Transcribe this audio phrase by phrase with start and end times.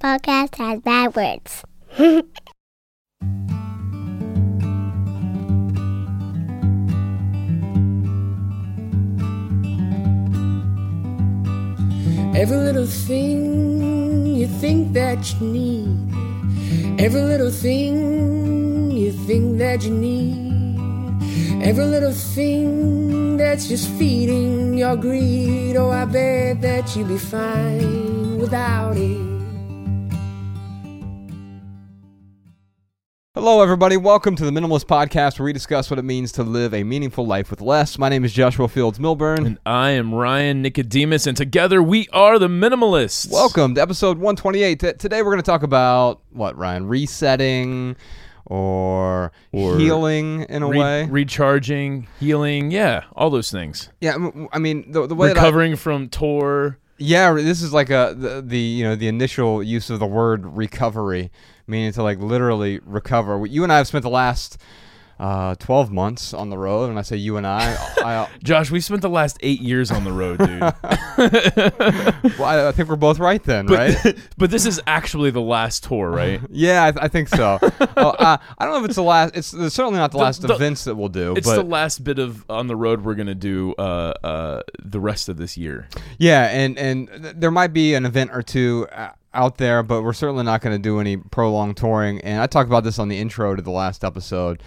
[0.00, 1.62] podcast has bad words.
[12.34, 17.00] Every little thing you think that you need.
[17.00, 21.62] Every little thing you think that you need.
[21.62, 25.76] Every little thing that's just feeding your greed.
[25.76, 29.39] Oh, I bet that you'd be fine without it.
[33.40, 33.96] Hello, everybody.
[33.96, 37.26] Welcome to the Minimalist Podcast, where we discuss what it means to live a meaningful
[37.26, 37.96] life with less.
[37.98, 39.46] My name is Joshua Fields Millburn.
[39.46, 43.32] And I am Ryan Nicodemus, and together we are the Minimalists.
[43.32, 44.78] Welcome to episode 128.
[44.78, 46.86] T- Today, we're going to talk about what, Ryan?
[46.86, 47.96] Resetting
[48.44, 51.06] or, Or healing in a Re- way?
[51.06, 53.88] recharging, healing, yeah, all those things.
[54.02, 54.16] yeah,
[54.52, 56.76] I mean, the, the way that I- Recovering from tour.
[57.02, 60.44] Yeah, this is like a the, the you know the initial use of the word
[60.44, 61.30] recovery,
[61.66, 63.46] meaning to like literally recover.
[63.46, 64.58] You and I have spent the last
[65.20, 68.80] uh, twelve months on the road, and I say you and I, I Josh, we
[68.80, 70.60] spent the last eight years on the road, dude.
[72.38, 74.16] well, I, I think we're both right then, but, right?
[74.38, 76.40] but this is actually the last tour, right?
[76.50, 77.58] Yeah, I, th- I think so.
[77.96, 79.36] well, uh, I don't know if it's the last.
[79.36, 81.34] It's, it's certainly not the, The- last the- events that we'll do.
[81.36, 85.00] It's but the last bit of on the road we're gonna do uh, uh, the
[85.00, 85.86] rest of this year.
[86.18, 90.02] yeah, and and th- there might be an event or two uh, out there, but
[90.02, 92.20] we're certainly not going to do any prolonged touring.
[92.22, 94.60] And I talked about this on the intro to the last episode,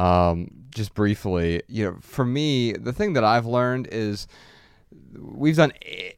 [0.00, 1.62] um, just briefly.
[1.68, 4.26] You know, for me, the thing that I've learned is
[5.18, 5.72] we've done.
[5.84, 6.12] e-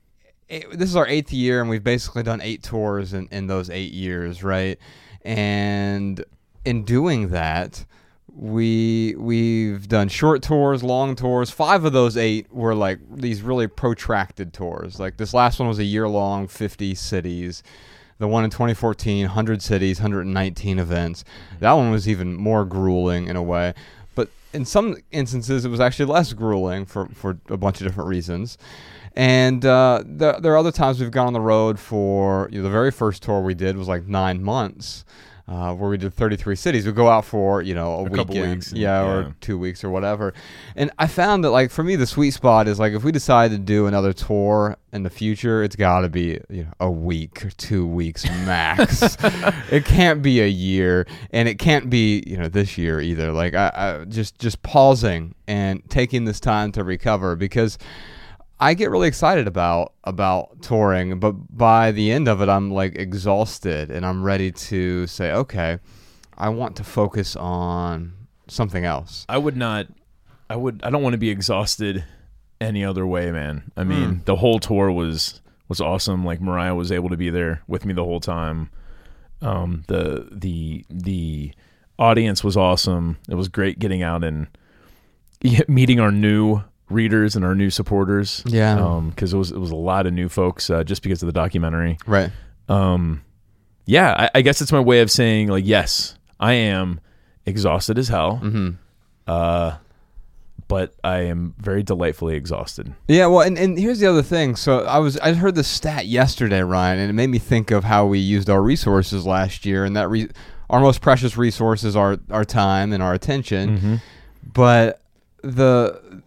[0.50, 3.70] e- This is our eighth year, and we've basically done eight tours in, in those
[3.70, 4.78] eight years, right?
[5.24, 6.24] And
[6.64, 7.84] in doing that,
[8.34, 11.50] we we've done short tours, long tours.
[11.50, 14.98] Five of those eight were like these really protracted tours.
[14.98, 17.62] Like this last one was a year long, 50 cities.
[18.22, 21.24] The one in 2014, 100 cities, 119 events.
[21.58, 23.74] That one was even more grueling in a way.
[24.14, 28.08] But in some instances, it was actually less grueling for, for a bunch of different
[28.08, 28.58] reasons.
[29.16, 32.62] And uh, there, there are other times we've gone on the road for you know,
[32.62, 35.04] the very first tour we did was like nine months,
[35.48, 36.86] uh, where we did 33 cities.
[36.86, 39.10] We go out for you know a, A weekend, weeks and- yeah, yeah.
[39.10, 40.32] or two weeks or whatever.
[40.76, 43.50] And I found that like for me, the sweet spot is like if we decide
[43.50, 47.44] to do another tour in the future, it's got to be you know a week
[47.44, 49.16] or two weeks max.
[49.70, 53.32] it can't be a year, and it can't be you know this year either.
[53.32, 57.78] Like I, I just just pausing and taking this time to recover because.
[58.62, 62.94] I get really excited about about touring, but by the end of it, I'm like
[62.96, 65.78] exhausted and I'm ready to say, okay,
[66.38, 68.12] I want to focus on
[68.48, 69.26] something else.
[69.28, 69.86] I would not.
[70.48, 70.80] I would.
[70.84, 72.04] I don't want to be exhausted
[72.60, 73.72] any other way, man.
[73.76, 74.24] I mean, Mm.
[74.26, 76.24] the whole tour was was awesome.
[76.24, 78.70] Like Mariah was able to be there with me the whole time.
[79.40, 81.52] Um, the the the
[81.98, 83.16] audience was awesome.
[83.28, 84.46] It was great getting out and
[85.68, 88.42] meeting our new readers and our new supporters.
[88.46, 88.78] Yeah.
[88.78, 91.26] Um, because it was it was a lot of new folks uh, just because of
[91.26, 91.98] the documentary.
[92.06, 92.30] Right.
[92.68, 93.22] Um,
[93.84, 97.00] yeah, I, I guess it's my way of saying like, yes, I am
[97.46, 98.40] exhausted as hell.
[98.42, 98.70] Mm-hmm.
[99.26, 99.76] Uh,
[100.68, 102.94] but I am very delightfully exhausted.
[103.06, 104.56] Yeah, well, and, and here's the other thing.
[104.56, 107.84] So I was I heard the stat yesterday, Ryan, and it made me think of
[107.84, 110.30] how we used our resources last year, and that re-
[110.70, 114.00] our most precious resources are our our time and our attention.
[114.42, 115.02] But
[115.42, 116.21] the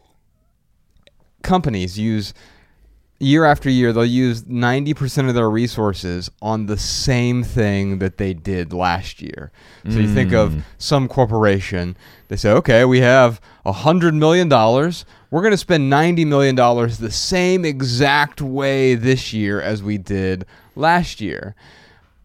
[1.46, 2.34] companies use
[3.20, 8.34] year after year they'll use 90% of their resources on the same thing that they
[8.34, 9.52] did last year.
[9.86, 10.64] So you think of mm.
[10.78, 11.96] some corporation
[12.28, 15.06] they say okay we have a hundred million dollars.
[15.32, 19.98] We're going to spend 90 million dollars the same exact way this year as we
[19.98, 20.46] did
[20.76, 21.56] last year.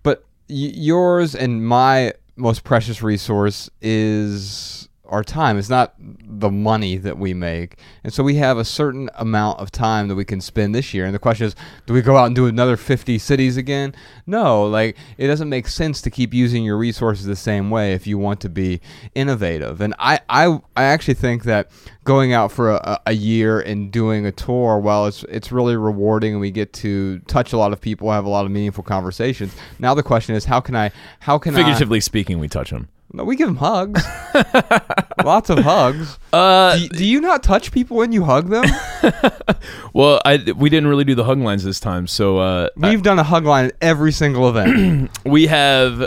[0.02, 5.58] But y- yours and my most precious resource is our time.
[5.58, 7.76] It's not the money that we make.
[8.02, 11.04] And so we have a certain amount of time that we can spend this year.
[11.04, 11.56] And the question is,
[11.86, 13.94] do we go out and do another 50 cities again?
[14.26, 18.06] No, like it doesn't make sense to keep using your resources the same way if
[18.06, 18.80] you want to be
[19.14, 19.80] innovative.
[19.80, 21.70] And I I, I actually think that
[22.04, 26.32] going out for a, a year and doing a tour, while it's it's really rewarding
[26.32, 29.54] and we get to touch a lot of people, have a lot of meaningful conversations.
[29.78, 32.88] Now the question is, how can I how can I Figuratively speaking, we touch them.
[33.12, 34.02] No, we give them hugs.
[35.24, 36.18] Lots of hugs.
[36.32, 38.64] Uh, do, do you not touch people when you hug them?
[39.92, 43.18] well, I we didn't really do the hug lines this time, so uh, We've done
[43.18, 45.10] a hug line at every single event.
[45.24, 46.06] we have.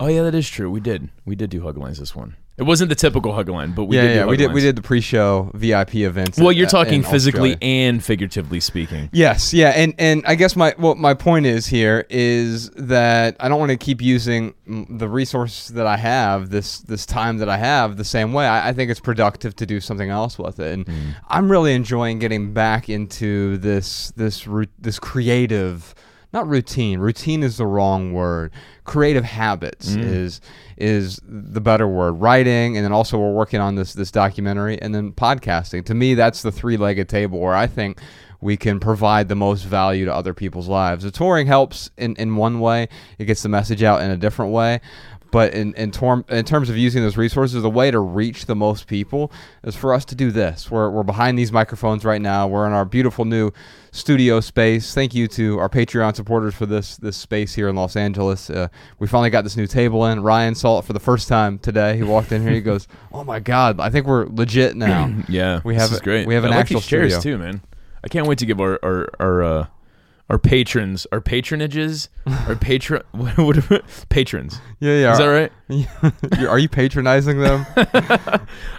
[0.00, 0.70] Oh yeah, that is true.
[0.70, 1.10] We did.
[1.26, 2.36] We did do hug lines this one.
[2.58, 4.16] It wasn't the typical hug line, but we yeah, did.
[4.16, 4.52] yeah, we did.
[4.52, 6.38] We did the pre-show VIP events.
[6.38, 7.58] Well, at- you're at- talking physically Australia.
[7.90, 9.08] and figuratively speaking.
[9.12, 13.48] Yes, yeah, and and I guess my well, my point is here is that I
[13.48, 14.54] don't want to keep using
[14.90, 18.46] the resource that I have this this time that I have the same way.
[18.46, 21.14] I, I think it's productive to do something else with it, and Mm.
[21.28, 24.48] I'm really enjoying getting back into this this
[24.80, 25.94] this creative.
[26.32, 26.98] Not routine.
[27.00, 28.52] Routine is the wrong word.
[28.84, 30.04] Creative habits Mm.
[30.04, 30.40] is
[30.76, 32.12] is the better word.
[32.12, 35.84] Writing, and then also we're working on this this documentary, and then podcasting.
[35.86, 37.98] To me, that's the three legged table where I think
[38.40, 41.02] we can provide the most value to other people's lives.
[41.02, 42.88] The touring helps in, in one way,
[43.18, 44.80] it gets the message out in a different way.
[45.30, 48.56] But in in, term, in terms of using those resources, the way to reach the
[48.56, 49.30] most people
[49.62, 50.70] is for us to do this.
[50.70, 52.46] We're, we're behind these microphones right now.
[52.48, 53.50] We're in our beautiful new
[53.90, 54.94] studio space.
[54.94, 58.48] Thank you to our Patreon supporters for this this space here in Los Angeles.
[58.48, 60.22] Uh, we finally got this new table in.
[60.22, 61.96] Ryan saw it for the first time today.
[61.96, 62.52] He walked in here.
[62.52, 63.80] He goes, "Oh my god!
[63.80, 66.26] I think we're legit now." Yeah, We this have is a- great.
[66.26, 67.36] we have an I like actual these chairs studio.
[67.36, 67.60] too, man.
[68.02, 69.66] I can't wait to give our our our uh,
[70.28, 72.08] our patrons our patronages
[72.46, 73.36] our patron what,
[73.70, 74.60] what patrons.
[74.80, 75.12] Yeah, yeah.
[75.12, 75.52] Is that right?
[76.48, 77.66] Are you patronizing them?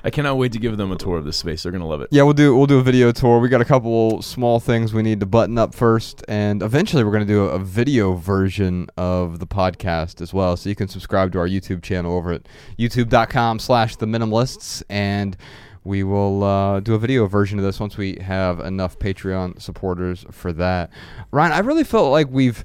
[0.03, 1.63] I cannot wait to give them a tour of this space.
[1.63, 2.09] They're gonna love it.
[2.11, 3.39] Yeah, we'll do we'll do a video tour.
[3.39, 7.11] We got a couple small things we need to button up first, and eventually we're
[7.11, 10.55] going to do a, a video version of the podcast as well.
[10.57, 12.47] So you can subscribe to our YouTube channel over at
[12.77, 15.35] youtube.com/slash the minimalists, and
[15.83, 20.25] we will uh, do a video version of this once we have enough Patreon supporters
[20.31, 20.91] for that.
[21.31, 22.63] Ryan, I really felt like we've.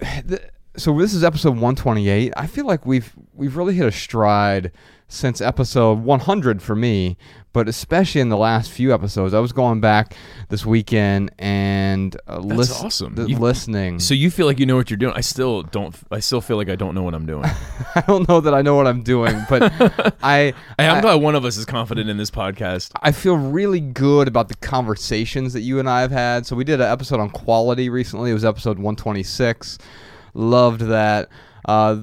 [0.76, 2.32] So this is episode 128.
[2.37, 4.73] I feel like we've we've really hit a stride
[5.06, 7.17] since episode 100 for me,
[7.53, 9.33] but especially in the last few episodes.
[9.33, 10.17] I was going back
[10.49, 13.15] this weekend and uh, That's lis- awesome.
[13.15, 14.01] th- You- listening.
[14.01, 15.12] So you feel like you know what you're doing.
[15.15, 15.95] I still don't.
[16.11, 17.45] I still feel like I don't know what I'm doing.
[17.95, 19.62] I don't know that I know what I'm doing, but
[20.23, 22.91] I I, I'm glad one of us is confident in this podcast.
[23.01, 26.47] I feel really good about the conversations that you and I have had.
[26.47, 28.31] So we did an episode on quality recently.
[28.31, 29.79] It was episode 126.
[30.35, 31.29] Loved that.
[31.67, 31.99] Uh,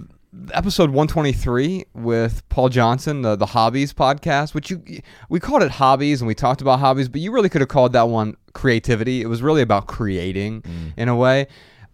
[0.54, 4.82] episode 123 with Paul Johnson, the, the Hobbies podcast, which you
[5.30, 7.94] we called it Hobbies and we talked about hobbies, but you really could have called
[7.94, 9.22] that one creativity.
[9.22, 10.94] It was really about creating mm.
[10.96, 11.48] in a way.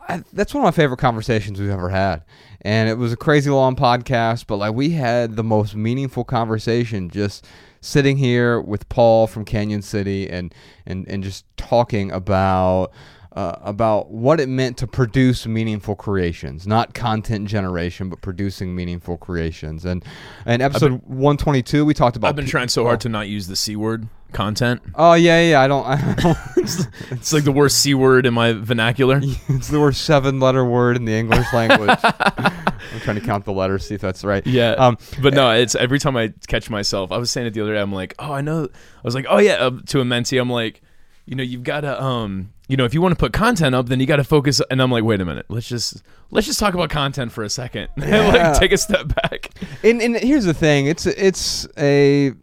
[0.07, 2.23] I, that's one of my favorite conversations we've ever had.
[2.61, 7.09] And it was a crazy long podcast, but like we had the most meaningful conversation
[7.09, 7.45] just
[7.81, 10.53] sitting here with Paul from Canyon City and
[10.85, 12.91] and, and just talking about
[13.37, 19.15] uh, about what it meant to produce meaningful creations, not content generation, but producing meaningful
[19.15, 19.85] creations.
[19.85, 20.03] And
[20.43, 22.29] and episode 122, we talked about.
[22.29, 24.81] I've been pe- trying so hard to not use the c word content.
[24.95, 25.61] Oh yeah, yeah.
[25.61, 25.85] I don't.
[25.85, 26.37] I don't
[27.11, 29.21] It's like the worst c word in my vernacular.
[29.49, 31.95] it's the worst seven-letter word in the English language.
[32.01, 34.45] I'm trying to count the letters, see if that's right.
[34.47, 34.71] Yeah.
[34.71, 37.11] Um, but no, it's every time I catch myself.
[37.11, 37.81] I was saying it the other day.
[37.81, 38.63] I'm like, oh, I know.
[38.63, 40.41] I was like, oh yeah, uh, to a mentee.
[40.41, 40.81] I'm like,
[41.27, 43.87] you know, you've got to, um, you know, if you want to put content up,
[43.87, 44.61] then you got to focus.
[44.69, 47.49] And I'm like, wait a minute, let's just let's just talk about content for a
[47.49, 47.89] second.
[47.97, 48.27] Yeah.
[48.27, 49.51] like, take a step back.
[49.83, 52.33] And, and here's the thing: it's it's a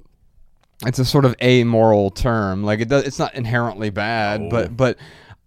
[0.87, 2.65] it's a sort of amoral term.
[2.65, 4.49] Like it does, it's not inherently bad, No.
[4.51, 4.99] but but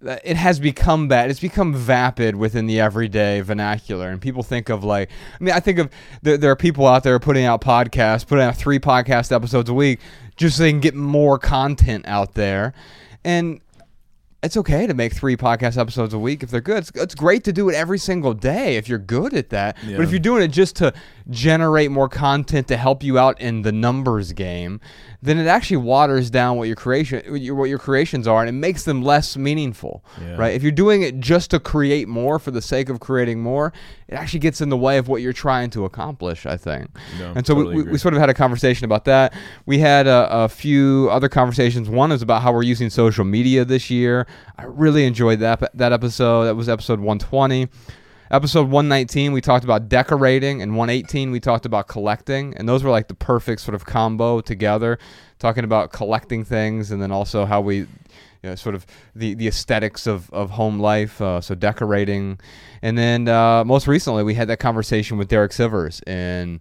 [0.08, 1.32] uh, it has become bad.
[1.32, 5.10] It's become vapid within the everyday vernacular, and people think of like.
[5.40, 5.90] I mean, I think of
[6.22, 9.74] there, there are people out there putting out podcasts, putting out three podcast episodes a
[9.74, 10.00] week,
[10.36, 12.74] just so they can get more content out there,
[13.24, 13.60] and
[14.44, 16.78] it's okay to make three podcast episodes a week if they're good.
[16.78, 19.78] It's, it's great to do it every single day if you're good at that.
[19.84, 19.98] Yeah.
[19.98, 20.94] But if you're doing it just to
[21.30, 24.80] generate more content to help you out in the numbers game,
[25.22, 27.22] then it actually waters down what your creation,
[27.56, 30.04] what your, creations are, and it makes them less meaningful.
[30.22, 30.36] Yeah.
[30.36, 30.54] Right?
[30.54, 33.74] If you're doing it just to create more for the sake of creating more,
[34.08, 36.46] it actually gets in the way of what you're trying to accomplish.
[36.46, 36.90] I think.
[37.20, 39.34] No, and so totally we, we, we sort of had a conversation about that.
[39.66, 41.90] We had a, a few other conversations.
[41.90, 44.28] One is about how we're using social media this year.
[44.58, 46.46] I really enjoyed that that episode.
[46.46, 47.70] That was episode 120.
[48.30, 52.90] Episode 119, we talked about decorating, and 118, we talked about collecting, and those were
[52.90, 55.00] like the perfect sort of combo together,
[55.40, 57.88] talking about collecting things, and then also how we, you
[58.44, 62.38] know, sort of the, the aesthetics of, of home life, uh, so decorating,
[62.82, 66.60] and then uh, most recently we had that conversation with Derek Sivers in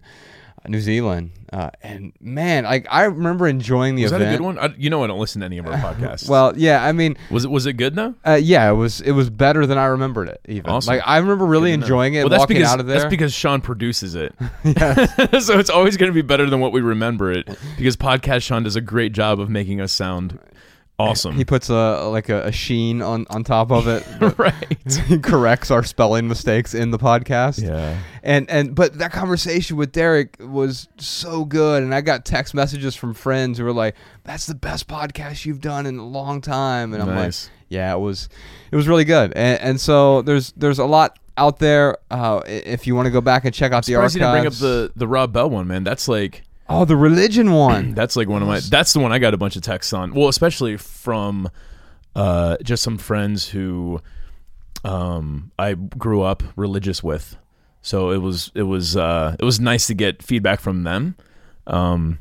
[0.69, 4.33] New Zealand, uh, and man, like I remember enjoying the Was that event.
[4.35, 4.57] a good one?
[4.59, 6.27] I, you know, I don't listen to any of our podcasts.
[6.29, 8.15] Well, yeah, I mean, was it was it good though?
[8.25, 10.41] uh, yeah, it was it was better than I remembered it.
[10.47, 10.95] Even Awesome.
[10.95, 11.85] like I remember really Good to know.
[11.85, 12.99] enjoying it, Well, that's walking because out of there.
[12.99, 14.33] that's because Sean produces it.
[15.41, 17.47] so it's always going to be better than what we remember it
[17.77, 20.39] because podcast Sean does a great job of making us sound
[20.99, 21.35] awesome.
[21.35, 24.05] He puts a like a, a sheen on on top of it.
[24.37, 24.77] right.
[25.07, 27.61] he corrects our spelling mistakes in the podcast.
[27.63, 27.99] Yeah.
[28.23, 32.95] And and but that conversation with Derek was so good, and I got text messages
[32.95, 36.93] from friends who were like, "That's the best podcast you've done in a long time,"
[36.93, 37.45] and I'm Nice.
[37.45, 38.29] like, "Yeah, it was,
[38.71, 41.97] it was really good." And, and so there's there's a lot out there.
[42.09, 44.33] Uh, if you want to go back and check out the Surprised archives, you didn't
[44.33, 44.53] bring up
[44.93, 45.83] the the Rob Bell one, man.
[45.83, 47.93] That's like oh the religion one.
[47.95, 50.13] that's like one of my that's the one I got a bunch of texts on.
[50.13, 51.49] Well, especially from
[52.15, 54.01] uh just some friends who
[54.83, 57.37] um I grew up religious with.
[57.81, 61.15] So it was it was uh it was nice to get feedback from them.
[61.65, 62.19] Um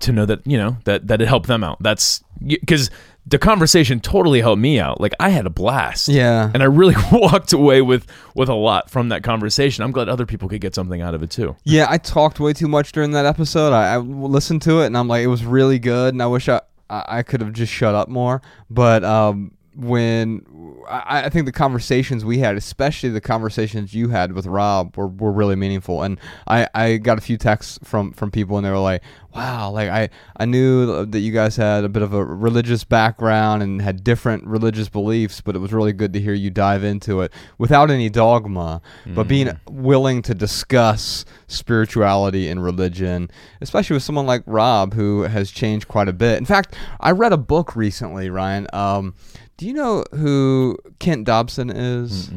[0.00, 1.82] to know that, you know, that that it helped them out.
[1.82, 2.22] That's
[2.68, 2.90] cuz
[3.28, 5.00] the conversation totally helped me out.
[5.00, 6.08] Like I had a blast.
[6.08, 9.82] yeah, And I really walked away with with a lot from that conversation.
[9.82, 11.56] I'm glad other people could get something out of it too.
[11.64, 13.72] Yeah, I talked way too much during that episode.
[13.72, 16.48] I, I listened to it and I'm like, it was really good, and I wish
[16.48, 18.42] I I I could have just shut up more.
[18.70, 20.44] But um, when
[20.88, 25.06] I, I think the conversations we had, especially the conversations you had with Rob, were,
[25.06, 26.02] were really meaningful.
[26.02, 29.02] And I, I got a few texts from from people, and they were like,
[29.34, 33.62] "Wow, like I I knew that you guys had a bit of a religious background
[33.62, 37.20] and had different religious beliefs, but it was really good to hear you dive into
[37.20, 38.80] it without any dogma,
[39.14, 43.30] but being willing to discuss spirituality and religion,
[43.60, 46.38] especially with someone like Rob who has changed quite a bit.
[46.38, 48.66] In fact, I read a book recently, Ryan.
[48.72, 49.14] Um,
[49.56, 52.30] do you know who Kent Dobson is?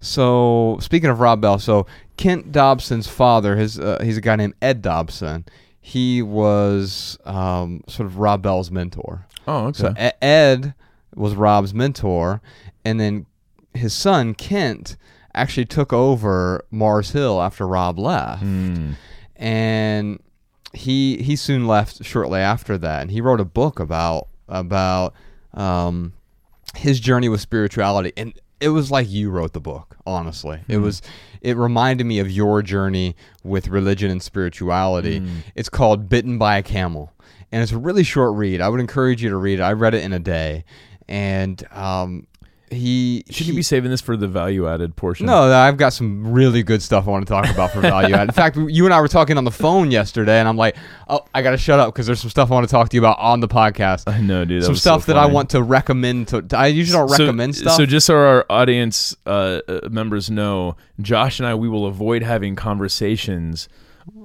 [0.00, 1.86] So speaking of Rob Bell, so
[2.16, 5.44] Kent Dobson's father, his uh, he's a guy named Ed Dobson.
[5.80, 9.26] He was um, sort of Rob Bell's mentor.
[9.46, 9.78] Oh, okay.
[9.78, 10.74] So E- Ed
[11.14, 12.40] was Rob's mentor,
[12.84, 13.26] and then
[13.74, 14.96] his son Kent
[15.34, 18.92] actually took over Mars Hill after Rob left, Hmm.
[19.36, 20.20] and
[20.72, 25.14] he he soon left shortly after that, and he wrote a book about about
[25.54, 26.12] um,
[26.76, 29.96] his journey with spirituality, and it was like you wrote the book.
[30.06, 31.02] Honestly, it was.
[31.40, 35.18] It reminded me of your journey with religion and spirituality.
[35.54, 37.12] It's called "Bitten by a Camel,"
[37.50, 38.60] and it's a really short read.
[38.60, 39.62] I would encourage you to read it.
[39.62, 40.64] I read it in a day,
[41.08, 42.26] and um,
[42.72, 45.26] he Should he, you be saving this for the value added portion?
[45.26, 48.30] no, I've got some really good stuff I want to talk about for value added.
[48.30, 50.76] In fact, you and I were talking on the phone yesterday, and I'm like,
[51.08, 52.96] oh, I got to shut up because there's some stuff I want to talk to
[52.96, 54.04] you about on the podcast.
[54.06, 54.62] I know, dude.
[54.64, 56.28] some was so stuff that I want to recommend.
[56.28, 57.76] To I usually don't So- recommend stuff.
[57.76, 62.22] So just so our audience uh, uh, members know, Josh and I we will avoid
[62.22, 63.68] having conversations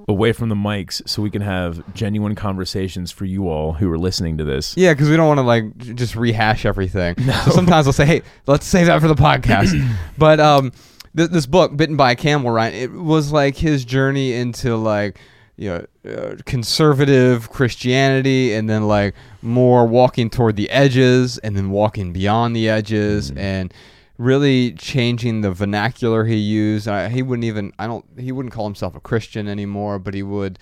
[0.08, 3.98] away from the mics so we can have genuine conversations for you all who are
[3.98, 4.76] listening to this.
[4.76, 7.14] yeah, because we don't want to like j- just rehash everything.
[7.44, 9.72] So sometimes I'll say, "Hey, let's save that for the podcast."
[10.18, 10.72] but um,
[11.16, 15.18] th- this book, "Bitten by a Camel," Ryan, it was like his journey into like
[15.56, 21.70] you know uh, conservative Christianity, and then like more walking toward the edges, and then
[21.70, 23.72] walking beyond the edges, and
[24.18, 26.88] really changing the vernacular he used.
[26.88, 30.22] I, he wouldn't even I don't he wouldn't call himself a Christian anymore, but he
[30.22, 30.58] would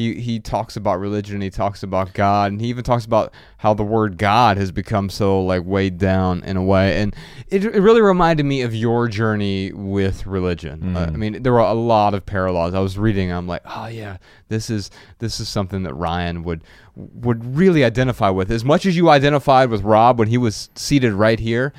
[0.00, 3.74] he he talks about religion, he talks about God, and he even talks about how
[3.74, 7.00] the word God has become so like weighed down in a way.
[7.00, 7.14] And
[7.48, 10.96] it, it really reminded me of your journey with religion.
[10.96, 12.72] Uh, I mean, there were a lot of parallels.
[12.72, 14.16] I was reading, I'm like, oh yeah,
[14.48, 16.62] this is this is something that Ryan would
[16.96, 18.50] would really identify with.
[18.50, 21.72] As much as you identified with Rob when he was seated right here,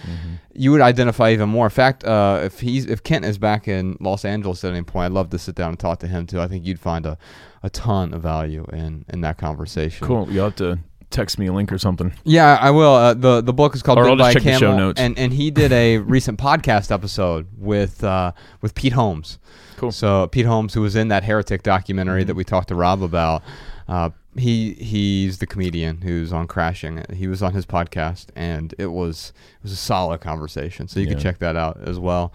[0.54, 1.66] you would identify even more.
[1.66, 5.06] In fact, uh, if he's if Kent is back in Los Angeles at any point,
[5.06, 6.40] I'd love to sit down and talk to him too.
[6.40, 7.18] I think you'd find a,
[7.64, 10.08] a ton of value in in that conversation.
[10.08, 10.28] Cool.
[10.32, 12.14] You'll have to text me a link or something.
[12.24, 12.94] Yeah, I will.
[12.94, 14.78] Uh, the The book is called Or I'll Bitten by just a check the show
[14.78, 15.00] notes.
[15.00, 19.38] and and he did a recent podcast episode with uh, with Pete Holmes.
[19.78, 19.92] Cool.
[19.92, 23.42] So Pete Holmes, who was in that Heretic documentary that we talked to Rob about,
[23.88, 27.04] uh, he he's the comedian who's on Crashing.
[27.14, 30.88] He was on his podcast, and it was it was a solid conversation.
[30.88, 31.24] So you can Yeah.
[31.24, 32.32] check that out as well.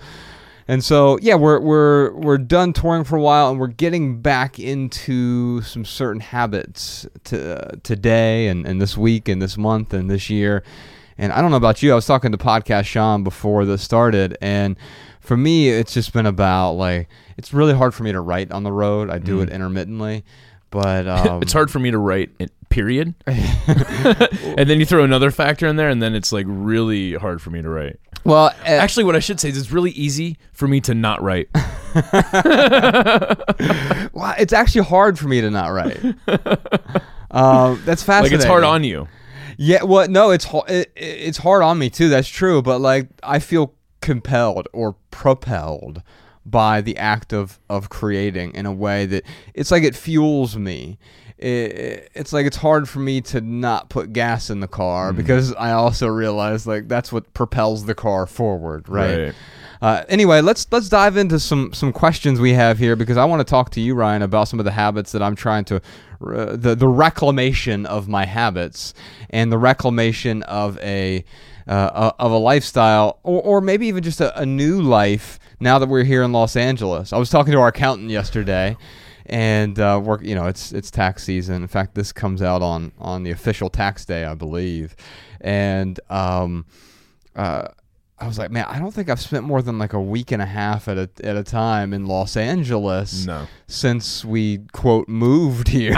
[0.69, 4.59] And so yeah, we're we're we're done touring for a while, and we're getting back
[4.59, 10.11] into some certain habits to, uh, today and, and this week and this month and
[10.11, 10.65] this year.
[11.19, 11.93] And I don't know about you.
[11.93, 14.77] I was talking to podcast Sean before this started, and
[15.21, 18.65] for me, it's just been about like it's really hard for me to write on
[18.65, 19.09] the road.
[19.09, 20.25] I do it intermittently,
[20.71, 22.31] but um, it's hard for me to write.
[22.69, 23.15] Period.
[23.27, 27.51] and then you throw another factor in there, and then it's like really hard for
[27.51, 27.99] me to write.
[28.25, 31.23] Well, uh, Actually, what I should say is it's really easy for me to not
[31.23, 31.49] write.
[34.13, 36.03] well, it's actually hard for me to not write.
[37.31, 38.23] um, that's fascinating.
[38.23, 39.09] Like it's hard on you.
[39.59, 42.09] Yeah, well, no, it's ho- it- it's hard on me too.
[42.09, 46.03] That's true, but like I feel compelled or propelled
[46.45, 50.99] by the act of of creating in a way that it's like it fuels me.
[51.39, 55.55] It, it's like it's hard for me to not put gas in the car because
[55.55, 59.27] I also realize like that's what propels the car forward, right?
[59.27, 59.35] Right.
[59.83, 63.41] Uh, anyway, let's let's dive into some some questions we have here because I want
[63.41, 66.57] to talk to you, Ryan, about some of the habits that I'm trying to uh,
[66.57, 68.95] the the reclamation of my habits
[69.29, 71.23] and the reclamation of a
[71.69, 75.89] uh, of a lifestyle or, or maybe even just a, a new life now that
[75.89, 77.13] we're here in Los Angeles.
[77.13, 78.79] I was talking to our accountant yesterday
[79.27, 80.23] and uh, work.
[80.23, 81.57] You know, it's it's tax season.
[81.63, 84.97] In fact, this comes out on on the official tax day, I believe.
[85.41, 86.65] And um,
[87.35, 87.69] uh,
[88.19, 90.41] I was like, man, I don't think I've spent more than like a week and
[90.41, 93.47] a half at a at a time in Los Angeles No.
[93.67, 95.95] since we quote moved here.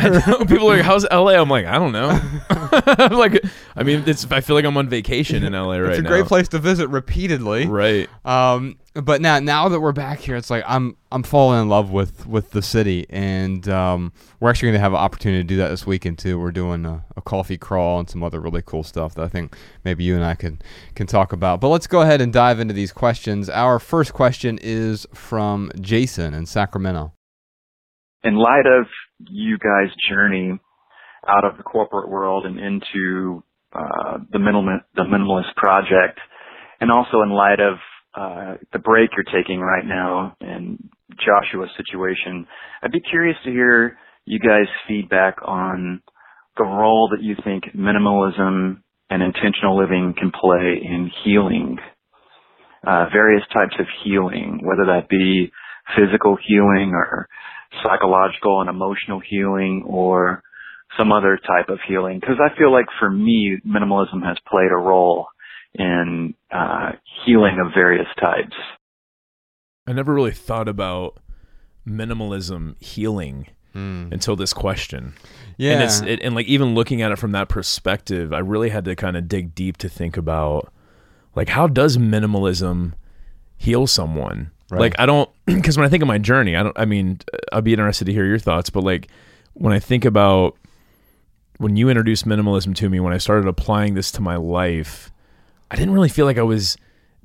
[0.48, 2.20] People are like, "How's LA?" I'm like, "I don't know."
[2.50, 3.40] I'm like,
[3.76, 4.26] I mean, it's.
[4.32, 5.88] I feel like I'm on vacation in LA right now.
[5.90, 6.08] it's a now.
[6.08, 7.66] great place to visit repeatedly.
[7.66, 8.08] Right.
[8.24, 11.90] Um, but now now that we're back here, it's like I'm I'm falling in love
[11.90, 15.56] with with the city, and um, we're actually going to have an opportunity to do
[15.58, 16.38] that this weekend too.
[16.38, 19.56] We're doing a, a coffee crawl and some other really cool stuff that I think
[19.84, 20.60] maybe you and I can
[20.94, 21.60] can talk about.
[21.60, 23.48] But let's go ahead and dive into these questions.
[23.50, 27.12] Our first question is from Jason in Sacramento.
[28.24, 28.86] in light of
[29.30, 30.58] you guys' journey
[31.28, 36.20] out of the corporate world and into uh, the minimal the minimalist project,
[36.80, 37.78] and also in light of
[38.18, 40.78] uh, the break you're taking right now and
[41.10, 42.46] Joshua's situation,
[42.82, 46.02] I'd be curious to hear you guys' feedback on
[46.56, 51.78] the role that you think minimalism and intentional living can play in healing.
[52.86, 55.50] Uh, various types of healing, whether that be
[55.96, 57.28] physical healing or
[57.82, 60.42] psychological and emotional healing or
[60.96, 62.18] some other type of healing.
[62.20, 65.28] Because I feel like for me, minimalism has played a role
[65.78, 66.92] in uh,
[67.24, 68.54] healing of various types.
[69.86, 71.18] I never really thought about
[71.86, 74.08] minimalism healing Hmm.
[74.10, 75.12] until this question.
[75.58, 78.70] Yeah, And it's it, and like even looking at it from that perspective, I really
[78.70, 80.72] had to kind of dig deep to think about
[81.36, 82.94] like how does minimalism
[83.58, 84.50] heal someone?
[84.70, 84.80] Right.
[84.80, 87.20] Like I don't because when I think of my journey, I don't I mean
[87.52, 89.08] I'd be interested to hear your thoughts, but like
[89.52, 90.56] when I think about
[91.58, 95.10] when you introduced minimalism to me, when I started applying this to my life,
[95.70, 96.76] I didn't really feel like I was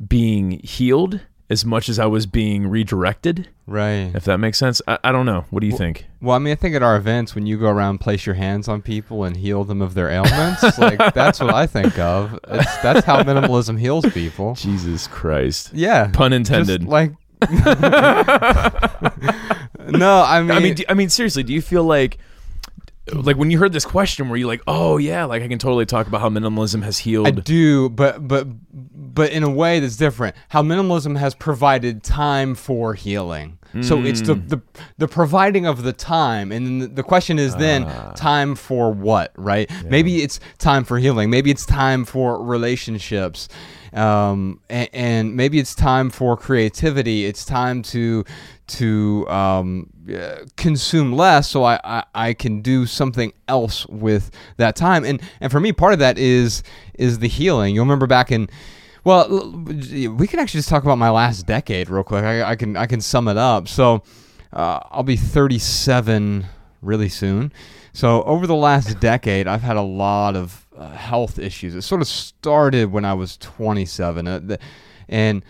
[0.08, 4.12] being healed as much as I was being redirected, right.
[4.16, 4.82] if that makes sense.
[4.88, 5.46] I, I don't know.
[5.50, 6.08] What do you think?
[6.22, 8.68] Well, I mean, I think at our events when you go around, place your hands
[8.68, 12.40] on people and heal them of their ailments, like that's what I think of.
[12.48, 14.56] It's, that's how minimalism heals people.
[14.56, 15.72] Jesus Christ.
[15.74, 16.86] Yeah, Pun just intended.
[16.86, 17.12] like.
[19.90, 22.18] no, I mean, I mean, do, I mean, seriously, do you feel like,
[23.12, 25.86] like when you heard this question, were you like, oh yeah, like I can totally
[25.86, 29.98] talk about how minimalism has healed I do, but but but in a way that's
[29.98, 30.36] different.
[30.50, 33.58] How minimalism has provided time for healing.
[33.82, 34.50] So it's the, Mm.
[34.50, 34.62] the
[35.00, 38.12] the providing of the time, and then the, the question is then Ah.
[38.16, 39.68] time for what, right?
[39.90, 41.32] Maybe it's time for healing.
[41.32, 43.50] Maybe it's time for relationships,
[43.94, 47.26] um, and, and maybe it's time for creativity.
[47.26, 48.24] It's time to
[48.68, 54.76] to um, uh, consume less, so I, I I can do something else with that
[54.76, 55.06] time.
[55.06, 56.64] And and for me, part of that is
[56.96, 57.76] is the healing.
[57.76, 58.50] You'll remember back in
[59.04, 62.24] well, we can actually just talk about my last decade real quick.
[62.24, 63.68] I, I can I can sum it up.
[63.68, 64.04] So
[64.54, 66.46] uh, I'll be 37
[66.82, 67.52] really soon.
[67.92, 71.76] So over the last decade, I've had a lot of uh, health issues.
[71.76, 74.58] It sort of started when I was 27, uh,
[75.08, 75.44] and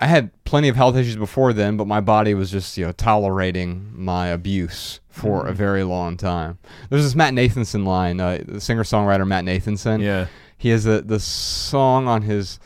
[0.00, 2.92] I had plenty of health issues before then, but my body was just you know
[2.92, 6.58] tolerating my abuse for a very long time.
[6.90, 10.02] There's this Matt Nathanson line, uh, the singer songwriter Matt Nathanson.
[10.02, 10.26] yeah,
[10.58, 12.58] He has a the song on his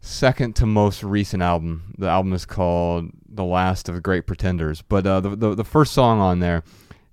[0.00, 1.94] second to most recent album.
[1.98, 5.64] The album is called "The Last of the Great Pretenders." But uh, the, the the
[5.64, 6.62] first song on there,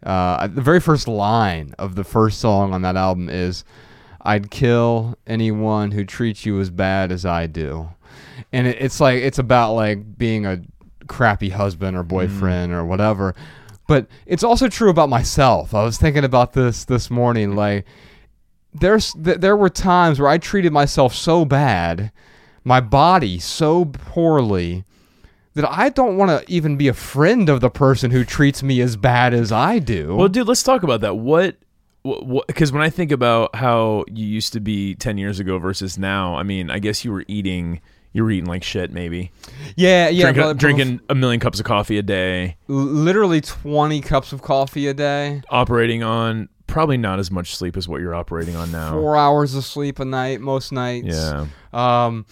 [0.03, 3.65] uh, the very first line of the first song on that album is,
[4.21, 7.89] "I'd kill anyone who treats you as bad as I do,"
[8.51, 10.61] and it, it's like it's about like being a
[11.07, 12.09] crappy husband or mm-hmm.
[12.09, 13.35] boyfriend or whatever.
[13.87, 15.73] But it's also true about myself.
[15.73, 17.57] I was thinking about this this morning, mm-hmm.
[17.57, 17.85] like
[18.73, 22.11] there's th- there were times where I treated myself so bad,
[22.63, 24.83] my body so poorly
[25.55, 28.79] that I don't want to even be a friend of the person who treats me
[28.79, 30.15] as bad as I do.
[30.15, 31.15] Well, dude, let's talk about that.
[31.15, 31.57] What?
[32.47, 36.35] Because when I think about how you used to be ten years ago versus now,
[36.35, 37.81] I mean, I guess you were eating,
[38.13, 39.31] you were eating like shit, maybe
[39.75, 44.01] yeah, yeah, drinking, but- but drinking a million cups of coffee a day, literally 20
[44.01, 48.13] cups of coffee a day, operating on probably not as much sleep as what you're
[48.15, 48.91] operating on now.
[48.93, 51.07] 4 hours of sleep a night most nights.
[51.07, 52.25] Yeah, Um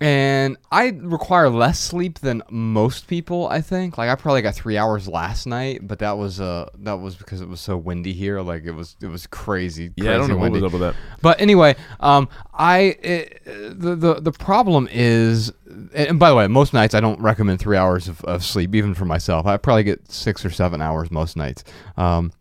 [0.00, 3.48] and I require less sleep than most people.
[3.48, 3.96] I think.
[3.96, 7.40] Like I probably got three hours last night, but that was uh that was because
[7.40, 8.40] it was so windy here.
[8.40, 9.92] Like it was it was crazy.
[9.96, 10.60] Yeah, I don't crazy know what windy.
[10.62, 10.96] was up with that.
[11.22, 15.52] But anyway, um, I it, the the the problem is,
[15.94, 18.94] and by the way, most nights I don't recommend three hours of, of sleep, even
[18.94, 19.46] for myself.
[19.46, 21.64] I probably get six or seven hours most nights.
[21.96, 22.32] Um,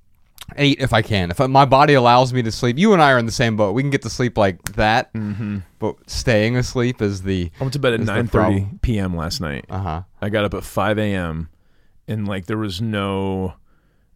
[0.57, 1.31] eight if I can.
[1.31, 3.73] If my body allows me to sleep, you and I are in the same boat.
[3.73, 5.59] We can get to sleep like that, Mm-hmm.
[5.79, 9.15] but staying asleep is the I went to bed at is the nine thirty p.m.
[9.15, 9.65] last night.
[9.69, 10.01] uh huh.
[10.21, 11.49] I got up at five a.m.
[12.07, 13.53] and like there was no,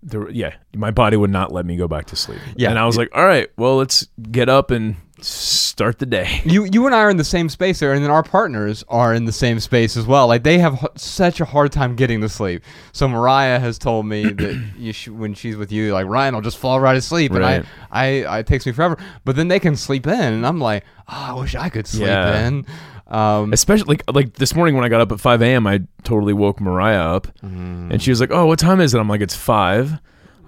[0.04, 0.30] there.
[0.30, 2.40] Yeah, my body would not let me go back to sleep.
[2.56, 2.70] Yeah.
[2.70, 6.42] and I was like, all right, well, let's get up and start the day.
[6.46, 9.14] You you and I are in the same space there, and then our partners are
[9.14, 10.28] in the same space as well.
[10.28, 12.64] Like they have h- such a hard time getting to sleep.
[12.92, 16.42] So Mariah has told me that you sh- when she's with you, like Ryan will
[16.42, 17.42] just fall right asleep, Right.
[17.62, 18.98] and I, I I it takes me forever.
[19.26, 22.08] But then they can sleep in, and I'm like, oh, I wish I could sleep
[22.08, 22.48] Yeah.
[22.48, 22.66] in.
[23.08, 26.34] Um, Especially like like this morning when I got up at five a.m., I totally
[26.34, 27.92] woke Mariah up, Mm-hmm.
[27.92, 30.00] and she was like, "Oh, what time is it?" I'm like, "It's five.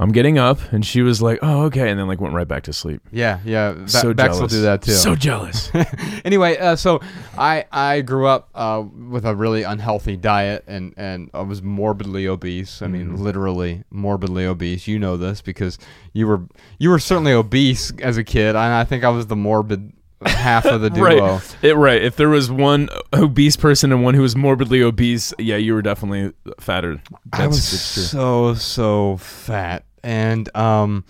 [0.02, 2.64] I'm getting up," and she was like, "Oh, okay," and then like went right back
[2.64, 3.02] to sleep.
[3.12, 3.74] yeah, yeah.
[3.74, 4.42] Be- so Bex jealous.
[4.42, 4.92] will do that too.
[4.94, 5.72] So jealous.
[6.26, 7.00] anyway, uh, so
[7.38, 12.28] I I grew up uh, with a really unhealthy diet and and I was morbidly
[12.28, 12.82] obese.
[12.82, 13.24] I mean, Mm-hmm.
[13.24, 14.88] literally morbidly obese.
[14.88, 15.78] You know this because
[16.14, 16.42] you were
[16.80, 19.94] you were certainly obese as a kid, and I think I was the morbid
[20.26, 21.04] half of the duo.
[21.36, 21.56] right.
[21.64, 22.02] It right.
[22.02, 25.82] If there was one obese person and one who was morbidly obese, yeah, you were
[25.82, 27.02] definitely fatter.
[27.32, 28.04] That's I was true.
[28.04, 31.04] so so fat, and um,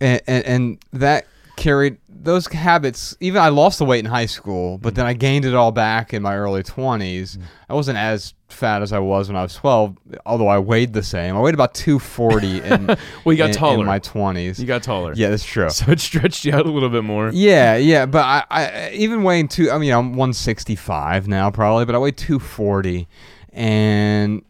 [0.00, 1.26] and, and and that
[1.56, 3.16] carried those habits.
[3.20, 6.12] Even I lost the weight in high school, but then I gained it all back
[6.12, 7.38] in my early twenties.
[7.68, 11.02] I wasn't as fat as I was when I was twelve, although I weighed the
[11.02, 11.36] same.
[11.36, 13.80] I weighed about two forty in Well, you got in- taller.
[13.80, 14.58] in my twenties.
[14.60, 15.12] You got taller.
[15.14, 15.70] Yeah, that's true.
[15.70, 17.30] So it stretched you out a little bit more.
[17.32, 19.70] Yeah, yeah, but I, I even weighing two.
[19.70, 23.06] I mean, I'm 165 now probably, but I weigh 240,
[23.52, 24.42] and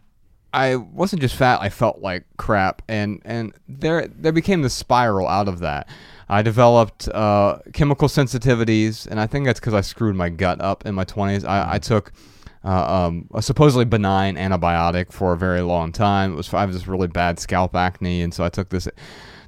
[0.57, 1.61] I wasn't just fat.
[1.61, 5.87] I felt like crap, and and there there became the spiral out of that.
[6.29, 10.85] I developed uh, chemical sensitivities, and I think that's because I screwed my gut up
[10.85, 11.47] in my 20s.
[11.47, 12.11] I, I took
[12.65, 16.33] uh, um, a supposedly benign antibiotic for a very long time.
[16.33, 18.87] It was I have this really bad scalp acne, and so I took this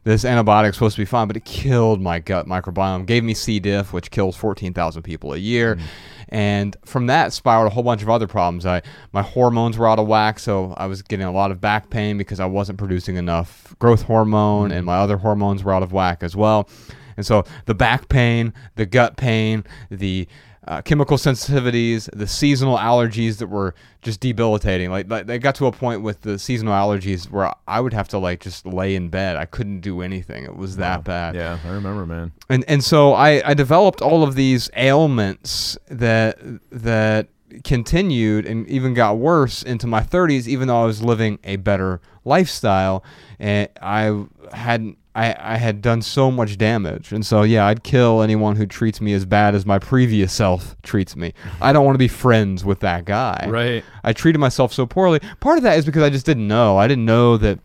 [0.03, 3.05] this antibiotic supposed to be fine, but it killed my gut microbiome.
[3.05, 3.59] Gave me C.
[3.59, 5.75] diff, which kills 14,000 people a year.
[5.75, 5.81] Mm.
[6.29, 8.65] And from that spiraled a whole bunch of other problems.
[8.65, 8.83] I
[9.13, 12.17] my hormones were out of whack, so I was getting a lot of back pain
[12.17, 14.85] because I wasn't producing enough growth hormone, and mm.
[14.85, 16.69] my other hormones were out of whack as well.
[17.17, 20.27] And so the back pain, the gut pain, the
[20.69, 24.91] uh, chemical sensitivities, the seasonal allergies that were just debilitating.
[24.91, 28.07] Like, like they got to a point with the seasonal allergies where I would have
[28.09, 29.35] to like just lay in bed.
[29.35, 30.43] I couldn't do anything.
[30.45, 32.31] It was that bad Yeah, I remember, man.
[32.49, 36.37] and and so I, I developed all of these ailments that
[36.71, 37.29] that
[37.63, 41.99] continued and even got worse into my 30s even though I was living a better
[42.23, 43.03] lifestyle
[43.39, 48.21] and I had I, I had done so much damage and so yeah I'd kill
[48.21, 51.95] anyone who treats me as bad as my previous self treats me I don't want
[51.95, 53.83] to be friends with that guy Right.
[54.03, 56.87] I treated myself so poorly part of that is because I just didn't know I
[56.87, 57.59] didn't know that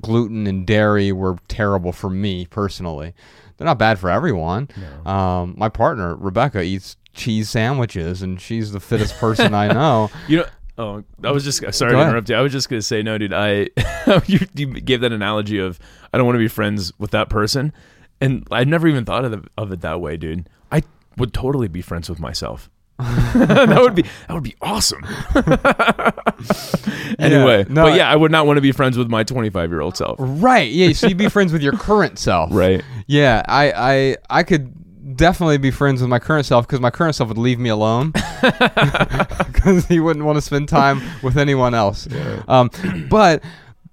[0.00, 3.12] gluten and dairy were terrible for me personally.
[3.56, 4.68] They're not bad for everyone.
[5.04, 10.10] Um, my partner Rebecca eats cheese sandwiches, and she's the fittest person I know.
[10.28, 10.44] You know.
[10.78, 12.08] Oh, I was just sorry Go to ahead.
[12.08, 12.34] interrupt you.
[12.36, 13.34] I was just gonna say, no, dude.
[13.34, 13.68] I
[14.26, 15.78] you, you gave that analogy of
[16.12, 17.72] I don't want to be friends with that person,
[18.20, 20.48] and I never even thought of, the, of it that way, dude.
[20.70, 20.82] I
[21.16, 22.70] would totally be friends with myself.
[22.98, 25.02] that would be that would be awesome.
[27.18, 29.80] anyway, no, but yeah, I would not want to be friends with my 25 year
[29.80, 30.16] old self.
[30.20, 30.70] Right?
[30.70, 30.92] Yeah.
[30.92, 32.50] So you'd be friends with your current self.
[32.52, 32.82] Right.
[33.06, 33.42] Yeah.
[33.48, 37.28] I I I could definitely be friends with my current self because my current self
[37.28, 38.10] would leave me alone
[38.42, 42.06] because he wouldn't want to spend time with anyone else.
[42.46, 42.70] Um,
[43.08, 43.42] but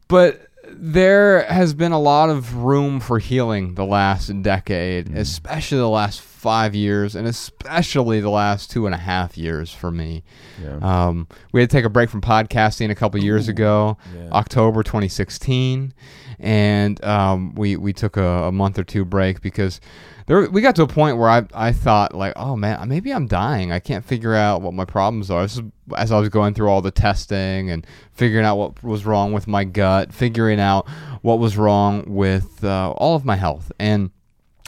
[0.08, 0.49] but
[0.82, 6.22] there has been a lot of room for healing the last decade, especially the last
[6.22, 10.24] five years, and especially the last two and a half years for me.
[10.64, 10.78] Yeah.
[10.82, 14.30] Um, we had to take a break from podcasting a couple years ago, Yeah.
[14.32, 15.94] October 2016,
[16.40, 19.82] and um, we we took a, a month or two break because
[20.30, 23.26] there we got to a point where I I thought like, oh man, maybe I'm
[23.26, 23.72] dying.
[23.72, 25.44] I can't figure out what my problems are.
[25.44, 25.60] Is
[25.98, 29.48] as I was going through all the testing and figuring out what was wrong with
[29.48, 30.88] my gut, figuring out
[31.24, 34.12] what was wrong with uh, all of my health, and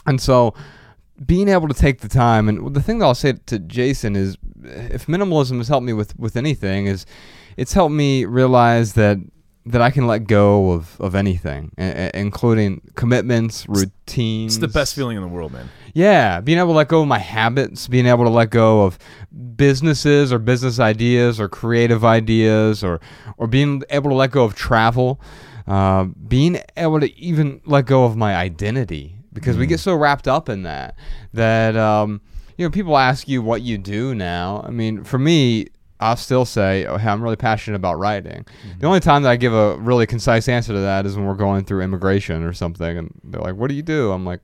[0.04, 0.52] and so
[1.24, 4.36] being able to take the time and the thing that I'll say to Jason is
[4.64, 7.06] if minimalism has helped me with with anything is
[7.56, 9.18] it's helped me realize that
[9.64, 14.56] that I can let go of of anything, i- i- including commitments, routines.
[14.56, 15.68] It's the best feeling in the world, man.
[15.94, 18.98] Yeah, being able to let go of my habits, being able to let go of
[19.56, 23.00] businesses or business ideas or creative ideas, or
[23.36, 25.20] or being able to let go of travel,
[25.66, 30.26] uh, being able to even let go of my identity because we get so wrapped
[30.28, 30.94] up in that
[31.32, 32.20] that um,
[32.56, 34.62] you know people ask you what you do now.
[34.66, 35.66] I mean, for me.
[36.02, 38.44] I'll still say, oh, hey, I'm really passionate about writing.
[38.80, 41.34] The only time that I give a really concise answer to that is when we're
[41.34, 44.40] going through immigration or something, and they're like, "What do you do?" I'm like,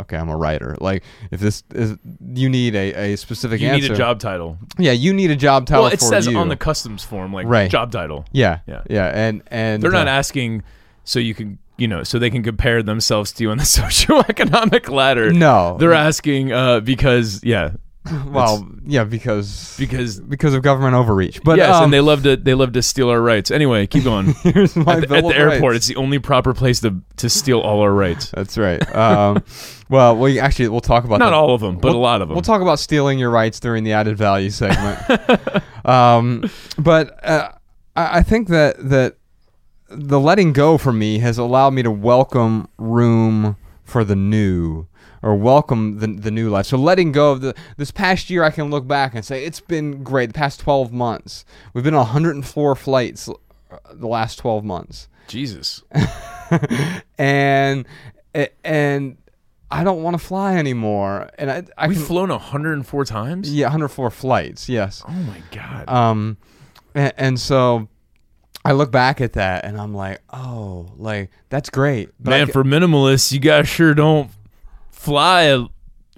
[0.00, 1.96] "Okay, I'm a writer." Like, if this is,
[2.34, 3.66] you need a, a specific answer.
[3.66, 3.88] You answer.
[3.88, 4.58] need a job title.
[4.78, 6.36] Yeah, you need a job title Well, it says you.
[6.38, 7.70] on the customs form like Right.
[7.70, 8.24] job title.
[8.32, 8.82] yeah, Yeah.
[8.88, 10.62] yeah, and and They're not uh, asking
[11.04, 13.64] so you can you know so they can compare themselves to you on the
[14.18, 15.32] socioeconomic ladder.
[15.32, 15.76] No.
[15.78, 17.72] they're asking uh, because yeah
[18.26, 21.42] well, yeah, because because because of government overreach.
[21.42, 23.50] But yes, um, and they love to they love to steal our rights.
[23.50, 24.34] Anyway, keep going.
[24.42, 25.76] here's my at the, at the airport, Rights.
[25.76, 28.30] it's the only proper place to to steal all our rights.
[28.32, 28.80] That's right.
[28.94, 29.42] Um,
[29.88, 31.34] well, we actually we'll talk about Not that.
[31.36, 32.34] all of them, but We'll- a lot of them.
[32.34, 34.98] We'll talk about stealing your rights during the added value segment.
[35.86, 36.44] um,
[36.78, 37.52] but uh,
[37.96, 39.16] I, I think that that
[39.88, 44.86] the letting go for me has allowed me to welcome room for the new
[45.24, 46.66] or welcome the, the new life.
[46.66, 49.58] So letting go of the this past year, I can look back and say it's
[49.58, 50.26] been great.
[50.26, 53.34] The past 12 months, we've been on 104 flights uh,
[53.90, 55.82] the last 12 months Jesus,
[57.18, 57.86] and
[58.62, 59.16] and
[59.70, 61.30] I don't want to fly anymore.
[61.38, 63.52] And I, I we've can, flown 104 times.
[63.52, 64.68] yeah, 104 flights.
[64.68, 65.02] Yes.
[65.08, 65.88] Oh my god.
[65.88, 66.36] Um,
[66.94, 67.88] and, and so
[68.62, 72.10] I look back at that and I'm like, oh, like that's great.
[72.20, 74.30] But Man, ca- for minimalists, you guys sure don't
[75.04, 75.66] fly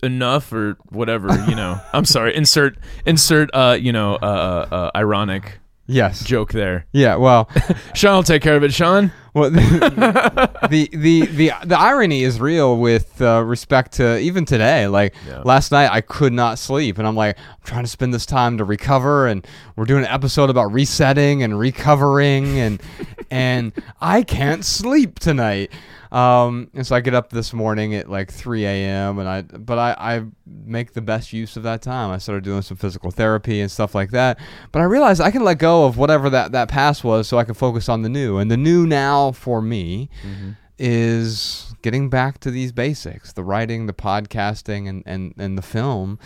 [0.02, 1.28] enough or whatever.
[1.48, 2.34] You know, I'm sorry.
[2.36, 3.50] Insert insert.
[3.52, 6.86] Uh, you know, uh, uh, uh, ironic yes, joke there.
[6.92, 7.16] yeah.
[7.16, 7.48] Well,
[7.94, 8.72] Sean will take care of it.
[8.72, 9.12] Sean.
[9.36, 9.50] Well,
[10.70, 14.88] the the the the irony is real with uh, respect to even today.
[14.88, 15.42] Like Yeah.
[15.44, 18.56] last night, I could not sleep, and I'm like, I'm trying to spend this time
[18.58, 19.46] to recover, and
[19.76, 22.82] we're doing an episode about resetting and recovering, and
[23.30, 25.70] and I can't sleep tonight.
[26.12, 29.18] Um, and so I get up this morning at like 3 a.m.
[29.18, 32.10] and I, but I, I make the best use of that time.
[32.12, 34.38] I started doing some physical therapy and stuff like that.
[34.70, 37.44] But I realized I can let go of whatever that, that past was so I
[37.44, 38.38] can focus on the new.
[38.38, 40.50] And the new now for me mm-hmm.
[40.78, 46.18] is getting back to these basics, the writing, the podcasting and, and, and the film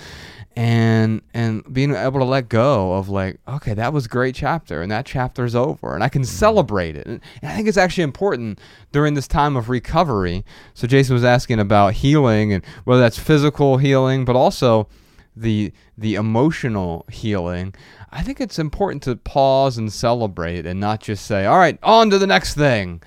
[0.56, 4.82] and and being able to let go of like okay that was a great chapter
[4.82, 6.28] and that chapter's over and i can mm-hmm.
[6.28, 7.06] celebrate it.
[7.06, 8.58] And, and i think it's actually important
[8.90, 10.44] during this time of recovery.
[10.74, 14.88] So jason was asking about healing and whether that's physical healing but also
[15.36, 17.74] the the emotional healing
[18.12, 22.11] i think it's important to pause and celebrate and not just say all right on
[22.11, 23.01] to the next thing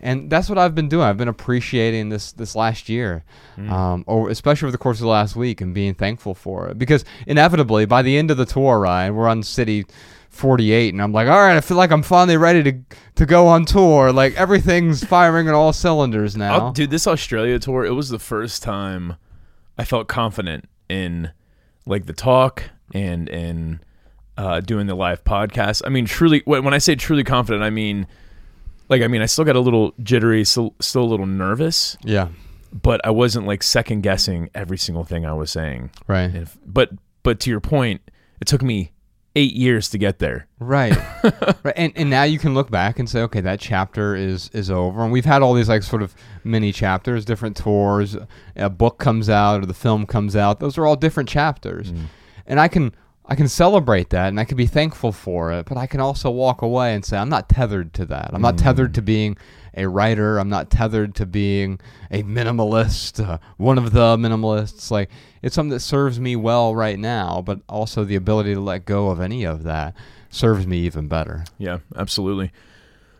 [0.00, 1.04] and that's what I've been doing.
[1.04, 3.24] I've been appreciating this this last year,
[3.56, 6.78] um, or especially over the course of the last week, and being thankful for it.
[6.78, 9.84] Because inevitably, by the end of the tour, Ryan, we're on city
[10.30, 12.78] 48, and I'm like, all right, I feel like I'm finally ready to
[13.16, 14.12] to go on tour.
[14.12, 16.68] Like everything's firing on all cylinders now.
[16.68, 19.16] Oh, dude, this Australia tour, it was the first time
[19.76, 21.32] I felt confident in
[21.86, 23.80] like the talk and and
[24.38, 25.82] uh, doing the live podcast.
[25.84, 28.06] I mean, truly, when I say truly confident, I mean,
[28.88, 32.28] like, I mean, I still got a little jittery, still, still a little nervous, yeah,
[32.72, 35.90] but I wasn't like second guessing every single thing I was saying.
[36.06, 36.90] right, if, but
[37.24, 38.00] but to your point,
[38.40, 38.92] it took me
[39.34, 40.46] eight years to get there.
[40.60, 40.96] right,
[41.64, 41.74] right.
[41.76, 45.02] And and now you can look back and say, okay, that chapter is is over.
[45.02, 48.16] And we've had all these like sort of mini chapters, different tours.
[48.54, 50.60] A book comes out or the film comes out.
[50.60, 51.92] Those are all different chapters,
[52.46, 52.94] and I can.
[53.30, 56.30] I can celebrate that and I can be thankful for it, but I can also
[56.30, 58.30] walk away and say I'm not tethered to that.
[58.32, 59.36] I'm not tethered to being
[59.76, 60.38] a writer.
[60.38, 61.78] I'm not tethered to being
[62.10, 64.90] a minimalist, uh, one of the minimalists.
[64.90, 65.10] Like
[65.42, 69.10] it's something that serves me well right now, but also the ability to let go
[69.10, 69.94] of any of that
[70.30, 71.44] serves me even better.
[71.58, 72.50] Yeah, absolutely.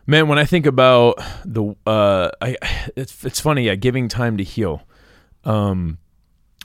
[0.07, 2.57] Man, when I think about the uh I
[2.95, 4.81] it's it's funny, yeah, giving time to heal.
[5.45, 5.99] Um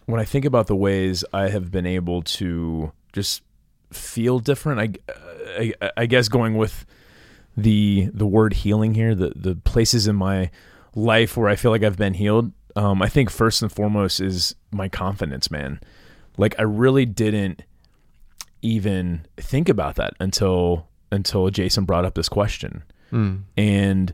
[0.07, 3.43] when I think about the ways I have been able to just
[3.91, 4.99] feel different,
[5.59, 6.85] I I, I guess going with
[7.57, 10.51] the the word healing here, the the places in my
[10.95, 12.53] life where I feel like I've been healed.
[12.77, 15.81] Um I think first and foremost is my confidence, man.
[16.37, 17.63] Like I really didn't
[18.63, 22.83] even think about that until until Jason brought up this question.
[23.57, 24.13] And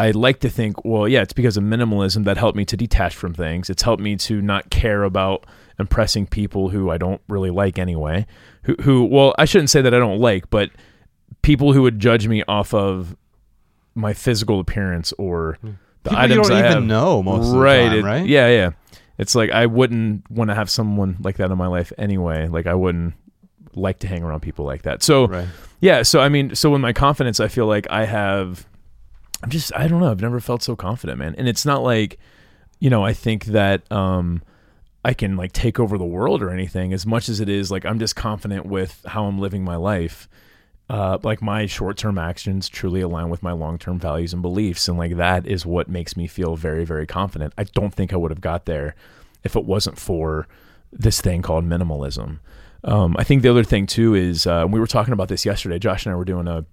[0.00, 3.14] I like to think, well, yeah, it's because of minimalism that helped me to detach
[3.14, 3.68] from things.
[3.70, 5.44] It's helped me to not care about
[5.78, 8.26] impressing people who I don't really like anyway.
[8.62, 10.70] Who, who well, I shouldn't say that I don't like, but
[11.42, 13.16] people who would judge me off of
[13.94, 16.82] my physical appearance or the People you items don't I even have.
[16.84, 18.26] know most of the right, time, it- right?
[18.26, 18.70] Yeah, yeah.
[19.18, 22.46] It's like I wouldn't want to have someone like that in my life anyway.
[22.46, 23.14] Like I wouldn't
[23.74, 25.02] like to hang around people like that.
[25.02, 25.48] So Right.
[25.80, 28.66] yeah, so I mean, so with my confidence, I feel like I have.
[29.42, 30.10] I'm just, I don't know.
[30.10, 31.34] I've never felt so confident, man.
[31.38, 32.18] And it's not like,
[32.80, 34.42] you know, I think that um,
[35.08, 36.92] I can like take over the world or anything.
[36.92, 40.28] As much as it is like I'm just confident with how I'm living my life.
[40.90, 45.16] Uh, like my short-term actions truly align with my long-term values and beliefs, and like
[45.16, 47.52] that is what makes me feel very, very confident.
[47.58, 48.94] I don't think I would have got there
[49.44, 50.46] if it wasn't for
[50.90, 52.38] this thing called minimalism.
[52.84, 55.78] Um, I think the other thing too is uh, we were talking about this yesterday.
[55.78, 56.64] Josh and I were doing a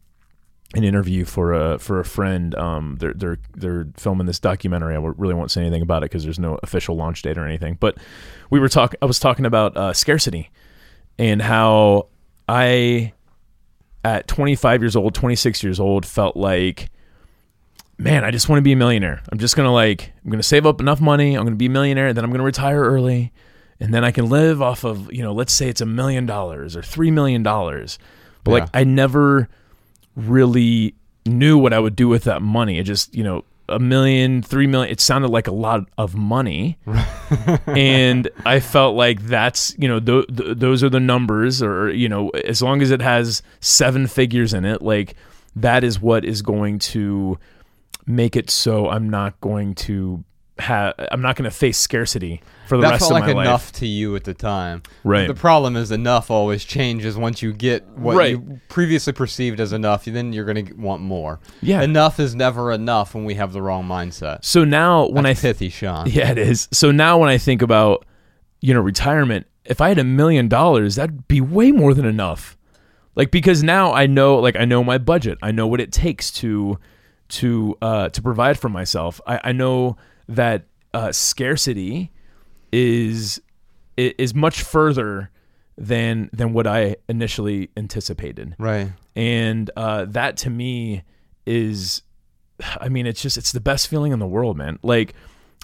[0.73, 2.55] an interview for a for a friend.
[2.55, 4.95] Um, they're they're they're filming this documentary.
[4.95, 7.77] I really won't say anything about it because there's no official launch date or anything.
[7.79, 7.97] But
[8.49, 8.97] we were talking.
[9.01, 10.49] I was talking about uh, scarcity
[11.17, 12.07] and how
[12.49, 13.13] I,
[14.03, 16.89] at 25 years old, 26 years old, felt like,
[17.97, 19.21] man, I just want to be a millionaire.
[19.31, 21.35] I'm just gonna like I'm gonna save up enough money.
[21.35, 23.31] I'm gonna be a millionaire, and then I'm gonna retire early,
[23.79, 26.75] and then I can live off of you know, let's say it's a million dollars
[26.75, 27.99] or three million dollars.
[28.43, 29.47] But like I never
[30.15, 32.79] really knew what I would do with that money.
[32.79, 36.77] It just, you know, a million, three million, it sounded like a lot of money.
[37.65, 42.07] and I felt like that's, you know, th- th- those are the numbers, or, you
[42.07, 45.15] know, as long as it has seven figures in it, like
[45.55, 47.39] that is what is going to
[48.05, 50.23] make it so I'm not going to
[50.59, 53.33] have, I'm not going to face scarcity for the that rest felt of like my
[53.33, 53.45] life.
[53.47, 54.83] enough to you at the time.
[55.03, 55.27] Right.
[55.27, 58.31] The problem is enough always changes once you get what Right.
[58.31, 60.05] you previously perceived as enough.
[60.05, 61.39] Then you're going to want more.
[61.61, 61.81] Yeah.
[61.81, 64.45] Enough is never enough when we have the wrong mindset.
[64.45, 66.09] So now when That's I pithy, Sean.
[66.09, 66.69] Yeah, it is.
[66.71, 68.05] So now when I think about,
[68.61, 72.55] you know, retirement, if I had a million dollars, that'd be way more than enough.
[73.15, 75.37] Like because now I know like I know my budget.
[75.41, 76.79] I know what it takes to
[77.27, 79.19] to uh to provide for myself.
[79.25, 82.11] I, I know that uh scarcity
[82.71, 83.41] is
[83.97, 85.29] is much further
[85.77, 88.91] than than what I initially anticipated Right.
[89.15, 91.03] and uh, that to me
[91.45, 92.01] is
[92.79, 95.13] i mean it's just it's the best feeling in the world man like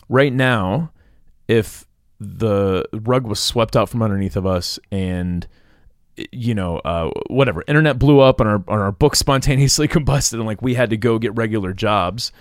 [0.09, 0.91] right now
[1.47, 1.85] if
[2.19, 5.47] the rug was swept out from underneath of us and
[6.31, 10.45] you know uh, whatever internet blew up and our, and our book spontaneously combusted and
[10.45, 12.31] like we had to go get regular jobs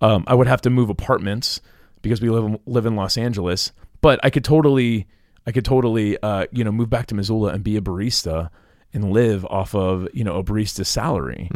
[0.00, 1.60] um, i would have to move apartments
[2.02, 5.06] because we live live in los angeles but i could totally
[5.46, 8.50] i could totally uh, you know move back to missoula and be a barista
[8.94, 11.48] and live off of you know a barista salary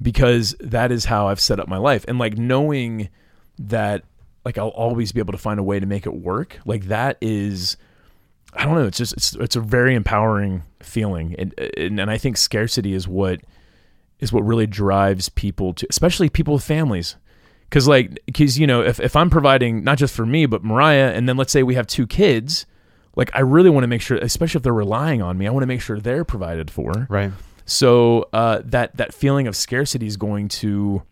[0.00, 2.04] because that is how I've set up my life.
[2.06, 3.08] And like knowing
[3.58, 4.04] that
[4.44, 7.18] like I'll always be able to find a way to make it work like that
[7.20, 7.76] is
[8.54, 11.34] I don't know it's just it's it's a very empowering feeling.
[11.38, 13.40] And and, and I think scarcity is what
[14.20, 17.16] is what really drives people to especially people with families
[17.68, 21.12] because like because you know if, if i'm providing not just for me but mariah
[21.14, 22.66] and then let's say we have two kids
[23.16, 25.62] like i really want to make sure especially if they're relying on me i want
[25.62, 27.32] to make sure they're provided for Right.
[27.64, 31.02] so uh, that that feeling of scarcity is going to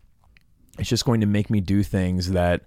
[0.79, 2.63] it's just going to make me do things that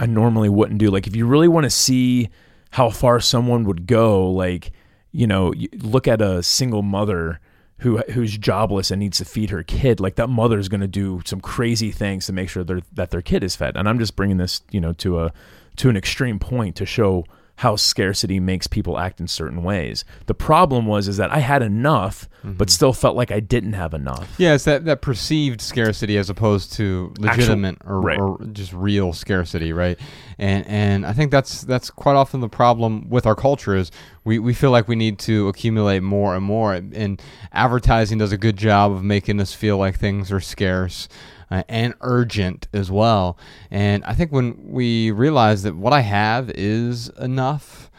[0.00, 0.90] I normally wouldn't do.
[0.90, 2.28] Like if you really want to see
[2.72, 4.72] how far someone would go, like
[5.12, 7.38] you know, you look at a single mother
[7.78, 10.00] who who's jobless and needs to feed her kid.
[10.00, 13.22] Like that mother is going to do some crazy things to make sure that their
[13.22, 13.76] kid is fed.
[13.76, 15.32] And I'm just bringing this, you know, to a
[15.76, 17.24] to an extreme point to show
[17.56, 20.04] how scarcity makes people act in certain ways.
[20.26, 22.68] The problem was is that I had enough, but mm-hmm.
[22.68, 24.34] still felt like I didn't have enough.
[24.38, 28.18] Yeah, it's that, that perceived scarcity as opposed to legitimate or, right.
[28.18, 29.98] or just real scarcity, right?
[30.36, 33.92] And and I think that's that's quite often the problem with our culture is
[34.24, 38.38] we, we feel like we need to accumulate more and more, and advertising does a
[38.38, 41.08] good job of making us feel like things are scarce.
[41.54, 43.38] Uh, and urgent as well.
[43.70, 47.90] And I think when we realize that what I have is enough,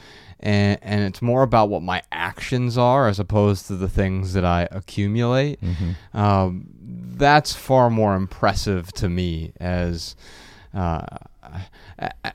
[0.41, 4.43] and, and it's more about what my actions are as opposed to the things that
[4.43, 5.59] I accumulate.
[6.13, 6.67] Um,
[7.17, 10.17] that's far more impressive to me as
[10.73, 11.05] uh,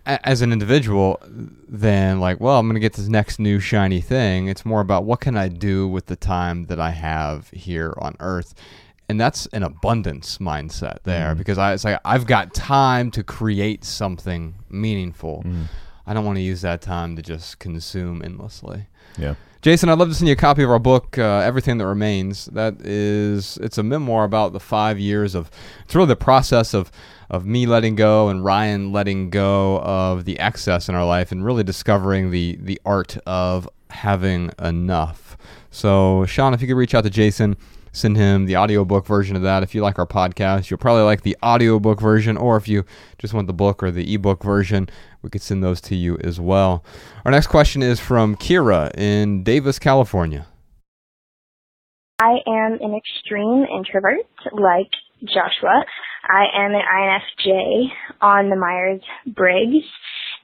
[0.06, 1.20] as an individual
[1.68, 4.48] than like, well, I'm going to get this next new shiny thing.
[4.48, 8.16] It's more about what can I do with the time that I have here on
[8.20, 8.54] Earth.
[9.10, 13.84] And that's an abundance mindset there because I, it's like I've got time to create
[13.84, 15.44] something meaningful.
[16.06, 18.86] I don't want to use that time to just consume endlessly.
[19.18, 19.34] Yeah.
[19.62, 22.46] Jason, I'd love to send you a copy of our book, uh, Everything That Remains.
[22.46, 25.50] That is, it's a memoir about the five years of,
[25.84, 26.92] it's really the process of,
[27.28, 31.44] of me letting go and Ryan letting go of the excess in our life and
[31.44, 35.36] really discovering the, the art of having enough.
[35.72, 37.56] So, Sean, if you could reach out to Jason,
[37.92, 39.62] send him the audiobook version of that.
[39.62, 42.84] If you like our podcast, you'll probably like the audiobook version, or if you
[43.18, 44.88] just want the book or the ebook version,
[45.22, 46.84] we could send those to you as well.
[47.24, 50.46] Our next question is from Kira in Davis, California.
[52.20, 54.90] I am an extreme introvert, like
[55.24, 55.84] Joshua.
[56.28, 57.86] I am an INFJ
[58.20, 59.84] on the Myers Briggs,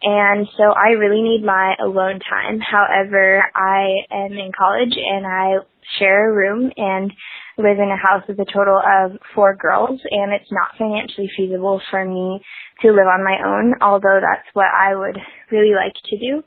[0.02, 2.60] and so I really need my alone time.
[2.60, 5.58] However, I am in college and I
[5.98, 7.12] share a room and
[7.58, 11.80] live in a house with a total of four girls, and it's not financially feasible
[11.90, 12.40] for me
[12.82, 15.18] to live on my own, although that's what I would
[15.50, 16.42] really like to do.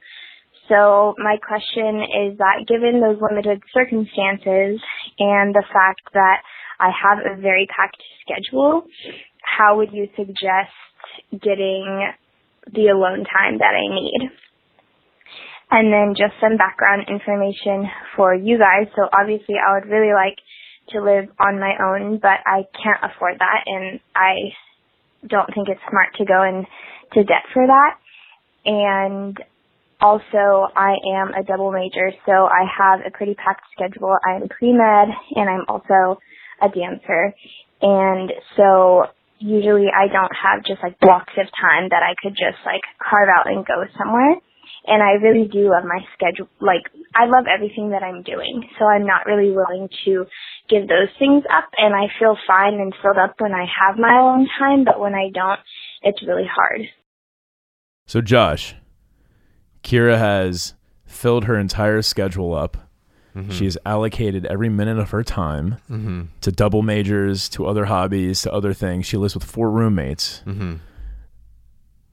[0.70, 4.80] So my question is that given those limited circumstances
[5.18, 6.45] and the fact that
[6.80, 8.86] I have a very packed schedule,
[9.41, 10.78] how would you suggest
[11.32, 12.12] getting
[12.72, 14.30] the alone time that I need?
[15.72, 18.88] And then just some background information for you guys.
[18.95, 20.38] So obviously I would really like
[20.92, 24.54] to live on my own, but I can't afford that and I
[25.28, 27.98] don't think it's smart to go into debt for that.
[28.66, 29.38] And
[30.02, 34.16] also, I am a double major, so I have a pretty packed schedule.
[34.26, 36.20] I'm pre-med and I'm also
[36.62, 37.34] a dancer.
[37.82, 39.06] And so
[39.40, 43.30] usually I don't have just like blocks of time that I could just like carve
[43.30, 44.36] out and go somewhere.
[44.86, 46.48] And I really do love my schedule.
[46.62, 48.64] Like, I love everything that I'm doing.
[48.80, 50.26] So I'm not really willing to
[50.70, 51.70] give those things up.
[51.78, 55.14] And I feel fine and filled up when I have my alone time, but when
[55.14, 55.60] I don't,
[56.02, 56.82] it's really hard.
[58.08, 58.76] So, Josh,
[59.84, 60.74] Kira has
[61.06, 62.78] filled her entire schedule up.
[63.36, 63.52] Mm-hmm.
[63.52, 66.22] She's allocated every minute of her time Mm-hmm.
[66.42, 69.06] to double majors, to other hobbies, to other things.
[69.06, 70.42] She lives with four roommates.
[70.48, 70.76] Mm-hmm.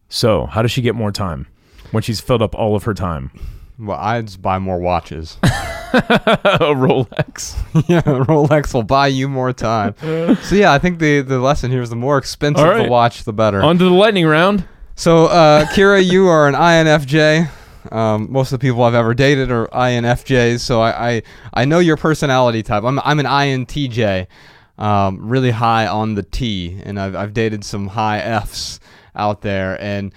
[0.09, 1.47] So, how does she get more time
[1.91, 3.30] when she's filled up all of her time?
[3.78, 5.37] Well, I'd just buy more watches.
[5.43, 7.57] a Rolex.
[7.89, 9.95] yeah, Rolex will buy you more time.
[10.01, 12.84] so yeah, I think the the lesson here is the more expensive right.
[12.84, 13.62] the watch, the better.
[13.62, 14.66] On to the lightning round.
[14.95, 17.51] So, uh, Kira, you are an INFJ.
[17.93, 21.22] Um, most of the people I've ever dated are INFJs, so I, I,
[21.53, 22.82] I know your personality type.
[22.82, 24.26] I'm, I'm an INTJ,
[24.78, 28.80] um, really high on the T, and I've, I've dated some high Fs
[29.14, 30.12] out there, and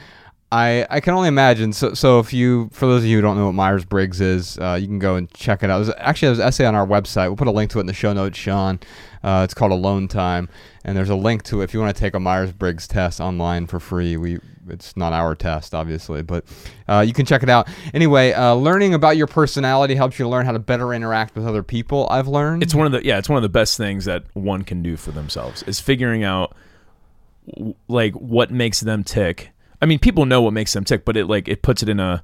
[0.52, 1.74] I, I can only imagine.
[1.74, 4.58] So, so if you, for those of you who don't know what Myers Briggs is,
[4.58, 5.84] uh, you can go and check it out.
[5.84, 7.28] There's actually there's an essay on our website.
[7.28, 8.80] We'll put a link to it in the show notes, Sean.
[9.24, 10.50] Uh, it's called Alone Time,
[10.84, 13.20] and there's a link to it if you want to take a Myers Briggs test
[13.20, 14.18] online for free.
[14.18, 16.45] We it's not our test, obviously, but
[16.88, 17.68] uh, you can check it out.
[17.93, 21.64] Anyway, uh, learning about your personality helps you learn how to better interact with other
[21.64, 22.08] people.
[22.10, 24.64] I've learned It's one of the yeah, it's one of the best things that one
[24.64, 26.56] can do for themselves is figuring out
[27.88, 29.52] like what makes them tick.
[29.82, 31.99] I mean, people know what makes them tick, but it like it puts it in
[31.99, 32.23] a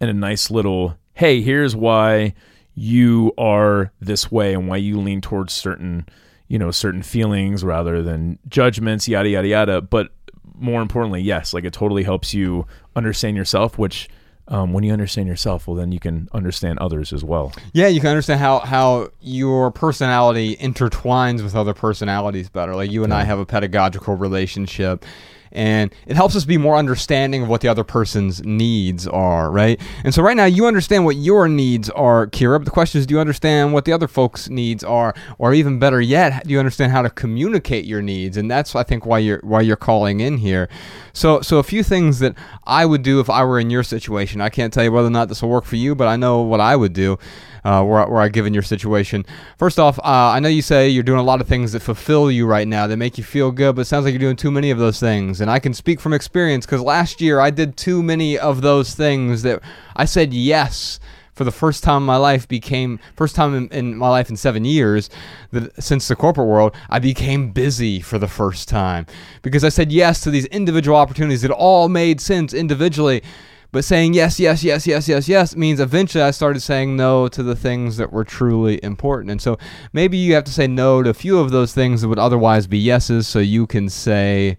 [0.00, 2.34] in a nice little hey, here's why
[2.74, 6.06] you are this way and why you lean towards certain,
[6.48, 10.10] you know, certain feelings rather than judgments, yada yada yada, but
[10.54, 14.08] more importantly, yes, like it totally helps you understand yourself, which
[14.48, 17.52] um, when you understand yourself, well, then you can understand others as well.
[17.72, 22.74] Yeah, you can understand how how your personality intertwines with other personalities better.
[22.74, 25.04] Like you and I have a pedagogical relationship.
[25.52, 29.80] And it helps us be more understanding of what the other person's needs are, right?
[30.04, 32.58] And so right now you understand what your needs are, Kira.
[32.58, 35.78] But the question is, do you understand what the other folks' needs are, or even
[35.78, 38.36] better yet, do you understand how to communicate your needs?
[38.36, 40.68] And that's I think why you're why you're calling in here.
[41.12, 42.34] So so a few things that
[42.64, 44.40] I would do if I were in your situation.
[44.40, 46.40] I can't tell you whether or not this will work for you, but I know
[46.40, 47.18] what I would do
[47.64, 49.24] uh, where, where I give in your situation.
[49.56, 52.30] First off, uh, I know you say you're doing a lot of things that fulfill
[52.30, 54.50] you right now, that make you feel good, but it sounds like you're doing too
[54.50, 55.40] many of those things.
[55.42, 58.94] And I can speak from experience because last year I did too many of those
[58.94, 59.60] things that
[59.96, 60.98] I said yes
[61.34, 64.36] for the first time in my life became first time in, in my life in
[64.36, 65.10] seven years
[65.50, 69.06] that since the corporate world i became busy for the first time
[69.40, 73.22] because i said yes to these individual opportunities that all made sense individually
[73.72, 77.42] but saying yes, yes, yes, yes, yes, yes means eventually I started saying no to
[77.42, 79.30] the things that were truly important.
[79.30, 79.56] And so
[79.94, 82.66] maybe you have to say no to a few of those things that would otherwise
[82.66, 84.58] be yeses so you can say,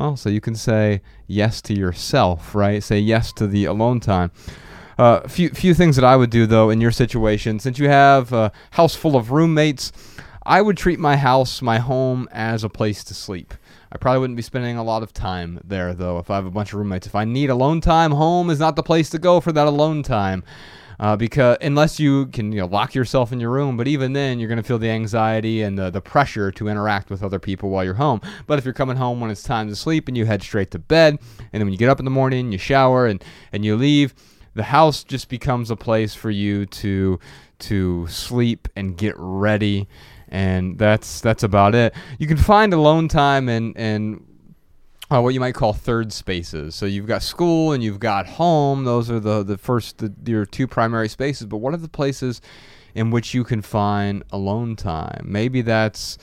[0.00, 2.82] well, so you can say yes to yourself, right?
[2.82, 4.30] Say yes to the alone time.
[4.98, 7.88] A uh, few few things that I would do though in your situation, since you
[7.88, 9.92] have a house full of roommates,
[10.44, 13.52] I would treat my house, my home, as a place to sleep.
[13.92, 16.50] I probably wouldn't be spending a lot of time there though if I have a
[16.50, 17.06] bunch of roommates.
[17.06, 20.02] If I need alone time, home is not the place to go for that alone
[20.02, 20.44] time.
[21.00, 24.38] Uh, because unless you can you know, lock yourself in your room, but even then
[24.38, 27.70] you're going to feel the anxiety and the, the pressure to interact with other people
[27.70, 28.20] while you're home.
[28.46, 30.78] But if you're coming home when it's time to sleep and you head straight to
[30.78, 33.76] bed, and then when you get up in the morning, you shower and, and you
[33.76, 34.14] leave,
[34.54, 37.18] the house just becomes a place for you to
[37.60, 39.86] to sleep and get ready
[40.28, 41.94] and that's that's about it.
[42.18, 44.24] You can find alone time and in
[45.10, 46.74] uh, what you might call third spaces.
[46.74, 48.84] So you've got school and you've got home.
[48.84, 51.46] Those are the the first the, your two primary spaces.
[51.46, 52.40] But what are the places
[52.94, 55.22] in which you can find alone time?
[55.24, 56.18] Maybe that's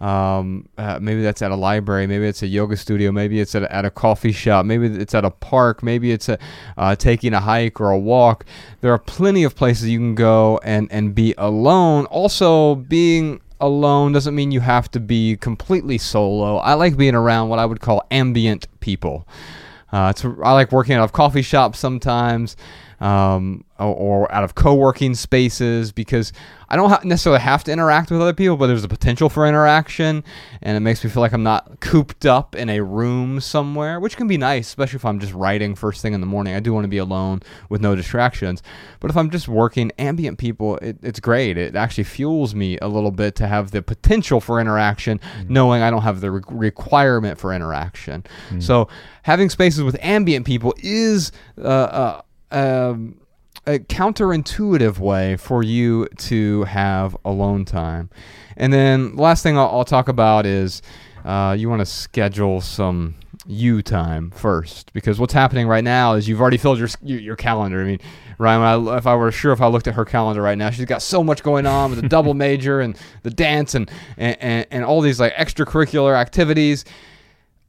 [0.00, 2.06] um, uh, maybe that's at a library.
[2.06, 3.12] Maybe it's a yoga studio.
[3.12, 4.64] Maybe it's at a, at a coffee shop.
[4.64, 5.82] Maybe it's at a park.
[5.82, 6.38] Maybe it's a,
[6.78, 8.46] uh, taking a hike or a walk.
[8.80, 12.06] There are plenty of places you can go and, and be alone.
[12.06, 16.56] Also, being alone doesn't mean you have to be completely solo.
[16.56, 19.26] I like being around what I would call ambient people.
[19.92, 22.56] Uh, I like working out of coffee shops sometimes
[23.00, 26.34] um, or, or, out of co-working spaces because
[26.68, 29.46] I don't ha- necessarily have to interact with other people, but there's a potential for
[29.46, 30.22] interaction,
[30.60, 34.18] and it makes me feel like I'm not cooped up in a room somewhere, which
[34.18, 36.54] can be nice, especially if I'm just writing first thing in the morning.
[36.54, 37.40] I do want to be alone
[37.70, 38.62] with no distractions,
[39.00, 41.56] but if I'm just working, ambient people, it, it's great.
[41.56, 45.52] It actually fuels me a little bit to have the potential for interaction, mm-hmm.
[45.52, 48.22] knowing I don't have the re- requirement for interaction.
[48.22, 48.60] Mm-hmm.
[48.60, 48.88] So
[49.22, 52.20] having spaces with ambient people is uh, uh,
[52.50, 53.20] um,
[53.66, 58.10] a counterintuitive way for you to have alone time.
[58.56, 60.82] And then last thing I'll, I'll talk about is
[61.24, 66.28] uh, you want to schedule some you time first because what's happening right now is
[66.28, 67.80] you've already filled your your, calendar.
[67.80, 68.00] I mean,
[68.38, 70.84] Ryan, I, if I were sure if I looked at her calendar right now, she's
[70.84, 74.66] got so much going on with the double major and the dance and, and, and,
[74.70, 76.84] and all these like extracurricular activities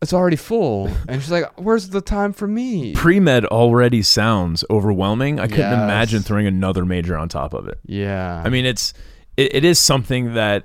[0.01, 0.89] it's already full.
[1.07, 2.93] And she's like, where's the time for me?
[2.93, 5.39] Pre med already sounds overwhelming.
[5.39, 5.83] I couldn't yes.
[5.83, 7.79] imagine throwing another major on top of it.
[7.85, 8.41] Yeah.
[8.43, 8.93] I mean, it's,
[9.37, 10.63] it, it is something that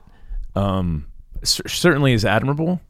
[0.54, 1.06] um,
[1.42, 2.80] certainly is admirable.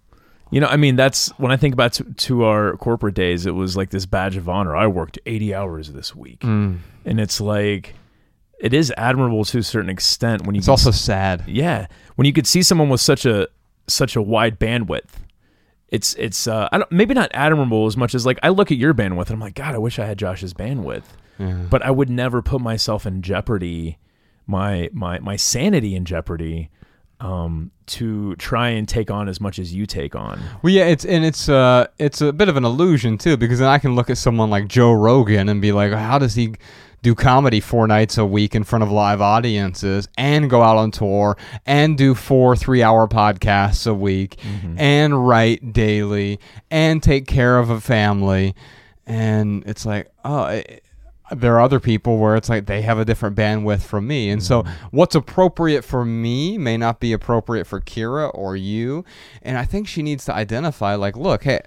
[0.52, 3.50] You know, I mean, that's when I think about to, to, our corporate days, it
[3.50, 4.76] was like this badge of honor.
[4.76, 6.40] I worked 80 hours this week.
[6.40, 6.78] Mm.
[7.04, 7.94] And it's like,
[8.60, 10.60] it is admirable to a certain extent when you.
[10.60, 11.42] It's also sad.
[11.48, 13.48] Yeah, when you could see someone with such a
[13.88, 15.10] such a wide bandwidth
[15.88, 18.78] it's it's uh, I don't, maybe not admirable as much as like I look at
[18.78, 21.04] your bandwidth and I'm like, God, I wish I had Josh's bandwidth,
[21.70, 23.98] but I would never put myself in jeopardy,
[24.46, 26.70] my my my sanity in jeopardy,
[27.20, 30.40] um, to try and take on as much as you take on.
[30.62, 33.68] Well, yeah, it's and it's uh it's a bit of an illusion too because then
[33.68, 36.54] I can look at someone like Joe Rogan and be like, how does he
[37.06, 40.90] do comedy four nights a week in front of live audiences and go out on
[40.90, 44.76] tour and do four three hour podcasts a week mm-hmm.
[44.76, 48.56] and write daily and take care of a family.
[49.06, 50.82] And it's like, oh, it,
[51.30, 54.28] there are other people where it's like they have a different bandwidth from me.
[54.30, 54.68] And mm-hmm.
[54.68, 59.04] so what's appropriate for me may not be appropriate for Kira or you.
[59.42, 61.60] And I think she needs to identify like, look, hey,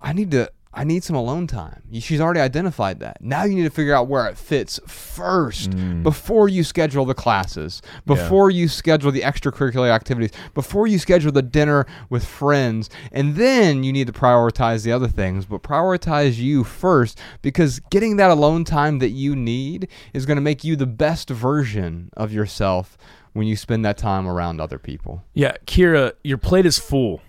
[0.00, 1.82] I need to I need some alone time.
[2.00, 3.20] She's already identified that.
[3.20, 6.02] Now you need to figure out where it fits first mm.
[6.02, 8.60] before you schedule the classes, before yeah.
[8.60, 12.88] you schedule the extracurricular activities, before you schedule the dinner with friends.
[13.10, 18.16] And then you need to prioritize the other things, but prioritize you first because getting
[18.16, 22.32] that alone time that you need is going to make you the best version of
[22.32, 22.96] yourself
[23.34, 25.22] when you spend that time around other people.
[25.34, 27.20] Yeah, Kira, your plate is full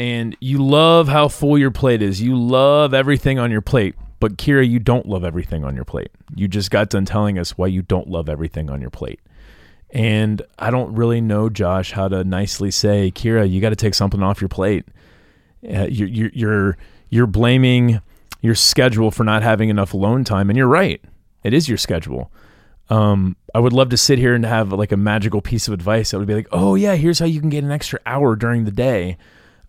[0.00, 2.22] and you love how full your plate is.
[2.22, 3.94] You love everything on your plate.
[4.18, 6.08] But Kira, you don't love everything on your plate.
[6.34, 9.20] You just got done telling us why you don't love everything on your plate.
[9.90, 13.92] And I don't really know, Josh, how to nicely say, Kira, you got to take
[13.92, 14.86] something off your plate.
[15.62, 16.78] Uh, you're, you're, you're,
[17.10, 18.00] you're blaming
[18.40, 20.48] your schedule for not having enough alone time.
[20.48, 21.04] And you're right.
[21.44, 22.32] It is your schedule.
[22.88, 26.10] Um, I would love to sit here and have like a magical piece of advice
[26.10, 28.64] that would be like, oh, yeah, here's how you can get an extra hour during
[28.64, 29.18] the day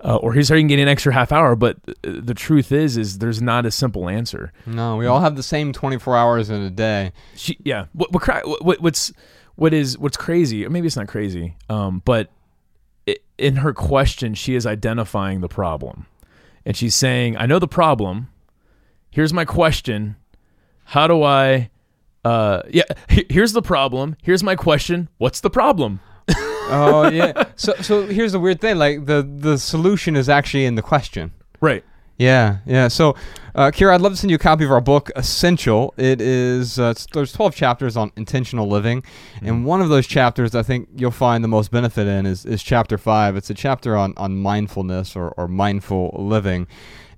[0.03, 1.55] uh, or here's how you can get an extra half hour.
[1.55, 4.51] But the truth is, is there's not a simple answer.
[4.65, 7.11] No, we all have the same 24 hours in a day.
[7.35, 7.85] She, yeah.
[7.93, 9.13] What, what, what, what's
[9.55, 10.67] what is what's crazy?
[10.67, 11.55] Maybe it's not crazy.
[11.69, 12.29] Um, but
[13.05, 16.07] it, in her question, she is identifying the problem,
[16.65, 18.29] and she's saying, "I know the problem.
[19.11, 20.15] Here's my question.
[20.85, 21.69] How do I?"
[22.23, 22.83] Uh, yeah.
[23.07, 24.15] Here's the problem.
[24.21, 25.09] Here's my question.
[25.17, 25.99] What's the problem?
[26.71, 27.45] Oh yeah.
[27.55, 28.77] So so here's the weird thing.
[28.77, 31.31] Like the the solution is actually in the question.
[31.59, 31.83] Right.
[32.21, 32.87] Yeah, yeah.
[32.87, 33.15] So,
[33.55, 35.91] uh, Kira, I'd love to send you a copy of our book, Essential.
[35.97, 39.47] It is uh, there's 12 chapters on intentional living, mm-hmm.
[39.47, 42.61] and one of those chapters I think you'll find the most benefit in is, is
[42.61, 43.35] chapter five.
[43.35, 46.67] It's a chapter on on mindfulness or, or mindful living,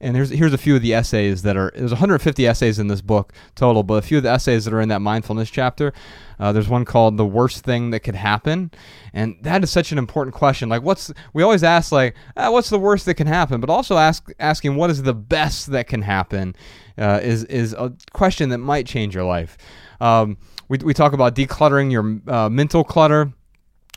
[0.04, 3.02] and here's here's a few of the essays that are there's 150 essays in this
[3.02, 5.94] book total, but a few of the essays that are in that mindfulness chapter.
[6.40, 8.72] Uh, there's one called "The Worst Thing That Could Happen,"
[9.14, 10.70] and that is such an important question.
[10.70, 13.98] Like, what's we always ask like, ah, what's the worst that can happen, but also
[13.98, 16.56] ask asking what is the best that can happen
[16.98, 19.58] uh, is is a question that might change your life.
[20.02, 20.38] Um,
[20.70, 23.32] we we talk about decluttering your uh, mental clutter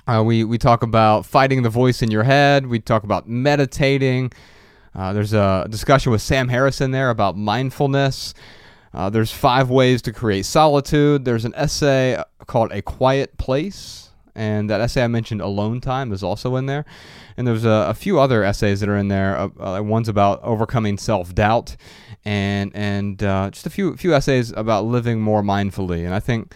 [0.06, 2.66] Uh, we we talk about fighting the voice in your head.
[2.66, 4.32] We talk about meditating.
[4.96, 8.32] Uh, there's a discussion with Sam Harris in there about mindfulness.
[8.94, 11.26] Uh, there's five ways to create solitude.
[11.26, 16.22] There's an essay called A Quiet Place, and that essay I mentioned, Alone Time, is
[16.22, 16.86] also in there.
[17.36, 19.36] And there's a, a few other essays that are in there.
[19.36, 21.76] Uh, uh, one's about overcoming self doubt,
[22.24, 26.06] and and uh, just a few few essays about living more mindfully.
[26.06, 26.54] And I think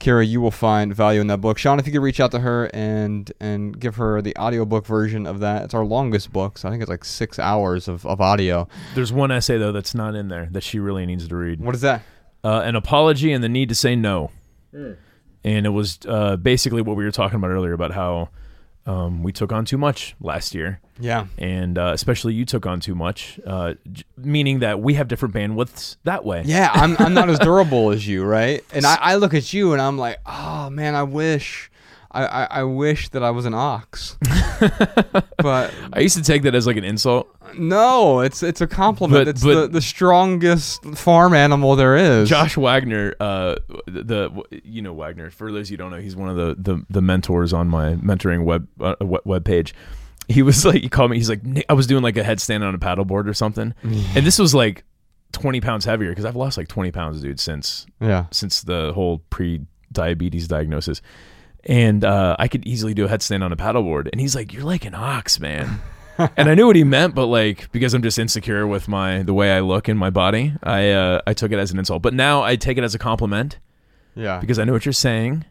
[0.00, 1.58] Kira, you will find value in that book.
[1.58, 5.26] Sean, if you could reach out to her and and give her the audiobook version
[5.26, 5.64] of that.
[5.64, 8.68] It's our longest book, so I think it's like six hours of, of audio.
[8.94, 11.60] There's one essay though that's not in there that she really needs to read.
[11.60, 12.02] What is that?
[12.44, 14.30] Uh, an apology and the need to say no.
[15.44, 18.28] And it was uh, basically what we were talking about earlier about how
[18.86, 21.26] um, we took on too much last year, Yeah.
[21.36, 25.34] and uh, especially you took on too much, uh, j- meaning that we have different
[25.34, 26.42] bandwidths that way.
[26.46, 28.64] Yeah, I'm, I'm not as durable as you, right?
[28.72, 31.70] And I, I look at you and I'm like, oh man, I wish,
[32.10, 34.16] I, I, I wish that I was an ox.
[35.38, 37.28] but I used to take that as like an insult.
[37.56, 39.20] no, it's it's a compliment.
[39.26, 42.28] But- it's but- the, the strongest farm animal there is.
[42.28, 43.56] Josh Wagner, uh,
[43.86, 44.30] the
[44.64, 45.30] you know Wagner.
[45.30, 48.44] For those you don't know, he's one of the the, the mentors on my mentoring
[48.44, 49.74] web uh, web page.
[50.28, 51.16] He was like, he called me.
[51.18, 54.38] He's like, I was doing like a headstand on a paddleboard or something, and this
[54.38, 54.84] was like
[55.32, 58.26] twenty pounds heavier because I've lost like twenty pounds, dude, since Yeah.
[58.30, 61.00] since the whole pre-diabetes diagnosis.
[61.64, 64.08] And uh, I could easily do a headstand on a paddleboard.
[64.12, 65.80] And he's like, "You're like an ox, man."
[66.36, 69.34] and I knew what he meant, but like because I'm just insecure with my the
[69.34, 72.02] way I look in my body, I uh, I took it as an insult.
[72.02, 73.58] But now I take it as a compliment
[74.14, 74.38] Yeah.
[74.40, 75.44] because I know what you're saying,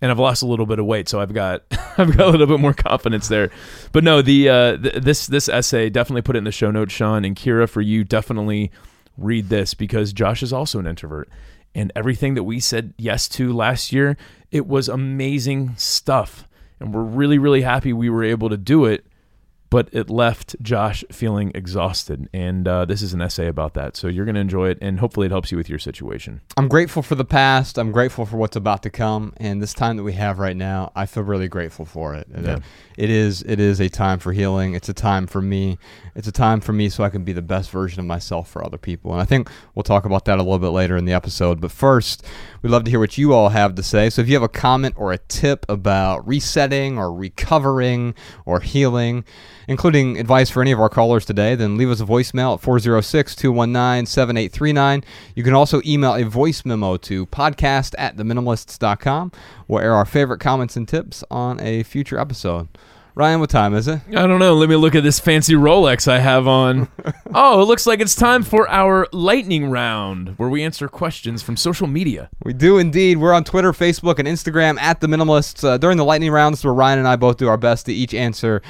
[0.00, 1.62] and I've lost a little bit of weight, so I've got
[1.98, 3.50] I've got a little bit more confidence there.
[3.92, 6.92] But no, the uh, th- this this essay definitely put it in the show notes,
[6.92, 7.68] Sean and Kira.
[7.68, 8.70] For you, definitely
[9.18, 11.28] read this because Josh is also an introvert,
[11.74, 14.16] and everything that we said yes to last year,
[14.50, 16.46] it was amazing stuff,
[16.80, 19.06] and we're really really happy we were able to do it.
[19.72, 23.96] But it left Josh feeling exhausted, and uh, this is an essay about that.
[23.96, 26.42] So you're going to enjoy it, and hopefully it helps you with your situation.
[26.58, 27.78] I'm grateful for the past.
[27.78, 30.92] I'm grateful for what's about to come, and this time that we have right now,
[30.94, 32.26] I feel really grateful for it.
[32.34, 32.58] And, uh, Yeah.
[32.98, 34.74] It is it is a time for healing.
[34.74, 35.78] It's a time for me.
[36.14, 38.62] It's a time for me so I can be the best version of myself for
[38.62, 39.12] other people.
[39.12, 41.58] And I think we'll talk about that a little bit later in the episode.
[41.58, 42.22] But first,
[42.60, 44.10] we'd love to hear what you all have to say.
[44.10, 48.14] So if you have a comment or a tip about resetting or recovering
[48.44, 49.24] or healing,
[49.68, 53.34] including advice for any of our callers today, then leave us a voicemail at 406
[53.36, 55.04] 219 7839.
[55.34, 59.32] You can also email a voice memo to podcast at theminimalists.com.
[59.68, 62.68] We'll air our favorite comments and tips on a future episode.
[63.14, 64.00] Ryan, what time is it?
[64.08, 64.54] I don't know.
[64.54, 66.88] Let me look at this fancy Rolex I have on.
[67.34, 71.58] oh, it looks like it's time for our lightning round where we answer questions from
[71.58, 72.30] social media.
[72.42, 73.18] We do indeed.
[73.18, 75.62] We're on Twitter, Facebook, and Instagram at the Minimalists.
[75.62, 78.14] Uh, during the lightning rounds, where Ryan and I both do our best to each
[78.14, 78.62] answer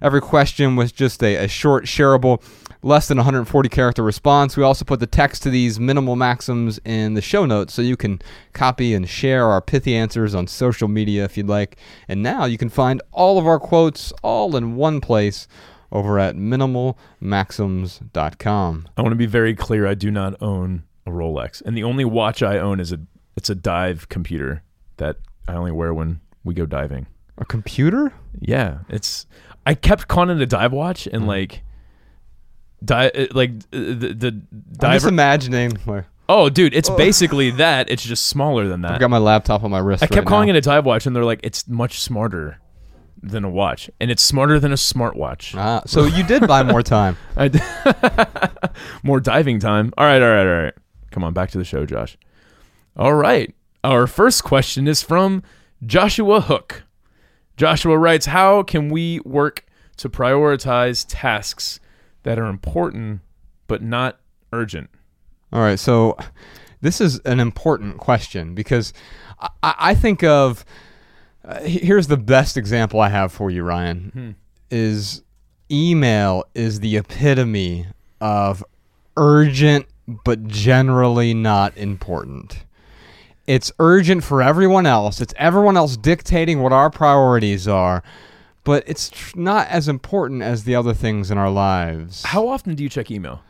[0.00, 2.42] every question with just a, a short, shareable,
[2.82, 4.56] less than 140 character response.
[4.56, 7.96] We also put the text to these minimal maxims in the show notes, so you
[7.96, 8.20] can
[8.52, 11.76] copy and share our pithy answers on social media if you'd like.
[12.08, 15.48] And now you can find all of our quotes all in one place
[15.92, 18.88] over at minimalmaxims.com.
[18.96, 19.86] I want to be very clear.
[19.86, 23.00] I do not own a Rolex, and the only watch I own is a
[23.36, 24.62] it's a dive computer
[24.98, 25.16] that
[25.48, 27.06] I only wear when we go diving.
[27.38, 28.12] A computer?
[28.38, 29.26] Yeah, it's.
[29.66, 31.28] I kept calling it a dive watch, and hmm.
[31.28, 31.62] like,
[32.84, 35.08] dive like uh, the the I'm just diver.
[35.08, 37.90] imagining where oh, dude, it's basically that.
[37.90, 38.92] It's just smaller than that.
[38.92, 40.02] I've got my laptop on my wrist.
[40.02, 40.54] I kept right calling now.
[40.54, 42.58] it a dive watch, and they're like, it's much smarter
[43.22, 45.54] than a watch, and it's smarter than a smartwatch.
[45.56, 47.16] Ah, so you did buy more time.
[47.36, 47.58] I d-
[49.02, 49.92] More diving time.
[49.98, 50.74] All right, all right, all right.
[51.10, 52.16] Come on, back to the show, Josh.
[52.96, 53.54] All right.
[53.82, 55.42] Our first question is from
[55.84, 56.84] Joshua Hook.
[57.56, 59.66] Joshua writes, How can we work
[59.98, 61.80] to prioritize tasks
[62.22, 63.20] that are important
[63.66, 64.18] but not
[64.52, 64.90] urgent?
[65.52, 66.16] All right, so
[66.80, 68.92] this is an important question because
[69.40, 70.64] I, I think of
[71.44, 74.36] uh, here's the best example I have for you, Ryan.
[74.70, 75.22] Is
[75.70, 77.86] email is the epitome
[78.20, 78.64] of
[79.16, 79.86] urgent
[80.24, 82.64] but generally not important.
[83.46, 85.20] It's urgent for everyone else.
[85.20, 88.02] It's everyone else dictating what our priorities are,
[88.64, 92.22] but it's tr- not as important as the other things in our lives.
[92.24, 93.42] How often do you check email?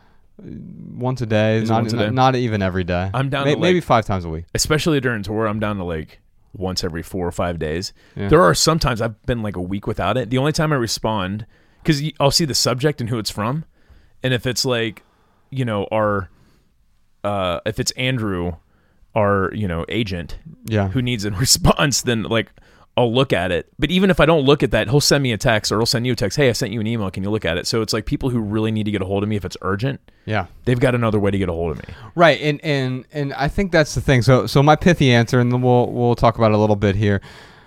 [0.97, 2.09] once a day, Is it not, once a day?
[2.11, 3.11] not even every day.
[3.13, 4.47] I'm down May- to, maybe five times a week.
[4.55, 6.21] Especially during tour, I'm down to like
[6.55, 7.93] once every four or five days.
[8.17, 10.31] There are sometimes I've been like a week without it.
[10.31, 11.45] The only time I respond,
[11.83, 13.65] because I'll see the subject and who it's from,
[14.23, 15.03] and if it's like,
[15.51, 16.31] you know, our,
[17.23, 18.53] uh, if it's Andrew,
[19.15, 20.89] our you know agent, Yeah.
[20.89, 22.51] who needs a response, then like.
[23.01, 23.67] I'll look at it.
[23.79, 25.87] But even if I don't look at that, he'll send me a text or he'll
[25.87, 26.37] send you a text.
[26.37, 27.11] Hey, I sent you an email.
[27.11, 27.67] Can you look at it?
[27.67, 29.57] So it's like people who really need to get a hold of me if it's
[29.63, 30.47] urgent, Yeah.
[30.67, 31.95] they've got another way to get a hold of me.
[32.15, 34.23] Right, and and and I think that's the thing.
[34.23, 36.95] So so my pithy answer, and then we'll we'll talk about it a little bit
[36.97, 37.21] here.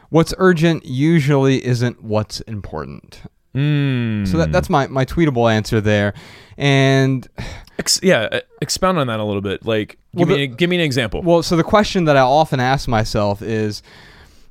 [0.09, 3.21] What's urgent usually isn't what's important.
[3.55, 4.27] Mm.
[4.27, 6.13] So that, that's my my tweetable answer there,
[6.57, 7.27] and
[7.79, 9.65] Ex- yeah, expound on that a little bit.
[9.65, 11.21] Like, Well, give me the- a, give me an example.
[11.23, 13.81] well, so the question that I often ask myself is,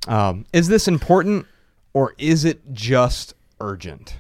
[0.09, 1.47] um, is this important
[1.95, 4.19] or is it just urgent?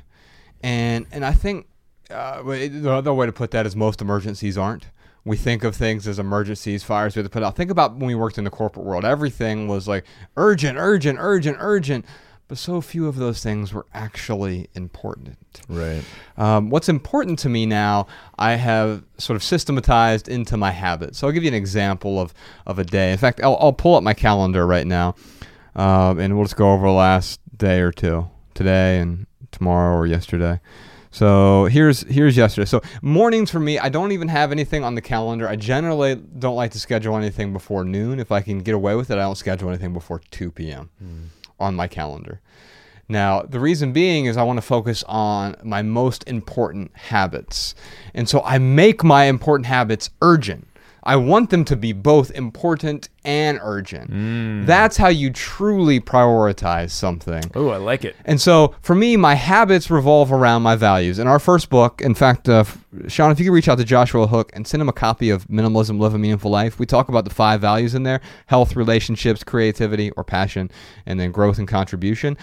[0.62, 1.66] And and I think
[2.10, 4.86] uh, the other way to put that is most emergencies aren't.
[5.24, 7.54] We think of things as emergencies, fires we have to put out.
[7.54, 9.04] Think about when we worked in the corporate world.
[9.04, 10.04] Everything was like
[10.36, 12.04] urgent, urgent, urgent, urgent.
[12.48, 15.38] But so few of those things were actually important.
[15.68, 16.02] right.
[16.36, 18.08] Um, what's important to me now,
[18.38, 21.18] I have sort of systematized into my habits.
[21.18, 22.34] So I'll give you an example of,
[22.66, 23.12] of a day.
[23.12, 25.14] In fact, I'll, I'll pull up my calendar right now,
[25.74, 30.06] um, and we'll just go over the last day or two, today and tomorrow or
[30.06, 30.60] yesterday.
[31.10, 32.64] So here's here's yesterday.
[32.64, 35.46] So mornings for me, I don't even have anything on the calendar.
[35.46, 38.18] I generally don't like to schedule anything before noon.
[38.18, 40.90] If I can get away with it, I don't schedule anything before 2 p.m.
[41.60, 42.40] on my calendar.
[43.08, 47.74] Now, the reason being is I want to focus on my most important habits.
[48.14, 50.66] And so I make my important habits urgent.
[51.04, 54.66] I want them to be both important and urgent.
[54.66, 57.42] That's how you truly prioritize something.
[57.54, 58.16] Oh, I like it.
[58.24, 61.18] And so for me, my habits revolve around my values.
[61.18, 62.64] In our first book, in fact, uh,
[63.08, 65.46] Sean, if you could reach out to Joshua Hook and send him a copy of
[65.48, 69.42] Minimalism Live a Meaningful Life, we talk about the five values in there health, relationships,
[69.44, 70.70] creativity or passion,
[71.06, 72.36] and then growth and contribution.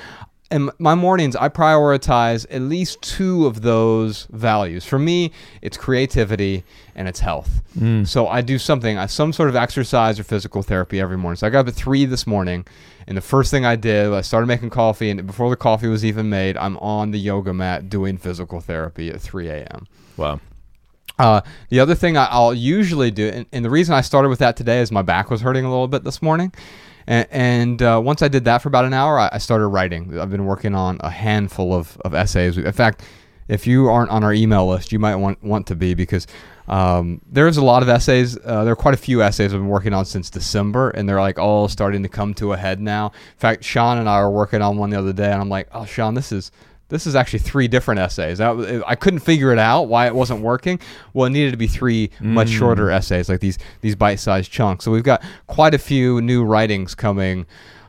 [0.51, 4.83] And my mornings, I prioritize at least two of those values.
[4.83, 5.31] For me,
[5.61, 6.63] it's creativity
[6.95, 7.61] and it's health.
[8.05, 11.37] So I do something, some sort of exercise or physical therapy every morning.
[11.37, 12.65] So I got up at three this morning,
[13.07, 16.03] and the first thing I did, I started making coffee, and before the coffee was
[16.03, 19.87] even made, I'm on the yoga mat doing physical therapy at 3 a.m.
[20.17, 20.39] Wow.
[21.19, 24.39] Uh, the other thing I, I'll usually do, and, and the reason I started with
[24.39, 26.53] that today is my back was hurting a little bit this morning.
[27.07, 30.19] And, and uh, once I did that for about an hour, I, I started writing.
[30.19, 32.57] I've been working on a handful of, of essays.
[32.57, 33.03] In fact,
[33.47, 36.27] if you aren't on our email list, you might want, want to be because
[36.67, 38.37] um, there's a lot of essays.
[38.37, 41.19] Uh, there are quite a few essays I've been working on since December, and they're
[41.19, 43.07] like all starting to come to a head now.
[43.07, 45.67] In fact, Sean and I were working on one the other day, and I'm like,
[45.73, 46.51] oh, Sean, this is
[46.89, 48.39] this is actually three different essays.
[48.39, 50.79] I, I couldn't figure it out why it wasn't working.
[51.13, 54.85] Well, it needed to be three much shorter essays, like these these bite-sized chunks.
[54.85, 57.45] So we've got quite a few new writings coming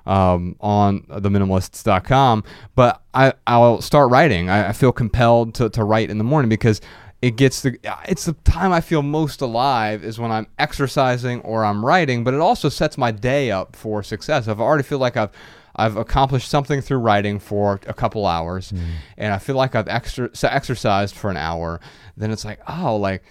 [0.07, 2.45] um, on theminimalists.com.
[2.75, 4.51] But I, I'll start writing.
[4.51, 6.81] I, I feel compelled to, to write in the morning because
[7.23, 7.79] it gets the
[8.09, 12.35] it's the time I feel most alive is when I'm exercising or I'm writing, but
[12.35, 14.49] it also sets my day up for success.
[14.49, 15.31] If I already feel like I've
[15.77, 18.79] I've accomplished something through writing for a couple hours, hmm.
[19.17, 21.81] and I feel like I've extra, exercised for an hour.
[22.17, 23.23] Then it's like, oh, like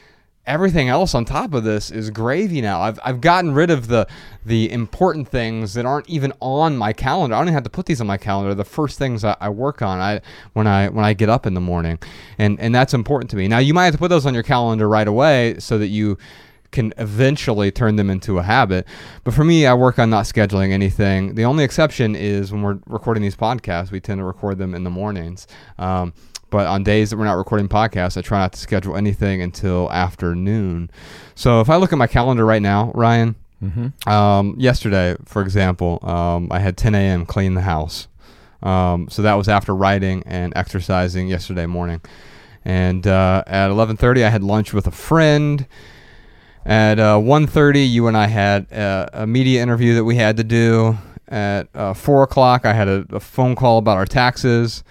[0.49, 2.81] everything else on top of this is gravy now.
[2.81, 4.07] I've, I've gotten rid of the
[4.45, 7.35] the important things that aren't even on my calendar.
[7.35, 8.55] I don't even have to put these on my calendar.
[8.55, 10.21] The first things I, I work on I
[10.53, 11.99] when I when I get up in the morning,
[12.37, 13.47] and and that's important to me.
[13.47, 16.17] Now you might have to put those on your calendar right away so that you
[16.71, 18.85] can eventually turn them into a habit.
[19.23, 21.35] But for me, I work on not scheduling anything.
[21.35, 24.83] The only exception is when we're recording these podcasts, we tend to record them in
[24.83, 25.47] the mornings.
[25.77, 26.13] Um,
[26.51, 29.91] but on days that we're not recording podcasts, I try not to schedule anything until
[29.91, 30.89] afternoon.
[31.35, 33.35] So if I look at my calendar right now, Ryan,
[34.07, 37.25] um, yesterday, for example, um, I had 10 a.m.
[37.25, 38.07] clean the house.
[38.63, 42.01] Um, so that was after writing and exercising yesterday morning.
[42.65, 45.65] And uh, at 11:30, I had lunch with a friend.
[46.65, 50.43] At uh, 1.30, you and I had uh, a media interview that we had to
[50.43, 50.97] do.
[51.27, 54.83] At uh, 4 o'clock, I had a, a phone call about our taxes.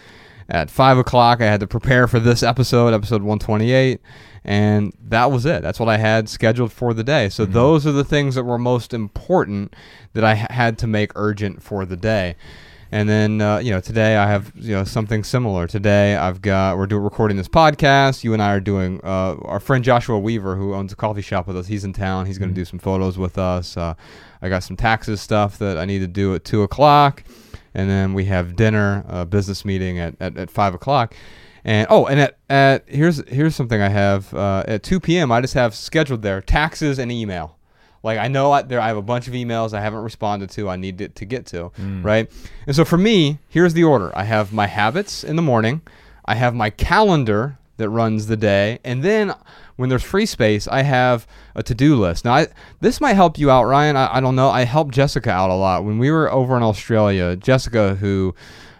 [0.48, 4.00] At 5 o'clock, I had to prepare for this episode, episode 128.
[4.44, 5.62] And that was it.
[5.62, 7.28] That's what I had scheduled for the day.
[7.28, 9.74] So those are the things that were most important
[10.14, 12.36] that I ha- had to make urgent for the day.
[12.90, 15.66] And then uh, you know today I have you know something similar.
[15.66, 18.24] Today I've got we're doing recording this podcast.
[18.24, 21.46] You and I are doing uh, our friend Joshua Weaver who owns a coffee shop
[21.46, 21.66] with us.
[21.66, 22.26] He's in town.
[22.26, 23.76] He's going to do some photos with us.
[23.76, 23.94] Uh,
[24.40, 27.24] I got some taxes stuff that I need to do at two o'clock,
[27.74, 31.14] and then we have dinner, a business meeting at, at, at five o'clock.
[31.64, 35.30] And oh, and at, at here's here's something I have uh, at 2 p.m.
[35.30, 37.57] I just have scheduled there taxes and email.
[38.08, 40.68] Like I know I, there I have a bunch of emails I haven't responded to.
[40.68, 41.70] I need to, to get to
[42.02, 42.24] right.
[42.66, 44.10] And so for me, here's the order.
[44.22, 45.82] I have my habits in the morning.
[46.24, 49.32] I have my calendar that runs the day, and then
[49.76, 52.24] when there's free space, I have a to-do list.
[52.24, 52.46] Now, I,
[52.80, 53.96] this might help you out, Ryan.
[53.96, 54.50] I, I don't know.
[54.50, 57.36] I helped Jessica out a lot when we were over in Australia.
[57.36, 58.34] Jessica, who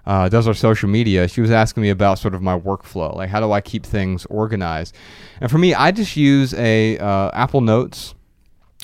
[0.04, 3.28] uh, does our social media, she was asking me about sort of my workflow, like
[3.28, 4.96] how do I keep things organized.
[5.40, 8.14] And for me, I just use a uh, Apple Notes,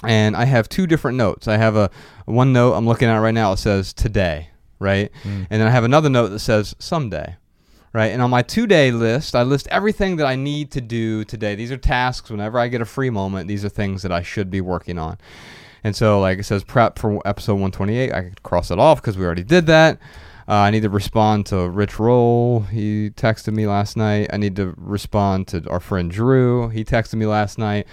[0.03, 1.49] and I have two different notes.
[1.49, 1.91] I have a
[2.27, 3.53] one note I'm looking at right now.
[3.53, 7.37] It says today, right, and then I have another note that says someday.
[7.93, 11.55] Right, and on my two-day list, I list everything that I need to do today.
[11.55, 12.29] These are tasks.
[12.29, 15.17] Whenever I get a free moment, these are things that I should be working on.
[15.85, 18.13] And so, like it says, prep for episode 128.
[18.13, 20.01] I could cross it off because we already did that.
[20.49, 22.61] Uh, I need to respond to Rich Roll.
[22.61, 24.29] He texted me last night.
[24.33, 26.69] I need to respond to our friend Drew.
[26.71, 27.87] He texted me last night.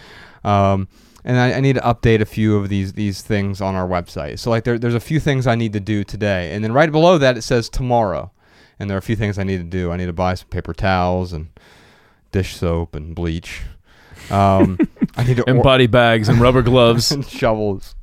[0.43, 0.87] Um,
[1.23, 4.39] and I, I need to update a few of these these things on our website.
[4.39, 6.91] So like there, there's a few things I need to do today, and then right
[6.91, 8.31] below that it says tomorrow,
[8.79, 9.91] and there are a few things I need to do.
[9.91, 11.49] I need to buy some paper towels and
[12.31, 13.61] dish soap and bleach.
[14.29, 14.77] Um,
[15.17, 17.11] I need to And or- body bags and rubber gloves.
[17.13, 17.95] and shovels.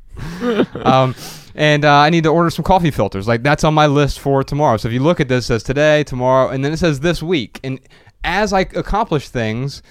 [0.74, 1.14] um,
[1.54, 3.26] and uh, I need to order some coffee filters.
[3.28, 4.76] Like that's on my list for tomorrow.
[4.76, 7.22] So if you look at this, it says today, tomorrow, and then it says this
[7.22, 7.60] week.
[7.64, 7.80] And
[8.24, 9.82] as I accomplish things,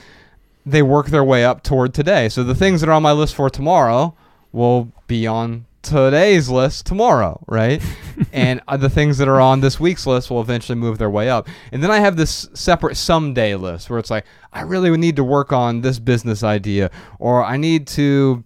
[0.68, 2.28] they work their way up toward today.
[2.28, 4.16] So the things that are on my list for tomorrow
[4.52, 7.82] will be on today's list tomorrow, right?
[8.34, 11.30] and uh, the things that are on this week's list will eventually move their way
[11.30, 11.48] up.
[11.72, 15.16] And then I have this separate someday list where it's like, I really would need
[15.16, 18.44] to work on this business idea, or I need to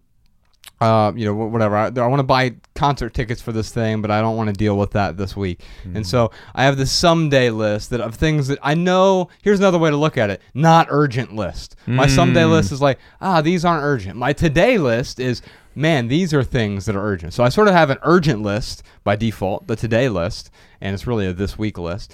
[0.82, 1.76] uh, you know, whatever.
[1.78, 4.54] I, I want to buy concert tickets for this thing, but I don't want to
[4.54, 5.62] deal with that this week.
[5.96, 9.30] And so I have this someday list that of things that I know.
[9.44, 11.76] Here's another way to look at it: not urgent list.
[11.86, 14.18] My someday list is like, ah, these aren't urgent.
[14.18, 15.44] My today list is,
[15.76, 17.34] man, these are things that are urgent.
[17.34, 20.50] So I sort of have an urgent list by default, the today list,
[20.82, 22.12] and it's really a this week list.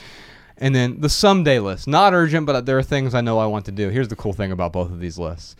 [0.57, 3.63] And then the someday list, not urgent, but there are things I know I want
[3.65, 3.89] to do.
[3.89, 5.55] Here's the cool thing about both of these lists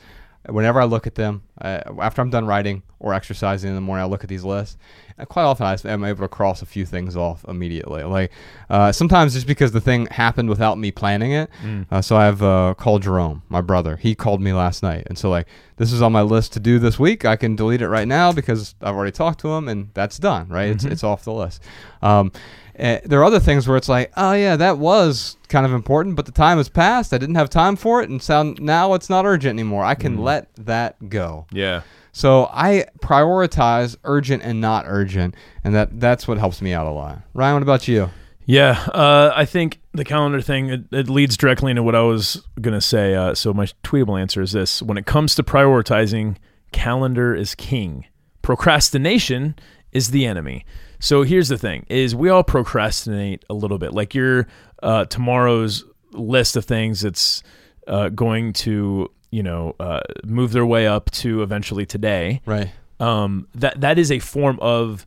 [0.47, 4.03] whenever I look at them, uh, after I'm done writing or exercising in the morning,
[4.03, 4.77] I look at these lists.
[5.19, 8.03] And quite often, I am able to cross a few things off immediately.
[8.03, 8.31] Like
[8.69, 11.49] uh, sometimes just because the thing happened without me planning it.
[11.91, 13.95] Uh, so I have uh, called Jerome, my brother.
[13.97, 16.77] He called me last night, and so like this is on my list to do
[16.77, 17.25] this week.
[17.25, 20.49] I can delete it right now because I've already talked to him, and that's done.
[20.49, 20.69] Right?
[20.69, 21.63] It's it's off the list.
[22.03, 22.31] Um,
[22.79, 26.15] uh, there are other things where it's like, oh yeah, that was kind of important,
[26.15, 27.13] but the time has passed.
[27.13, 29.83] I didn't have time for it, and so now it's not urgent anymore.
[29.83, 31.47] I can let that go.
[31.51, 31.81] Yeah.
[32.11, 36.91] So I prioritize urgent and not urgent, and that that's what helps me out a
[36.91, 37.21] lot.
[37.33, 38.09] Ryan, what about you?
[38.45, 42.47] Yeah, uh, I think the calendar thing it, it leads directly into what I was
[42.61, 43.13] gonna say.
[43.13, 46.37] Uh, so my tweetable answer is this: when it comes to prioritizing,
[46.71, 48.05] calendar is king.
[48.41, 49.55] Procrastination
[49.91, 50.65] is the enemy.
[50.99, 53.93] So here's the thing: is we all procrastinate a little bit.
[53.93, 54.47] Like your
[54.81, 57.43] uh, tomorrow's list of things that's
[57.87, 62.41] uh, going to you know uh, move their way up to eventually today.
[62.45, 62.71] Right.
[62.99, 65.05] Um, that that is a form of.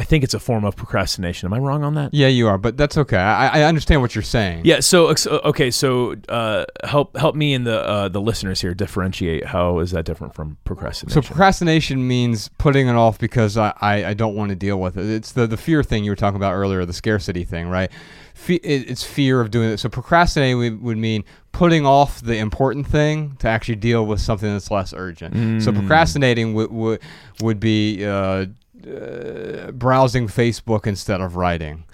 [0.00, 1.46] I think it's a form of procrastination.
[1.46, 2.14] Am I wrong on that?
[2.14, 3.18] Yeah, you are, but that's okay.
[3.18, 4.62] I, I understand what you're saying.
[4.64, 4.80] Yeah.
[4.80, 5.70] So okay.
[5.70, 9.44] So uh, help help me and the uh, the listeners here differentiate.
[9.44, 11.22] How is that different from procrastination?
[11.22, 14.96] So procrastination means putting it off because I, I, I don't want to deal with
[14.96, 15.04] it.
[15.04, 17.90] It's the, the fear thing you were talking about earlier, the scarcity thing, right?
[18.32, 19.80] Fe- it's fear of doing it.
[19.80, 24.50] So procrastinating would, would mean putting off the important thing to actually deal with something
[24.50, 25.62] that's less urgent.
[25.62, 27.00] So procrastinating would would
[27.42, 28.46] would be uh,
[28.86, 31.84] uh, browsing Facebook instead of writing.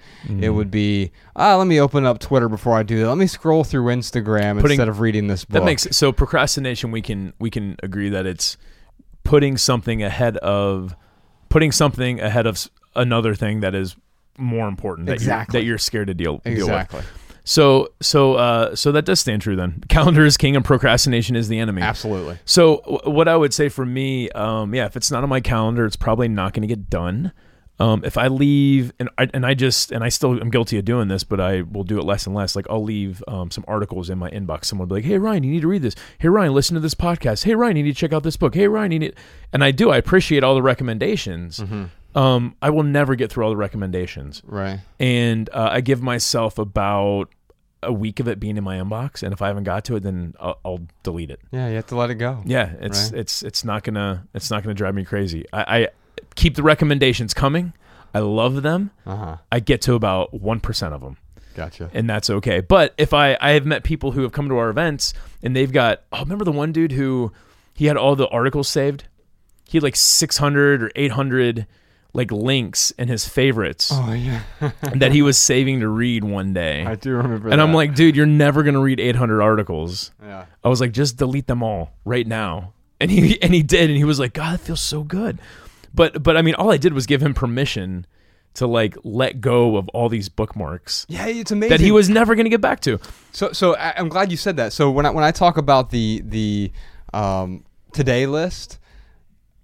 [0.41, 3.07] It would be ah, let me open up Twitter before I do that.
[3.07, 5.53] Let me scroll through Instagram Putting- instead of reading this book.
[5.53, 6.91] that makes so procrastination.
[6.91, 8.57] We can we can agree that it's
[9.23, 10.95] putting something ahead of
[11.49, 13.95] putting something ahead of another thing that is
[14.37, 15.59] more important that Exactly.
[15.59, 17.05] you're, that you're scared to deal, deal with.
[17.49, 19.81] So so uh, so that does stand true then.
[19.89, 21.81] Calendar is king and procrastination is the enemy.
[21.81, 22.37] Absolutely.
[22.43, 25.39] So w- what I would say for me, um, yeah, if it's not on my
[25.39, 27.31] calendar, it's probably not going to get done.
[27.79, 30.83] Um, if I leave and I, and I just and I still am guilty of
[30.83, 32.53] doing this, but I will do it less and less.
[32.55, 34.65] Like I'll leave um, some articles in my inbox.
[34.65, 35.95] Someone will be like, "Hey Ryan, you need to read this.
[36.17, 37.43] Hey Ryan, listen to this podcast.
[37.45, 38.55] Hey Ryan, you need to check out this book.
[38.55, 39.15] Hey Ryan, you need."
[39.53, 39.91] And I do.
[39.91, 41.63] I appreciate all the recommendations.
[42.15, 44.79] Um, I will never get through all the recommendations Right.
[44.99, 47.29] and uh, I give myself about
[47.83, 50.03] a week of it being in my inbox, and if I haven't got to it,
[50.03, 51.39] then I'll, I'll delete it.
[51.51, 52.41] Yeah, you have to let it go.
[52.45, 53.19] Yeah, it's Right.
[53.19, 55.45] it's it's not gonna it's not gonna drive me crazy.
[55.53, 55.87] I, I
[56.35, 57.73] keep the recommendations coming.
[58.13, 58.91] I love them.
[59.05, 59.37] Uh huh.
[59.51, 61.17] I get to about one percent of them,
[61.55, 61.89] Gotcha.
[61.93, 62.61] and that's okay.
[62.61, 65.13] But if I I have met people who have come to our events
[65.43, 67.31] and they've got oh remember the one dude who
[67.73, 69.03] he had all the articles saved.
[69.69, 71.67] He had like six hundred or eight hundred
[72.17, 74.41] like links and his favorites Oh yeah,
[74.95, 76.83] that he was saving to read one day.
[76.85, 77.47] I do remember.
[77.49, 80.11] and I'm like, dude, you're never gonna read 800 articles.
[80.21, 80.45] yeah.
[80.63, 82.73] I was like, just delete them all right now.
[82.99, 85.39] And he and he did, and he was like, God, it feels so good.
[85.93, 88.05] But but I mean, all I did was give him permission
[88.55, 92.33] to like let go of all these bookmarks Yeah, it's amazing that he was never
[92.33, 92.99] gonna get back to.
[93.31, 94.73] So, so I- I'm glad you said that.
[94.73, 96.71] So when I when I talk about the the
[97.13, 97.63] um,
[97.93, 98.79] today list,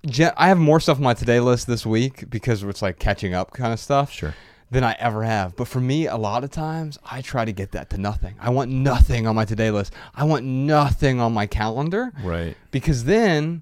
[0.05, 3.51] I have more stuff on my today list this week because it's like catching up
[3.51, 4.11] kind of stuff.
[4.11, 4.35] Sure.
[4.71, 5.55] Than I ever have.
[5.55, 8.33] But for me, a lot of times I try to get that to nothing.
[8.39, 9.93] I want nothing on my today list.
[10.15, 12.11] I want nothing on my calendar.
[12.23, 12.57] Right.
[12.71, 13.61] Because then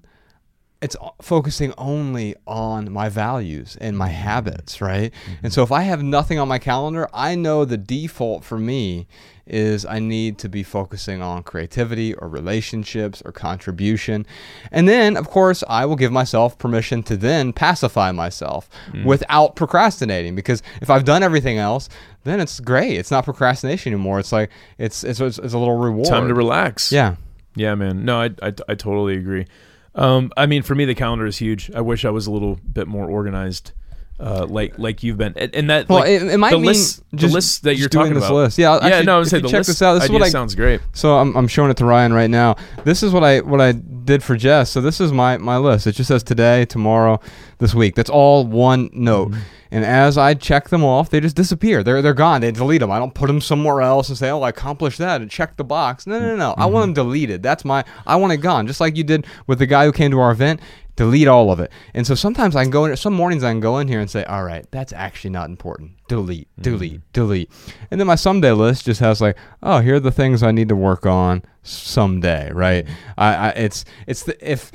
[0.82, 4.16] it's focusing only on my values and my mm-hmm.
[4.16, 5.12] habits, right?
[5.26, 5.48] And mm-hmm.
[5.48, 9.06] so if I have nothing on my calendar, I know the default for me
[9.46, 14.26] is I need to be focusing on creativity or relationships or contribution.
[14.70, 18.68] And then, of course, I will give myself permission to then pacify myself
[19.04, 21.88] without procrastinating because if I've done everything else,
[22.24, 22.96] then it's great.
[22.96, 24.20] It's not procrastination anymore.
[24.20, 26.06] It's like it's it's, it's, it's a little reward.
[26.06, 26.92] Time to relax.
[26.92, 27.16] Yeah.
[27.54, 28.04] Yeah, man.
[28.04, 29.46] No, I, I, I totally agree.
[29.94, 31.70] Um, I mean, for me, the calendar is huge.
[31.74, 33.72] I wish I was a little bit more organized,
[34.20, 35.32] uh, like like you've been.
[35.36, 37.88] And, and that Well, like, it, it might the mean list, the list that you're
[37.88, 38.34] talking this about.
[38.34, 38.58] list.
[38.58, 39.02] Yeah, yeah.
[39.02, 39.94] No, I would say the check list this out.
[39.94, 40.80] This is what I sounds great.
[40.92, 42.56] So I'm, I'm showing it to Ryan right now.
[42.84, 44.70] This is what I what I did for Jess.
[44.70, 45.86] So this is my my list.
[45.86, 47.20] It just says today, tomorrow,
[47.58, 47.94] this week.
[47.94, 49.30] That's all one note.
[49.32, 49.40] Mm-hmm.
[49.74, 51.82] And as I check them off, they just disappear.
[51.82, 52.42] They're they're gone.
[52.42, 52.90] They delete them.
[52.90, 55.64] I don't put them somewhere else and say, "Oh, I accomplished that," and check the
[55.64, 56.06] box.
[56.06, 56.36] No, no, no.
[56.36, 56.50] no.
[56.58, 56.72] I Mm-hmm.
[56.74, 57.42] want them deleted.
[57.42, 57.82] That's my.
[58.06, 58.66] I want it gone.
[58.66, 60.60] Just like you did with the guy who came to our event.
[60.94, 61.72] Delete all of it.
[61.94, 62.96] And so sometimes I can go in.
[62.96, 65.92] Some mornings I can go in here and say, "All right, that's actually not important.
[66.06, 67.50] Delete, delete, delete."
[67.90, 70.68] And then my someday list just has like, "Oh, here are the things I need
[70.68, 72.86] to work on someday." Right?
[73.16, 74.70] I, I it's it's the if.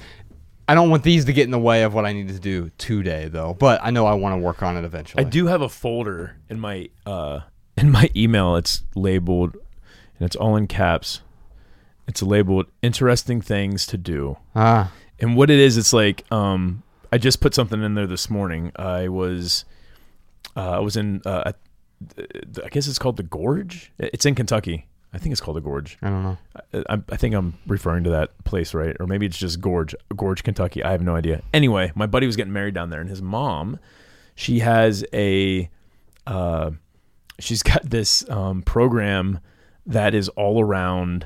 [0.69, 2.71] I don't want these to get in the way of what I need to do
[2.77, 3.53] today, though.
[3.53, 5.23] But I know I want to work on it eventually.
[5.23, 7.41] I do have a folder in my uh,
[7.77, 8.55] in my email.
[8.55, 11.21] It's labeled, and it's all in caps.
[12.07, 17.17] It's labeled "interesting things to do." Ah, And what it is, it's like um, I
[17.17, 18.71] just put something in there this morning.
[18.75, 19.65] I was
[20.55, 21.51] uh, I was in uh,
[22.63, 23.91] I guess it's called the Gorge.
[23.97, 24.87] It's in Kentucky.
[25.13, 25.97] I think it's called the Gorge.
[26.01, 26.37] I don't know.
[26.73, 28.95] I, I- I think I'm referring to that place, right?
[28.99, 30.83] Or maybe it's just Gorge, Gorge, Kentucky.
[30.83, 31.41] I have no idea.
[31.53, 33.79] Anyway, my buddy was getting married down there, and his mom,
[34.35, 35.69] she has a,
[36.27, 36.71] uh,
[37.39, 39.39] she's got this um, program
[39.85, 41.25] that is all around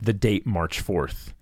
[0.00, 1.32] the date March fourth,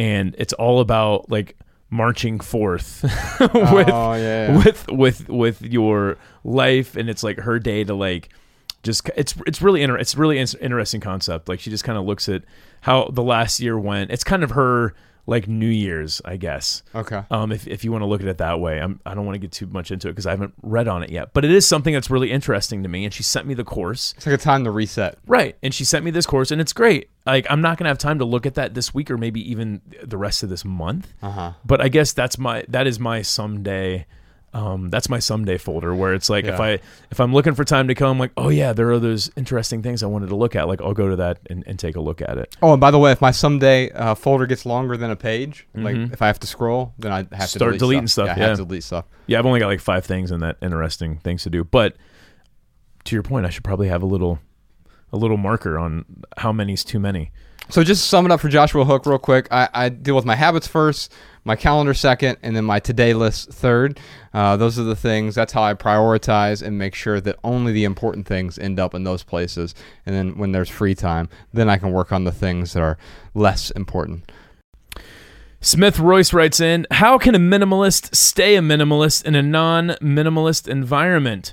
[0.00, 1.56] and it's all about like
[1.90, 3.04] marching forth
[3.40, 4.52] oh, with oh yeah.
[4.52, 4.56] yeah.
[4.64, 8.30] with with with your life and it's like her day to like
[8.82, 12.06] just it's it's really inter- it's really in- interesting concept like she just kind of
[12.06, 12.42] looks at
[12.80, 14.94] how the last year went it's kind of her
[15.30, 17.22] like new year's i guess okay.
[17.30, 19.36] um if, if you want to look at it that way I'm, i don't want
[19.36, 21.50] to get too much into it because i haven't read on it yet but it
[21.50, 24.34] is something that's really interesting to me and she sent me the course It's like
[24.34, 25.18] a time to reset.
[25.26, 25.56] Right.
[25.62, 27.10] And she sent me this course and it's great.
[27.26, 29.40] Like I'm not going to have time to look at that this week or maybe
[29.50, 31.12] even the rest of this month.
[31.22, 31.52] Uh-huh.
[31.64, 34.06] But I guess that's my that is my someday
[34.52, 36.80] um that's my someday folder where it's like if I
[37.12, 40.02] if I'm looking for time to come like oh yeah there are those interesting things
[40.02, 42.20] I wanted to look at like I'll go to that and, and take a look
[42.20, 42.56] at it.
[42.60, 45.68] Oh, and by the way, if my someday uh, folder gets longer than a page,
[45.74, 47.46] like if I have to scroll, then I have to Mm-hmm.
[47.46, 48.26] Start deleting stuff.
[48.26, 48.62] stuff, Yeah, I have yeah.
[48.64, 49.04] to delete stuff.
[49.28, 51.62] Yeah, I've only got like 5 things in that interesting things to do.
[51.62, 51.96] But
[53.04, 54.40] to your point I should probably have a little
[55.12, 56.04] a little marker on
[56.38, 57.30] how many's too many.
[57.68, 59.46] So just to sum it up for Joshua Hook real quick.
[59.52, 61.12] I, I deal with my habits first,
[61.44, 63.98] my calendar second, and then my today list third.
[64.32, 65.34] Uh, those are the things.
[65.34, 69.04] That's how I prioritize and make sure that only the important things end up in
[69.04, 69.74] those places.
[70.06, 72.98] And then when there's free time, then I can work on the things that are
[73.34, 74.30] less important.
[75.62, 80.68] Smith Royce writes in How can a minimalist stay a minimalist in a non minimalist
[80.68, 81.52] environment?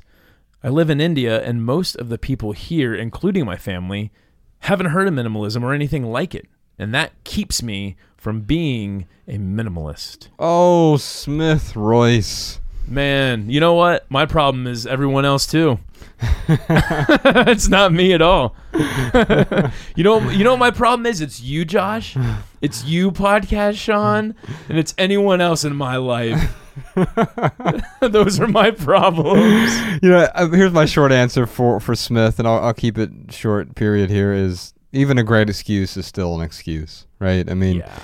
[0.63, 4.11] I live in India, and most of the people here, including my family,
[4.59, 6.47] haven't heard of minimalism or anything like it.
[6.79, 7.95] And that keeps me
[8.27, 10.27] from being a minimalist.
[10.37, 12.59] Oh, Smith Royce.
[12.85, 14.05] Man, you know what?
[14.11, 15.79] My problem is everyone else too.
[16.49, 18.53] it's not me at all.
[19.95, 21.21] you know, you know what my problem is?
[21.21, 22.17] It's you, Josh.
[22.59, 24.35] It's you, podcast Sean,
[24.67, 26.53] and it's anyone else in my life.
[28.01, 29.73] Those are my problems.
[30.03, 33.09] You know, uh, here's my short answer for for Smith, and I'll, I'll keep it
[33.29, 33.73] short.
[33.75, 34.09] Period.
[34.09, 37.49] Here is even a great excuse is still an excuse, right?
[37.49, 37.99] I mean, Yeah.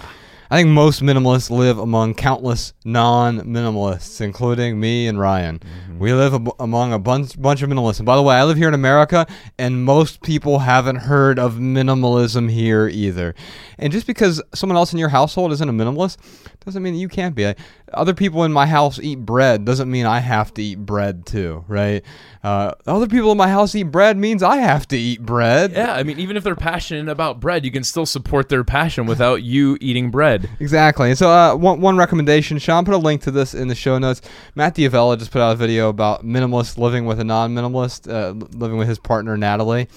[0.54, 5.60] I think most minimalists live among countless non-minimalists, including me and Ryan.
[5.98, 7.98] We live ab- among a bunch bunch of minimalists.
[7.98, 9.26] And by the way, I live here in America,
[9.58, 13.34] and most people haven't heard of minimalism here either.
[13.80, 16.18] And just because someone else in your household isn't a minimalist
[16.66, 17.54] doesn't mean that you can't be.
[17.94, 21.66] Other people in my house eat bread doesn't mean I have to eat bread too,
[21.68, 22.04] right?
[22.44, 25.72] Uh, other people in my house eat bread means I have to eat bread.
[25.72, 29.06] Yeah, I mean, even if they're passionate about bread, you can still support their passion
[29.06, 30.43] without you eating bread.
[30.60, 31.10] Exactly.
[31.10, 33.98] And so, uh, one, one recommendation, Sean put a link to this in the show
[33.98, 34.22] notes.
[34.56, 38.78] Matt D'Avella just put out a video about minimalist living with a non-minimalist, uh, living
[38.78, 39.88] with his partner Natalie,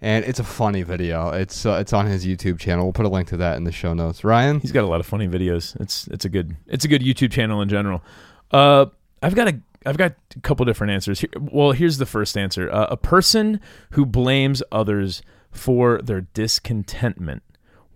[0.00, 1.30] and it's a funny video.
[1.30, 2.84] It's uh, it's on his YouTube channel.
[2.84, 4.24] We'll put a link to that in the show notes.
[4.24, 5.78] Ryan, He's got a lot of funny videos.
[5.80, 8.02] It's it's a good it's a good YouTube channel in general.
[8.50, 8.86] Uh,
[9.22, 11.20] I've got a I've got a couple different answers.
[11.20, 17.42] Here, well, here's the first answer: uh, a person who blames others for their discontentment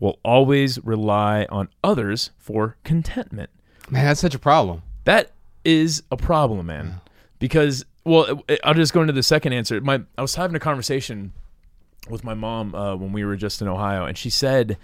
[0.00, 3.50] will always rely on others for contentment.
[3.90, 4.82] man, that's such a problem.
[5.04, 5.30] That
[5.64, 7.00] is a problem, man.
[7.38, 9.80] Because well, I'll just go into the second answer.
[9.80, 11.32] My I was having a conversation
[12.08, 14.78] with my mom uh, when we were just in Ohio, and she said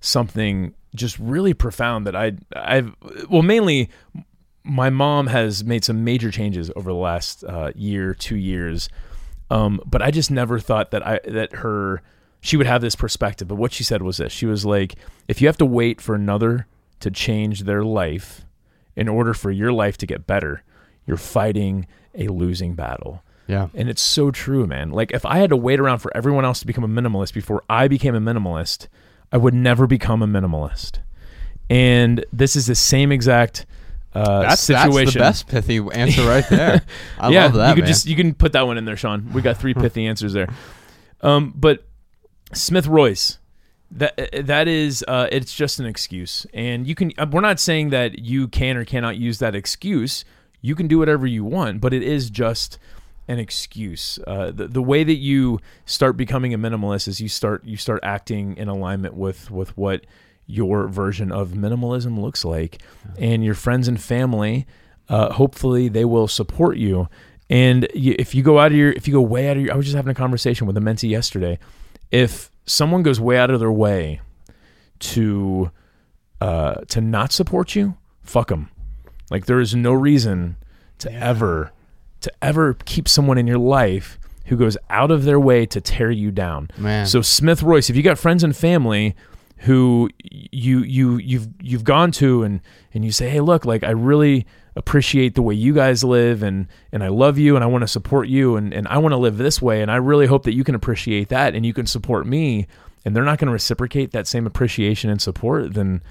[0.00, 2.94] something just really profound that I I've
[3.28, 3.90] well mainly
[4.64, 8.88] my mom has made some major changes over the last uh, year, two years,
[9.50, 12.02] um, but I just never thought that I that her
[12.40, 13.48] she would have this perspective.
[13.48, 14.94] But what she said was this: she was like,
[15.26, 16.66] if you have to wait for another
[17.00, 18.44] to change their life
[18.96, 20.62] in order for your life to get better,
[21.06, 23.22] you're fighting a losing battle.
[23.46, 23.68] Yeah.
[23.74, 24.90] And it's so true, man.
[24.90, 27.64] Like if I had to wait around for everyone else to become a minimalist before
[27.70, 28.88] I became a minimalist,
[29.32, 30.98] I would never become a minimalist.
[31.70, 33.66] And this is the same exact
[34.14, 35.20] uh, That's, situation.
[35.20, 36.82] that's the best pithy answer right there.
[37.18, 37.68] I yeah, love that.
[37.70, 37.88] you could man.
[37.88, 39.32] just you can put that one in there, Sean.
[39.32, 40.48] We got three pithy answers there.
[41.20, 41.86] Um, but
[42.52, 43.38] Smith Royce,
[43.90, 47.12] that that is uh, it's just an excuse, and you can.
[47.18, 50.24] uh, We're not saying that you can or cannot use that excuse.
[50.60, 52.78] You can do whatever you want, but it is just
[53.28, 54.18] an excuse.
[54.26, 58.00] Uh, the the way that you start becoming a minimalist is you start you start
[58.02, 60.04] acting in alignment with with what
[60.46, 62.82] your version of minimalism looks like,
[63.18, 64.66] and your friends and family.
[65.08, 67.08] Uh, hopefully, they will support you.
[67.50, 69.76] And if you go out of your, if you go way out of your, I
[69.76, 71.58] was just having a conversation with a mentee yesterday.
[72.10, 74.20] If someone goes way out of their way
[75.00, 75.70] to
[76.40, 78.70] uh, to not support you, fuck them.
[79.30, 80.56] Like there is no reason
[80.98, 81.72] to ever
[82.20, 86.10] to ever keep someone in your life who goes out of their way to tear
[86.10, 86.70] you down.
[86.76, 87.06] Man.
[87.06, 89.14] So Smith Royce, if you got friends and family
[89.58, 92.60] who you you you've you've gone to and
[92.94, 94.46] and you say, "Hey, look, like I really
[94.78, 97.88] appreciate the way you guys live and and I love you and I want to
[97.88, 100.54] support you and and I want to live this way and I really hope that
[100.54, 102.66] you can appreciate that and you can support me."
[103.04, 106.02] And they're not going to reciprocate that same appreciation and support, then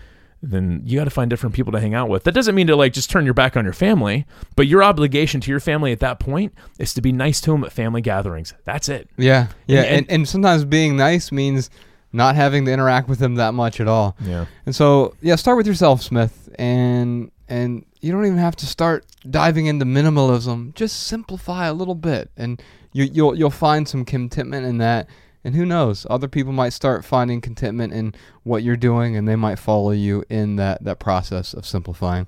[0.41, 2.23] then you got to find different people to hang out with.
[2.23, 5.41] That doesn't mean to like just turn your back on your family, but your obligation
[5.41, 8.53] to your family at that point is to be nice to them at family gatherings.
[8.63, 9.09] That's it.
[9.17, 11.69] Yeah, yeah, And- and, and, sometimes being nice means
[12.13, 14.15] not having to interact with them that much at all.
[14.21, 14.45] Yeah.
[14.65, 19.05] And so, yeah, start with yourself, Smith, and and you don't even have to start
[19.29, 20.73] diving into minimalism.
[20.75, 22.61] Just simplify a little bit, and
[22.93, 25.07] you, you'll you'll find some contentment in that.
[25.43, 26.05] And who knows?
[26.09, 30.23] Other people might start finding contentment in what you're doing, and they might follow you
[30.29, 32.27] in that that process of simplifying.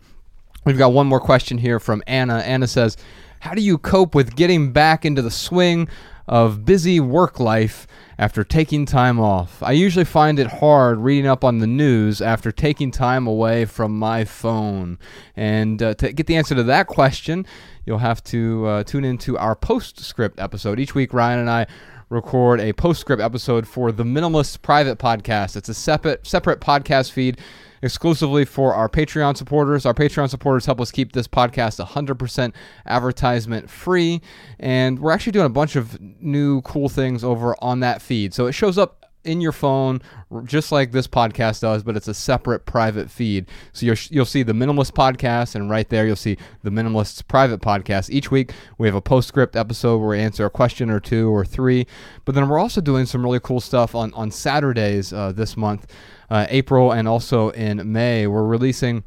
[0.65, 2.39] We've got one more question here from Anna.
[2.39, 2.97] Anna says,
[3.39, 5.87] How do you cope with getting back into the swing
[6.29, 9.61] of busy work life after taking time off?
[9.61, 13.97] I usually find it hard reading up on the news after taking time away from
[13.99, 14.97] my phone.
[15.35, 17.45] And uh, to get the answer to that question,
[17.85, 20.79] you'll have to uh, tune into our postscript episode.
[20.79, 21.65] Each week, Ryan and I
[22.09, 25.55] record a postscript episode for the Minimalist Private Podcast.
[25.55, 27.39] It's a separate separate podcast feed
[27.81, 29.85] exclusively for our Patreon supporters.
[29.85, 32.53] Our Patreon supporters help us keep this podcast 100%
[32.85, 34.21] advertisement free,
[34.59, 38.33] and we're actually doing a bunch of new cool things over on that feed.
[38.33, 40.01] So it shows up in your phone
[40.45, 43.45] just like this podcast does but it's a separate private feed.
[43.73, 47.61] So you'll, you'll see the minimalist podcast and right there you'll see the minimalist's private
[47.61, 48.09] podcast.
[48.09, 51.43] Each week we have a postscript episode where we answer a question or two or
[51.43, 51.85] three.
[52.23, 55.87] But then we're also doing some really cool stuff on on saturdays uh, this month
[56.29, 59.03] uh, april and also in may we're releasing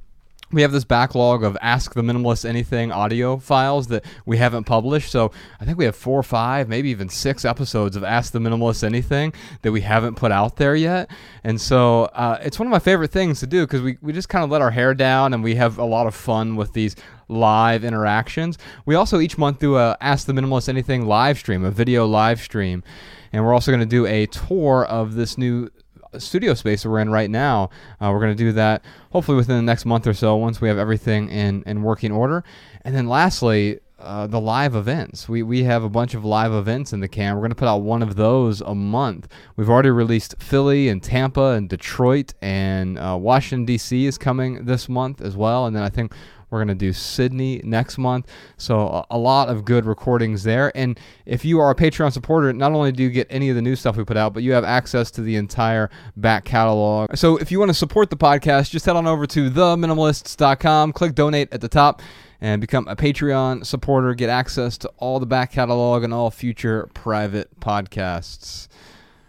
[0.52, 5.10] we have this backlog of Ask the Minimalist Anything audio files that we haven't published.
[5.10, 8.38] So I think we have four or five, maybe even six episodes of Ask the
[8.38, 11.10] Minimalist Anything that we haven't put out there yet.
[11.42, 14.28] And so uh, it's one of my favorite things to do because we, we just
[14.28, 16.96] kind of let our hair down and we have a lot of fun with these
[17.28, 18.58] live interactions.
[18.84, 22.40] We also each month do a Ask the Minimalist Anything live stream, a video live
[22.40, 22.84] stream.
[23.32, 25.70] And we're also going to do a tour of this new
[26.18, 27.70] studio space that we're in right now.
[28.00, 30.68] Uh, we're going to do that hopefully within the next month or so once we
[30.68, 32.44] have everything in, in working order.
[32.84, 35.28] And then lastly, uh, the live events.
[35.28, 37.34] We, we have a bunch of live events in the can.
[37.34, 39.28] We're going to put out one of those a month.
[39.56, 44.06] We've already released Philly and Tampa and Detroit, and uh, Washington, D.C.
[44.06, 45.66] is coming this month as well.
[45.66, 46.12] And then I think
[46.52, 48.30] we're going to do Sydney next month.
[48.58, 50.70] So, a, lot of good recordings there.
[50.76, 53.62] And if you are a Patreon supporter, not only do you get any of the
[53.62, 57.16] new stuff we put out, but you have access to the entire back catalog.
[57.16, 61.14] So, if you want to support the podcast, just head on over to theminimalists.com, click
[61.14, 62.02] donate at the top
[62.42, 64.14] and become a Patreon supporter.
[64.14, 68.68] Get access to all the back catalog and all future private podcasts.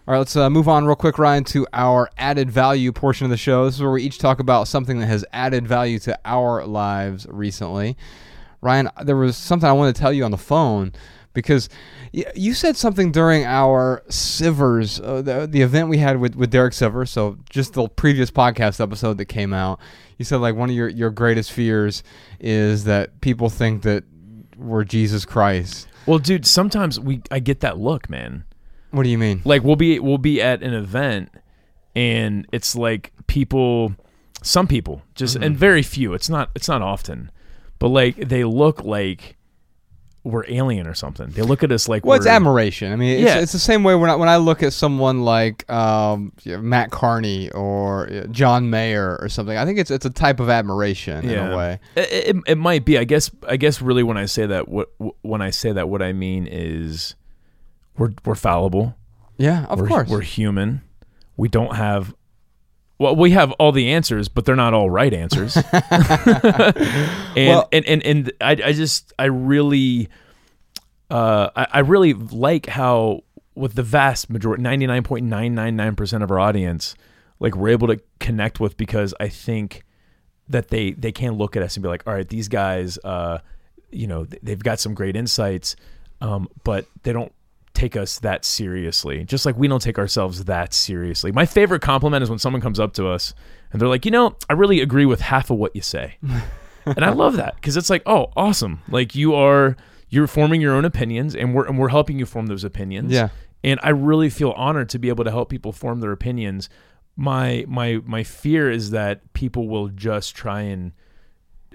[0.06, 3.32] All right, let's uh, move on real quick, Ryan, to our added value portion of
[3.32, 3.64] the show.
[3.64, 7.26] This is where we each talk about something that has added value to our lives
[7.30, 7.96] recently.
[8.60, 10.92] Ryan, there was something I wanted to tell you on the phone
[11.32, 11.70] because
[12.12, 16.74] you said something during our Sivers, uh, the, the event we had with, with Derek
[16.74, 17.08] Sivers.
[17.08, 19.80] So just the previous podcast episode that came out.
[20.18, 22.04] You said like one of your, your greatest fears
[22.42, 24.04] is that people think that
[24.58, 25.88] we're Jesus Christ.
[26.06, 28.44] Well, dude, sometimes we I get that look, man.
[28.94, 29.41] What do you mean?
[29.44, 31.32] Like we'll be we'll be at an event
[31.95, 33.95] and it's like people
[34.44, 35.44] some people just mm-hmm.
[35.44, 36.14] and very few.
[36.14, 37.32] It's not it's not often.
[37.80, 39.36] But like they look like
[40.24, 41.28] we're alien or something.
[41.30, 42.94] They look at us like well, it's admiration.
[42.94, 43.40] I mean, it's, yeah.
[43.40, 46.61] it's the same way when I, when I look at someone like um, you know,
[46.61, 49.57] Matt Carney or John Mayer or something.
[49.57, 51.48] I think it's it's a type of admiration yeah.
[51.48, 51.80] in a way.
[51.95, 52.99] It, it, it, might be.
[52.99, 53.32] I guess.
[53.48, 54.90] I guess really when I say that, what
[55.24, 57.15] when I say that, what I mean is
[57.98, 58.95] we're we're fallible.
[59.38, 60.10] Yeah, of we're, course.
[60.10, 60.82] We're human.
[61.38, 62.14] We don't have
[62.99, 65.57] well, we have all the answers, but they're not all right answers.
[65.72, 66.84] and,
[67.36, 70.10] well, and, and and I I just I really
[71.10, 73.22] uh I, I really like how
[73.56, 76.95] with the vast majority ninety nine point nine nine nine percent of our audience,
[77.40, 79.84] like we're able to connect with because I think
[80.48, 83.40] that they they can look at us and be like, all right, these guys, uh,
[83.90, 85.76] you know, they've got some great insights,
[86.22, 87.34] um, but they don't
[87.74, 91.32] take us that seriously, just like we don't take ourselves that seriously.
[91.32, 93.34] My favorite compliment is when someone comes up to us
[93.72, 96.18] and they're like, you know, I really agree with half of what you say.
[96.86, 98.82] and I love that because it's like, oh, awesome.
[98.88, 99.76] Like you are,
[100.10, 103.12] you're forming your own opinions and we're, and we're helping you form those opinions.
[103.12, 103.30] Yeah.
[103.64, 106.70] And I really feel honored to be able to help people form their opinions.
[107.16, 110.91] My, my, my fear is that people will just try and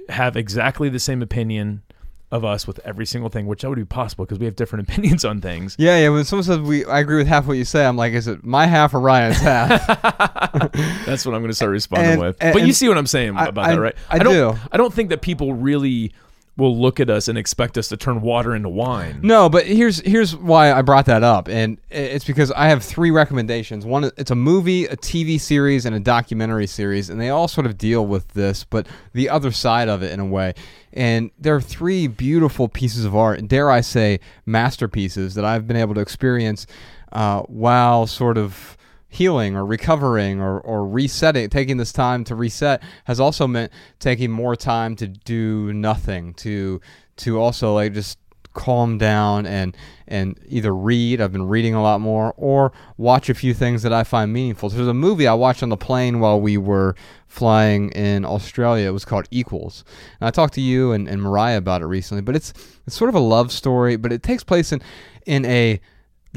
[0.08, 1.82] have exactly the same opinion
[2.30, 4.88] of us with every single thing, which that would be possible because we have different
[4.88, 5.76] opinions on things.
[5.78, 6.08] Yeah, yeah.
[6.10, 7.86] When someone says we, I agree with half what you say.
[7.86, 9.86] I'm like, is it my half or Ryan's half?
[11.06, 12.36] That's what I'm going to start responding and, with.
[12.40, 13.96] And, but you see what I'm saying I, about I, that, right?
[14.10, 14.60] I, I don't, do.
[14.70, 16.12] I don't think that people really
[16.58, 19.20] will look at us and expect us to turn water into wine.
[19.22, 23.10] No, but here's here's why I brought that up, and it's because I have three
[23.10, 23.86] recommendations.
[23.86, 27.66] One, it's a movie, a TV series, and a documentary series, and they all sort
[27.66, 30.54] of deal with this, but the other side of it in a way.
[30.92, 35.76] And there are three beautiful pieces of art, dare I say, masterpieces that I've been
[35.76, 36.66] able to experience
[37.12, 38.76] uh, while sort of
[39.08, 44.30] healing or recovering or, or resetting, taking this time to reset has also meant taking
[44.30, 46.80] more time to do nothing, to
[47.16, 48.18] to also like just
[48.54, 49.76] calm down and
[50.08, 53.92] and either read i've been reading a lot more or watch a few things that
[53.92, 54.68] i find meaningful.
[54.68, 56.96] So there's a movie i watched on the plane while we were
[57.28, 58.88] flying in australia.
[58.88, 59.84] It was called equals.
[60.20, 62.52] And i talked to you and, and mariah about it recently but it's
[62.86, 64.80] it's sort of a love story but it takes place in
[65.24, 65.80] in a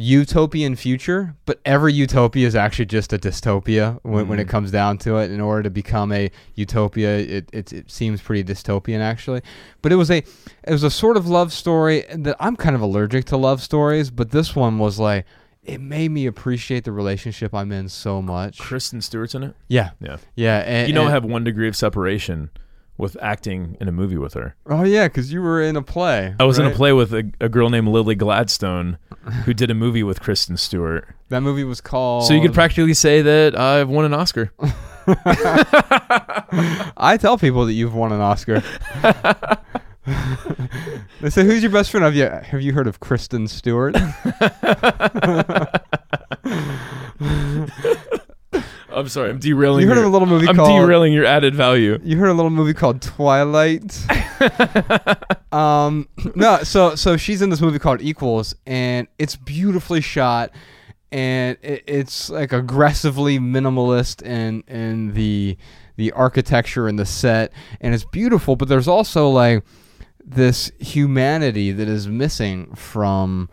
[0.01, 4.27] utopian future, but every utopia is actually just a dystopia when, mm.
[4.27, 4.51] when it mm-hmm.
[4.51, 5.31] comes down to it.
[5.31, 9.41] In order to become a utopia, it, it, it seems pretty dystopian actually.
[9.81, 12.81] But it was a it was a sort of love story that I'm kind of
[12.81, 15.25] allergic to love stories, but this one was like
[15.63, 18.57] it made me appreciate the relationship I'm in so much.
[18.57, 19.55] Kristen Stewart's in it.
[19.67, 20.59] Yeah, yeah, yeah.
[20.59, 22.49] And, you know, I have one degree of separation
[23.01, 24.55] with acting in a movie with her.
[24.67, 26.35] Oh yeah, because you were in a play.
[26.39, 26.67] I was right?
[26.67, 28.99] in a play with a, a, girl named Lily Gladstone,
[29.43, 31.07] who did a movie with Kristen Stewart.
[31.29, 32.25] That movie was called.
[32.25, 34.51] So you could practically say that I've won an Oscar.
[36.95, 38.61] I tell people that you've won an Oscar.
[41.21, 43.95] they say, "Who's your best friend?" Have you have you heard of Kristen Stewart?
[48.93, 49.81] I'm sorry, I'm derailing.
[49.81, 51.99] You heard your, of a little movie I'm called derailing your added value.
[52.03, 54.05] You heard a little movie called Twilight.
[55.51, 60.51] um, no, so so she's in this movie called Equals, and it's beautifully shot,
[61.11, 65.57] and it, it's like aggressively minimalist in in the
[65.95, 68.55] the architecture and the set, and it's beautiful.
[68.55, 69.63] But there's also like
[70.23, 73.49] this humanity that is missing from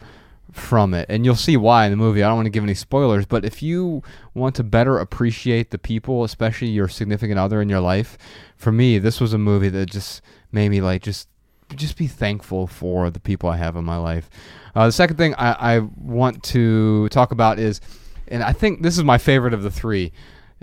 [0.59, 2.23] from it, and you'll see why in the movie.
[2.23, 4.03] I don't want to give any spoilers, but if you
[4.35, 8.19] want to better appreciate the people, especially your significant other in your life,
[8.57, 10.23] for me, this was a movie that just
[10.53, 11.29] made me like just
[11.77, 14.31] just be thankful for the people I have in my life.
[14.75, 17.81] Uh, the second thing I, I want to talk about is,
[18.29, 20.13] and I think this is my favorite of the three,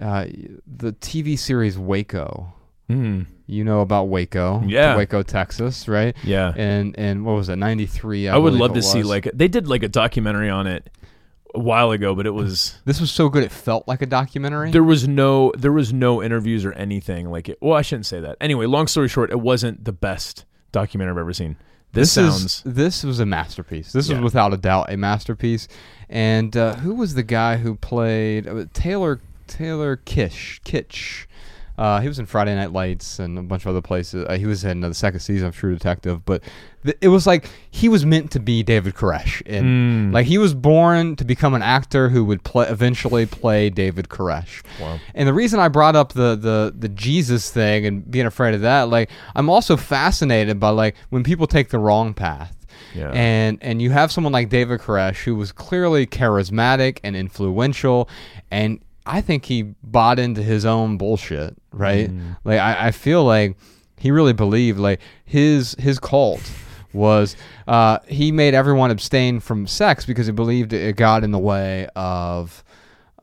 [0.01, 0.26] uh,
[0.65, 2.55] the TV series Waco.
[2.89, 3.25] Mm.
[3.47, 4.95] You know about Waco, Yeah.
[4.97, 6.15] Waco, Texas, right?
[6.23, 6.53] Yeah.
[6.55, 8.27] And and what was it, ninety three?
[8.27, 10.89] I would love to see like they did like a documentary on it
[11.53, 14.71] a while ago, but it was this was so good it felt like a documentary.
[14.71, 17.57] there was no there was no interviews or anything like it.
[17.61, 18.37] Well, I shouldn't say that.
[18.41, 21.55] Anyway, long story short, it wasn't the best documentary I've ever seen.
[21.93, 23.93] This, sounds is this was a masterpiece.
[23.93, 24.15] This Yeah.
[24.15, 25.67] was without a doubt a masterpiece.
[26.09, 31.25] And uh, who was the guy who played uh, Taylor Taylor Kish Kitsch?
[31.77, 34.26] Uh, he was in Friday Night Lights and a bunch of other places.
[34.27, 36.41] Uh, he was in uh, the second season of True Detective, but
[36.85, 40.14] th- it was like he was meant to be David Koresh, and Mm.
[40.14, 44.64] like he was born to become an actor who would play eventually play David Koresh.
[44.80, 44.99] Wow.
[45.14, 48.61] And the reason I brought up the the the Jesus thing and being afraid of
[48.61, 52.53] that, like I'm also fascinated by like when people take the wrong path.
[52.93, 53.11] Yeah.
[53.14, 58.07] And and you have someone like David Koresh who was clearly charismatic and influential
[58.52, 62.10] and I think he bought into his own bullshit, right?
[62.10, 62.38] Mm.
[62.44, 63.57] Like I, I feel like
[63.98, 66.41] he really believed like his his cult
[66.94, 67.36] was
[67.68, 71.88] uh, he made everyone abstain from sex because he believed it got in the way
[71.95, 72.64] of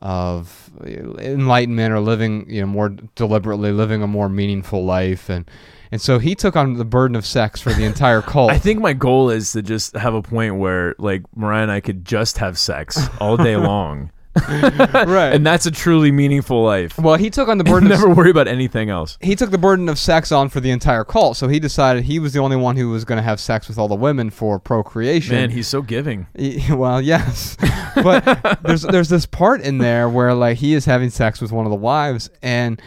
[0.01, 5.49] of enlightenment or living you know more deliberately living a more meaningful life and
[5.93, 8.81] and so he took on the burden of sex for the entire cult I think
[8.81, 12.37] my goal is to just have a point where like Mariah and I could just
[12.39, 14.11] have sex all day long.
[14.49, 16.97] right And that's a truly meaningful life.
[16.97, 19.17] well he took on the burden of Never worry about anything else.
[19.21, 22.17] he took the burden of sex on for the entire cult so he decided he
[22.19, 24.59] was the only one who was going to have sex with all the women for
[24.59, 26.27] procreation Man, he's so giving.
[26.35, 27.55] Y- Well, yes,
[27.95, 31.65] but there's there's this part in there where like he is having sex with one
[31.65, 32.81] of the wives, and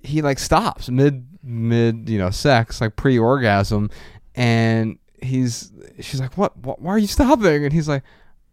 [0.00, 3.90] he like stops mid mid you know sex like pre orgasm,
[4.36, 7.64] and he's she's like what, what why are you stopping?
[7.64, 8.02] And he's like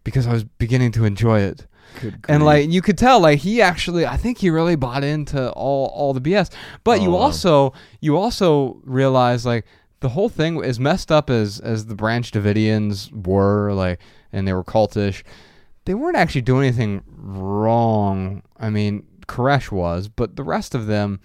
[0.04, 1.66] because I was beginning to enjoy it.
[2.28, 5.86] And like you could tell, like he actually, I think he really bought into all
[5.94, 6.50] all the BS.
[6.84, 7.22] But you Oh, wow.
[7.22, 9.64] also you also realize like
[10.00, 14.00] the whole thing as messed up as as the Branch Davidians were, like,
[14.32, 15.22] and they were cultish.
[15.86, 18.42] They weren't actually doing anything wrong.
[18.58, 21.20] I mean, Koresh was, but the rest of them,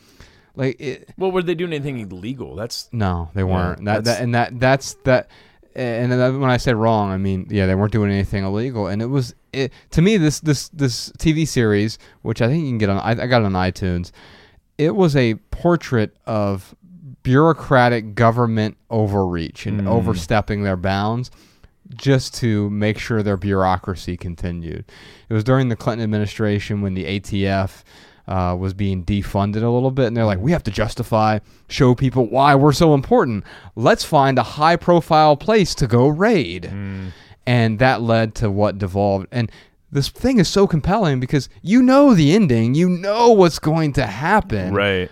[0.56, 2.56] like, it, Well, were they doing anything illegal?
[2.56, 3.84] That's no, they weren't.
[3.86, 5.30] that, that's- that and that that's that.
[5.76, 8.88] And when I say wrong, I mean yeah, they weren't doing anything illegal.
[8.88, 12.70] And it was it to me this this this TV series, which I think you
[12.70, 12.98] can get on.
[12.98, 14.12] I, I got it on iTunes.
[14.78, 16.76] It was a portrait of
[17.24, 19.88] bureaucratic government overreach and mm.
[19.88, 21.32] overstepping their bounds
[21.96, 24.86] just to make sure their bureaucracy continued.
[25.30, 27.84] It was during the Clinton administration when the ATF
[28.28, 31.94] uh, was being defunded a little bit, and they're like, we have to justify, show
[31.96, 33.44] people why we're so important.
[33.76, 36.66] Let's find a high profile place to go raid.
[37.46, 39.28] And that led to what devolved.
[39.32, 39.52] And
[39.92, 44.06] this thing is so compelling because you know the ending, you know what's going to
[44.08, 45.12] happen right.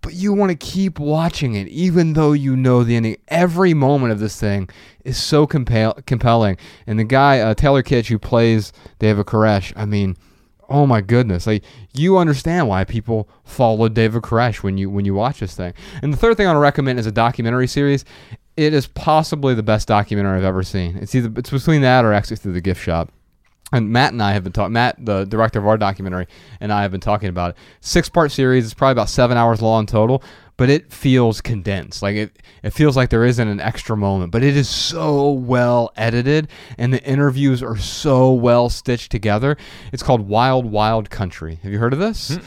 [0.00, 4.10] but you want to keep watching it even though you know the ending every moment
[4.12, 4.68] of this thing
[5.04, 6.56] is so compel- compelling
[6.86, 10.16] and the guy uh, taylor kitsch who plays david koresh i mean
[10.70, 15.14] oh my goodness like you understand why people followed david koresh when you when you
[15.14, 15.74] watch this thing.
[16.02, 18.04] And the third thing i want to recommend is a documentary series.
[18.56, 20.96] It is possibly the best documentary i've ever seen.
[20.96, 23.10] It's either it's between that or actually through the gift shop
[23.72, 24.72] and Matt and I have been talking.
[24.72, 26.26] Matt, the director of our documentary,
[26.60, 27.56] and I have been talking about it.
[27.80, 28.64] Six part series.
[28.64, 30.22] It's probably about seven hours long total,
[30.56, 32.02] but it feels condensed.
[32.02, 34.32] Like it, it feels like there isn't an extra moment.
[34.32, 36.48] But it is so well edited,
[36.78, 39.56] and the interviews are so well stitched together.
[39.92, 41.60] It's called Wild Wild Country.
[41.62, 42.38] Have you heard of this?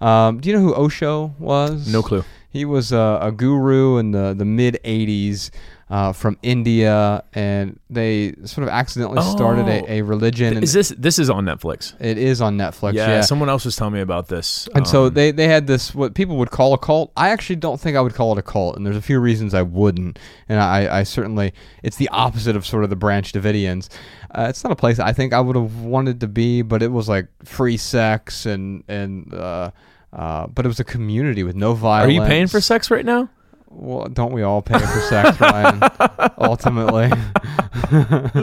[0.00, 1.92] Um, do you know who Osho was?
[1.92, 2.24] No clue.
[2.48, 5.50] He was a, a guru in the, the mid 80s
[5.90, 9.86] uh, from India, and they sort of accidentally started Oh.
[9.88, 10.62] a, a religion.
[10.62, 11.94] Is this this is on Netflix?
[12.00, 12.92] it is on Netflix.
[12.94, 13.20] Yeah, Yeah.
[13.22, 14.68] someone else was telling me about this.
[14.76, 17.10] and so Um, they, they had this what people would call a cult.
[17.16, 19.52] I actually don't think I would call it a cult, and there's a few reasons
[19.52, 20.18] I wouldn't.
[20.48, 21.52] And I, I certainly
[21.82, 23.88] it's the opposite of sort of the Branch Davidians.
[24.32, 26.92] Uh, it's not a place I think I would have wanted to be, but it
[26.92, 29.72] was like free sex and and uh,
[30.12, 32.08] uh, but it was a community with no violence.
[32.10, 33.28] are you paying for sex right now?
[33.70, 35.80] Well, don't we all pay for sex, Ryan?
[36.38, 37.08] Ultimately.
[37.90, 38.34] but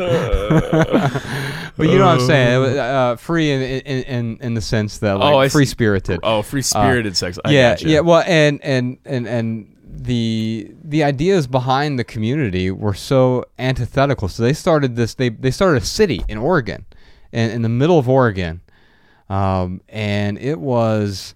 [1.90, 2.78] you know what I'm saying.
[2.78, 6.20] Uh, free in, in in in the sense that like Oh, free spirited.
[6.24, 7.38] Oh, free spirited sex.
[7.44, 7.90] I yeah, gotcha.
[7.90, 8.00] yeah.
[8.00, 14.28] Well, and and and and the the ideas behind the community were so antithetical.
[14.30, 15.14] So they started this.
[15.14, 16.86] They they started a city in Oregon,
[17.32, 18.62] in, in the middle of Oregon,
[19.30, 21.36] um, and it was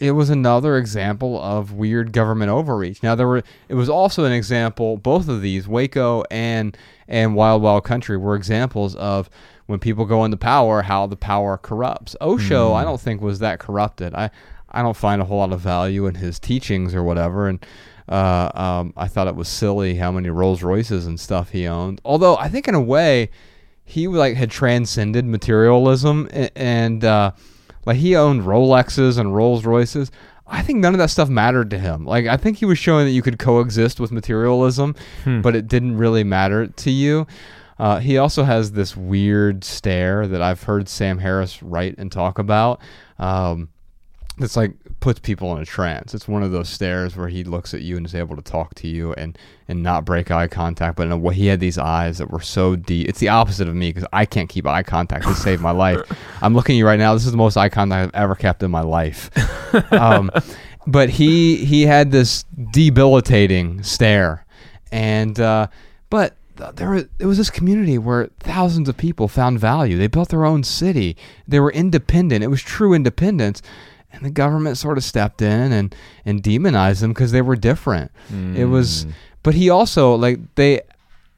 [0.00, 3.02] it was another example of weird government overreach.
[3.02, 4.96] Now there were it was also an example.
[4.96, 9.30] Both of these, Waco and and Wild Wild Country, were examples of
[9.66, 12.16] when people go into power, how the power corrupts.
[12.20, 14.14] Osho, I don't think was that corrupted.
[14.14, 14.30] I
[14.70, 17.64] I don't find a whole lot of value in his teachings or whatever, and.
[18.08, 22.00] Uh, um, I thought it was silly how many Rolls Royces and stuff he owned.
[22.04, 23.30] Although I think in a way,
[23.84, 27.30] he like had transcended materialism a- and uh,
[27.86, 30.10] like he owned Rolexes and Rolls Royces.
[30.46, 32.04] I think none of that stuff mattered to him.
[32.04, 34.94] Like I think he was showing that you could coexist with materialism,
[35.42, 37.26] but it didn't really matter to you.
[37.78, 42.38] Uh, he also has this weird stare that I've heard Sam Harris write and talk
[42.38, 42.80] about.
[43.18, 43.70] Um,
[44.42, 46.14] it's like puts people in a trance.
[46.14, 48.74] It's one of those stares where he looks at you and is able to talk
[48.76, 49.38] to you and
[49.68, 50.96] and not break eye contact.
[50.96, 53.08] But in a way, he had these eyes that were so deep.
[53.08, 56.00] It's the opposite of me because I can't keep eye contact to save my life.
[56.42, 57.14] I'm looking at you right now.
[57.14, 59.30] This is the most eye contact I've ever kept in my life.
[59.92, 60.30] Um,
[60.86, 64.44] but he he had this debilitating stare,
[64.90, 65.68] and uh,
[66.08, 66.36] but
[66.74, 69.96] there was, it was this community where thousands of people found value.
[69.96, 71.16] They built their own city.
[71.48, 72.44] They were independent.
[72.44, 73.62] It was true independence.
[74.12, 78.10] And the government sort of stepped in and, and demonized them because they were different.
[78.56, 79.06] It was,
[79.42, 80.80] but he also like they,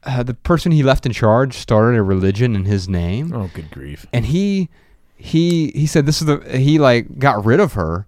[0.03, 3.69] uh, the person he left in charge started a religion in his name Oh, good
[3.71, 4.05] grief.
[4.11, 4.69] and he
[5.15, 8.05] he he said this is the he like got rid of her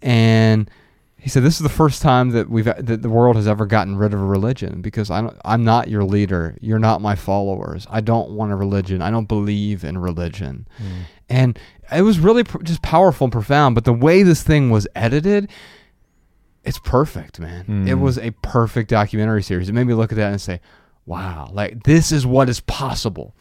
[0.00, 0.70] and
[1.24, 3.96] he said this is the first time that we've that the world has ever gotten
[3.96, 6.54] rid of a religion because I don't, I'm not your leader.
[6.60, 7.86] You're not my followers.
[7.88, 9.00] I don't want a religion.
[9.00, 10.68] I don't believe in religion.
[10.76, 11.00] Hmm.
[11.30, 11.58] And
[11.90, 15.50] it was really pr- just powerful and profound but the way this thing was edited
[16.62, 17.86] it's perfect man.
[17.88, 18.00] It hmm.
[18.02, 19.70] was a perfect documentary series.
[19.70, 20.60] It made me look at that and say
[21.06, 23.34] wow like this is what is possible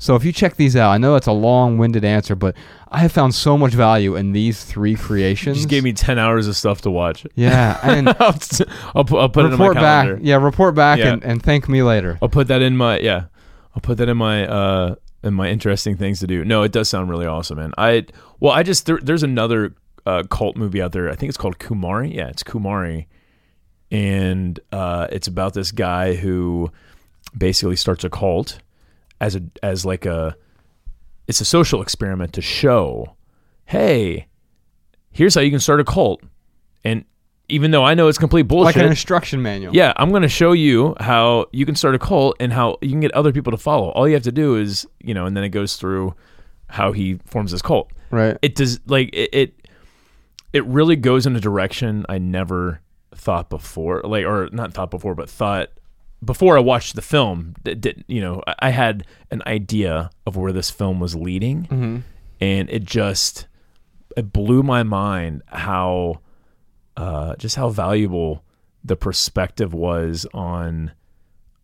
[0.00, 2.56] so if you check these out, I know it's a long-winded answer, but
[2.88, 5.58] I have found so much value in these three creations.
[5.58, 7.24] Just gave me ten hours of stuff to watch.
[7.36, 8.36] yeah, and I'll,
[8.96, 10.18] I'll put, I'll put it in my report back.
[10.22, 11.12] Yeah, report back Yeah.
[11.12, 12.18] and, and thank me later.
[12.20, 13.26] I'll put that in my yeah.
[13.76, 16.44] I'll put that in my uh in my interesting things to do.
[16.44, 17.72] No, it does sound really awesome, man.
[17.78, 18.06] I
[18.40, 19.74] well, I just there, there's another
[20.06, 21.10] uh, cult movie out there.
[21.10, 22.12] I think it's called Kumaré.
[22.12, 23.04] Yeah, it's Kumaré,
[23.90, 26.70] and uh, it's about this guy who
[27.36, 28.58] basically starts a cult
[29.20, 30.36] as a as like a
[31.26, 33.14] it's a social experiment to show,
[33.66, 34.26] hey,
[35.12, 36.22] here's how you can start a cult,
[36.84, 37.04] and
[37.48, 39.74] even though I know it's complete bullshit, Like an instruction manual.
[39.74, 42.90] yeah, I'm going to show you how you can start a cult and how you
[42.90, 43.88] can get other people to follow.
[43.90, 46.14] All you have to do is, you know, and then it goes through
[46.68, 47.90] how he forms his cult.
[48.12, 48.36] Right.
[48.42, 49.66] It does like it it,
[50.52, 52.80] it really goes in a direction I never
[53.14, 55.70] thought before, like or not thought before, but thought
[56.24, 57.54] before I watched the film.
[57.64, 61.62] That did you know I- I had an idea of where this film was leading,
[61.64, 61.96] Mm-hmm.
[62.40, 63.46] and it just
[64.16, 66.20] it blew my mind how
[66.96, 68.44] uh, just how valuable
[68.84, 70.92] the perspective was on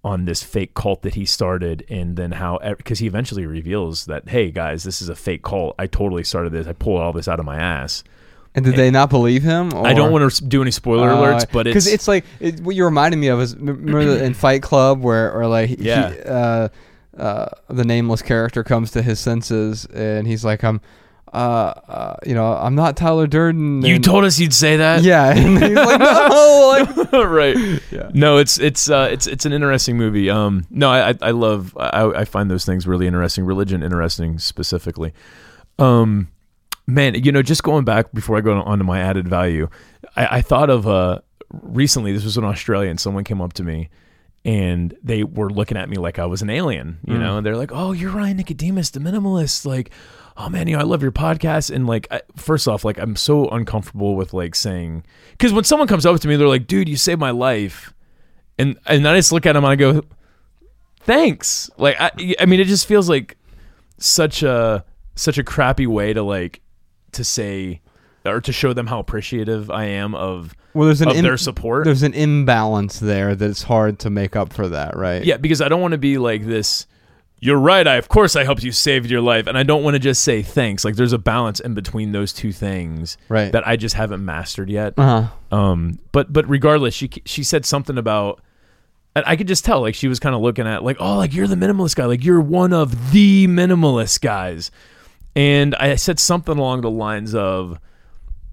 [0.04, 4.28] on this fake cult that he started and then how because he eventually reveals that
[4.28, 7.26] hey guys this is a fake cult i totally started this i pulled all this
[7.26, 8.04] out of my ass
[8.56, 9.70] And did they not believe him?
[9.84, 12.86] i don't want to do any spoiler alerts but because it's like it, what you're
[12.86, 16.06] reminding me of is remember the- in Fight Club where or like he- Yeah.
[16.26, 16.68] uh,
[17.20, 20.80] uh, the nameless character comes to his senses and he's like I'm
[21.32, 21.36] uh,
[21.88, 23.82] uh you know I'm not Tyler Durden.
[23.82, 27.56] you told us you'd say that yeah, and he's like no, like right
[28.14, 31.76] no it's it's uh it's it's an interesting movie um no i i, I love
[31.78, 35.12] I, I find those things really interesting religion interesting specifically
[35.78, 36.28] um
[36.86, 39.68] man you know just going back before i go on to my added value
[40.16, 43.62] i, I thought of uh recently this was in australia and someone came up to
[43.62, 43.90] me
[44.46, 47.56] and they were looking at me like I was an alien, you know, and they're
[47.56, 49.90] like, "Oh, you're Ryan Nicodemus, the minimalist." Like,
[50.36, 53.16] "Oh man, you know, I love your podcast." And like, I, first off, like, I'm
[53.16, 55.02] so uncomfortable with like saying
[55.32, 57.92] because when someone comes up to me, they're like, "Dude, you saved my life,"
[58.56, 60.02] and and I just look at them and I go,
[61.00, 63.36] "Thanks." Like, I, I mean, it just feels like
[63.98, 64.84] such a
[65.16, 66.60] such a crappy way to like
[67.12, 67.80] to say
[68.24, 71.36] or to show them how appreciative I am of well there's an of im- their
[71.36, 71.84] support.
[71.84, 75.24] There's an imbalance there that's hard to make up for that, right?
[75.24, 76.86] Yeah, because I don't want to be like this.
[77.38, 77.86] You're right.
[77.86, 80.22] I of course I helped you save your life, and I don't want to just
[80.22, 80.84] say thanks.
[80.84, 83.52] Like there's a balance in between those two things Right.
[83.52, 84.94] that I just haven't mastered yet.
[84.96, 85.56] Uh huh.
[85.56, 88.40] Um, but but regardless, she she said something about.
[89.14, 91.32] And I could just tell, like she was kind of looking at, like, oh, like
[91.32, 94.70] you're the minimalist guy, like you're one of the minimalist guys.
[95.36, 97.78] And I said something along the lines of,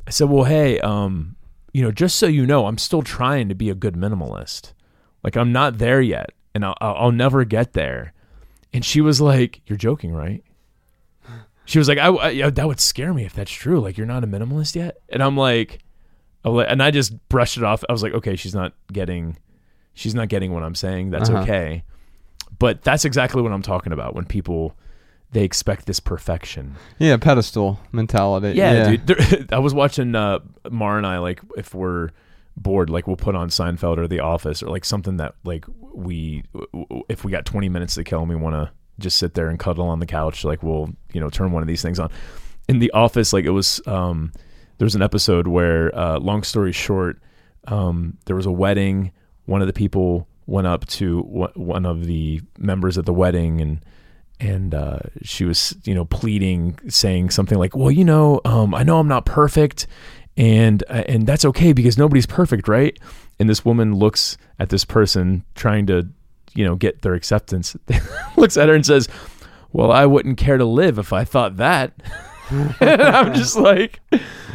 [0.06, 1.36] I said, well, hey, um,
[1.72, 4.74] you know, just so you know, I'm still trying to be a good minimalist.
[5.24, 8.12] Like I'm not there yet, and I'll, I'll never get there.
[8.74, 10.44] And she was like, "You're joking, right?"
[11.66, 13.80] She was like, I, I, "That would scare me if that's true.
[13.80, 15.80] Like you're not a minimalist yet." And I'm like,
[16.44, 17.86] and I just brushed it off.
[17.88, 19.38] I was like, "Okay, she's not getting,
[19.94, 21.12] she's not getting what I'm saying.
[21.12, 21.44] That's Uh-huh.
[21.44, 21.84] okay."
[22.60, 24.76] But that's exactly what I'm talking about when people
[25.34, 26.76] they expect this perfection.
[27.00, 28.54] Yeah, pedestal mentality.
[28.58, 29.52] Yeah, dude.
[29.54, 30.40] I was watching uh,
[30.70, 32.10] Mar and I like if we're
[32.56, 36.44] bored, like we'll put on Seinfeld or The Office or like something that like we
[37.10, 39.60] if we got 20 minutes to kill and we want to just sit there and
[39.60, 42.10] cuddle on the couch, like we'll you know turn one of these things on.
[42.70, 44.32] In The Office, like it was um,
[44.78, 47.20] there was an episode where uh, long story short,
[47.68, 49.12] um, there was a wedding.
[49.46, 53.62] One of the people went up to w- one of the members at the wedding
[53.62, 53.84] and
[54.40, 58.84] and uh, she was you know pleading saying something like well you know um, i
[58.84, 59.88] know i'm not perfect
[60.36, 62.98] and uh, and that's okay because nobody's perfect right?
[63.40, 66.08] And this woman looks at this person trying to
[66.56, 67.76] you know get their acceptance
[68.38, 69.08] looks at her and says
[69.72, 71.94] well i wouldn't care to live if i thought that.
[72.50, 74.00] And i'm just like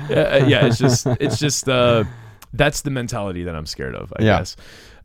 [0.08, 2.04] yeah, yeah it's just it's just uh
[2.52, 4.38] that's the mentality that i'm scared of i Yeah.
[4.38, 4.56] guess.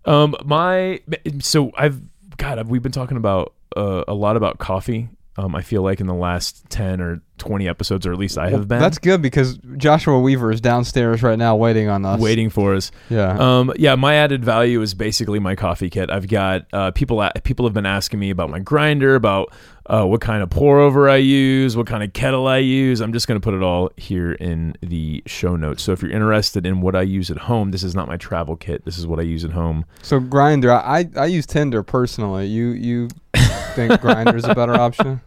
[0.06, 1.02] Um my
[1.40, 2.02] so i've
[2.38, 6.00] god I've, we've been talking about uh, a lot about coffee um i feel like
[6.00, 9.22] in the last 10 or 20 episodes or at least i have been That's good
[9.22, 12.20] because Joshua Weaver is downstairs right now waiting on us.
[12.22, 13.36] waiting for us Yeah.
[13.40, 16.12] um, yeah, my added value is basically my coffee kit.
[16.12, 17.28] I've got uh, people.
[17.44, 19.52] People have been asking me about my grinder, about
[19.88, 23.02] uh, what kind of pour over I use, what kind of kettle I use.
[23.02, 25.82] I'm just going to put it all here in the show notes.
[25.82, 28.56] So if you're interested in what I use at home, this is not my travel
[28.56, 28.86] kit.
[28.86, 29.86] This is what I use at home.
[30.04, 32.46] so Grinder, I I use Tinder personally.
[32.46, 33.10] You you
[33.74, 35.22] think Grinder's a better option?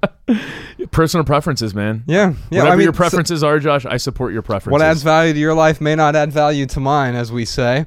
[0.91, 2.05] Personal preferences, man.
[2.07, 2.35] Yeah.
[2.51, 2.61] Yeah.
[2.61, 4.73] Whatever I mean, your so- preferences are, Josh, I support your preferences.
[4.73, 7.87] what adds value to your life may not add value to mine, as we say.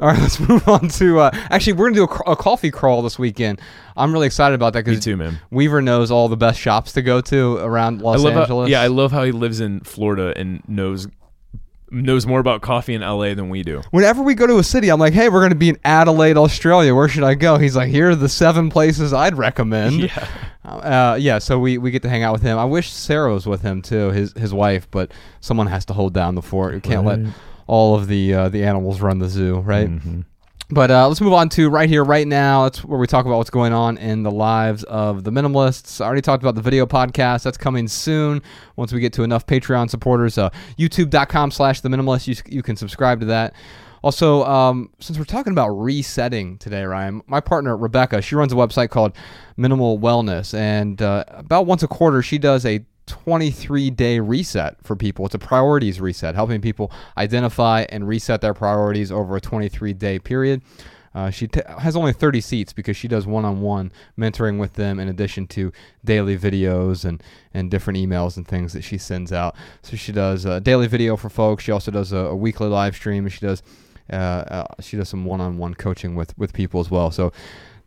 [0.00, 1.18] All right, let's move on to.
[1.20, 3.60] Uh, actually, we're gonna do a, a coffee crawl this weekend.
[3.96, 5.04] I'm really excited about that because.
[5.50, 8.48] Weaver knows all the best shops to go to around Los Angeles.
[8.48, 11.08] How, yeah, I love how he lives in Florida and knows
[11.90, 13.82] knows more about coffee in LA than we do.
[13.90, 16.36] Whenever we go to a city, I'm like, "Hey, we're going to be in Adelaide,
[16.36, 16.94] Australia.
[16.94, 20.28] Where should I go?" He's like, "Here are the seven places I'd recommend." Yeah.
[20.64, 21.38] Uh, yeah.
[21.38, 22.58] So we, we get to hang out with him.
[22.58, 25.10] I wish Sarah was with him too, his his wife, but
[25.40, 26.74] someone has to hold down the fort.
[26.74, 27.20] You can't let
[27.66, 29.88] all of the uh, the animals run the zoo, right?
[29.88, 30.24] Mhm.
[30.70, 32.64] But uh, let's move on to right here, right now.
[32.64, 36.02] That's where we talk about what's going on in the lives of the minimalists.
[36.02, 37.42] I already talked about the video podcast.
[37.42, 38.42] That's coming soon
[38.76, 40.36] once we get to enough Patreon supporters.
[40.36, 42.26] Uh, YouTube.com slash the minimalist.
[42.26, 43.54] You, you can subscribe to that.
[44.02, 48.56] Also, um, since we're talking about resetting today, Ryan, my partner Rebecca, she runs a
[48.56, 49.12] website called
[49.56, 54.94] Minimal Wellness, and uh, about once a quarter, she does a 23 day reset for
[54.94, 55.26] people.
[55.26, 60.18] It's a priorities reset, helping people identify and reset their priorities over a 23 day
[60.18, 60.62] period.
[61.14, 65.08] Uh, she t- has only 30 seats because she does one-on-one mentoring with them in
[65.08, 65.72] addition to
[66.04, 67.22] daily videos and,
[67.54, 69.56] and different emails and things that she sends out.
[69.82, 71.64] So she does a daily video for folks.
[71.64, 73.24] She also does a, a weekly live stream.
[73.24, 73.62] And she does
[74.12, 77.10] uh, uh, she does some one-on-one coaching with with people as well.
[77.10, 77.32] So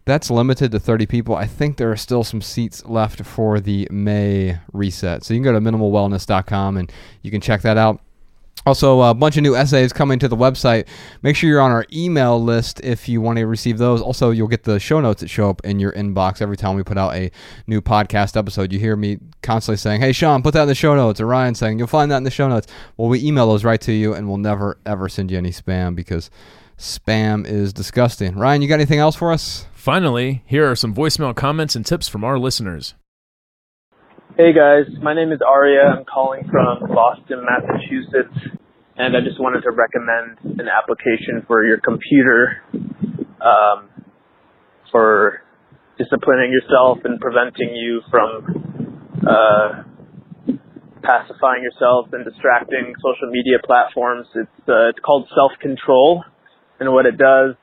[0.06, 1.36] that's limited to 30 people.
[1.36, 5.24] I think there are still some seats left for the May reset.
[5.24, 6.92] So you can go to minimalwellness.com and
[7.22, 8.02] you can check that out.
[8.64, 10.88] Also, a bunch of new essays coming to the website.
[11.24, 14.02] Make sure you're on our email list if you want to receive those.
[14.02, 16.84] Also, you'll get the show notes that show up in your inbox every time we
[16.84, 17.32] put out a
[17.66, 18.72] new podcast episode.
[18.72, 21.56] You hear me constantly saying, Hey, Sean, put that in the show notes, or Ryan
[21.56, 22.68] saying, You'll find that in the show notes.
[22.98, 25.96] Well, we email those right to you, and we'll never, ever send you any spam
[25.96, 26.30] because
[26.82, 28.36] spam is disgusting.
[28.36, 29.68] Ryan, you got anything else for us?
[29.74, 32.96] Finally, here are some voicemail comments and tips from our listeners.
[34.36, 35.84] Hey guys, my name is Aria.
[35.96, 38.58] I'm calling from Boston, Massachusetts,
[38.98, 42.64] and I just wanted to recommend an application for your computer
[43.42, 43.90] um,
[44.92, 45.44] for
[45.98, 49.84] disciplining yourself and preventing you from uh,
[51.04, 54.28] pacifying yourself and distracting social media platforms.
[54.34, 56.24] It's uh, it's called Self Control,
[56.82, 57.54] and what it does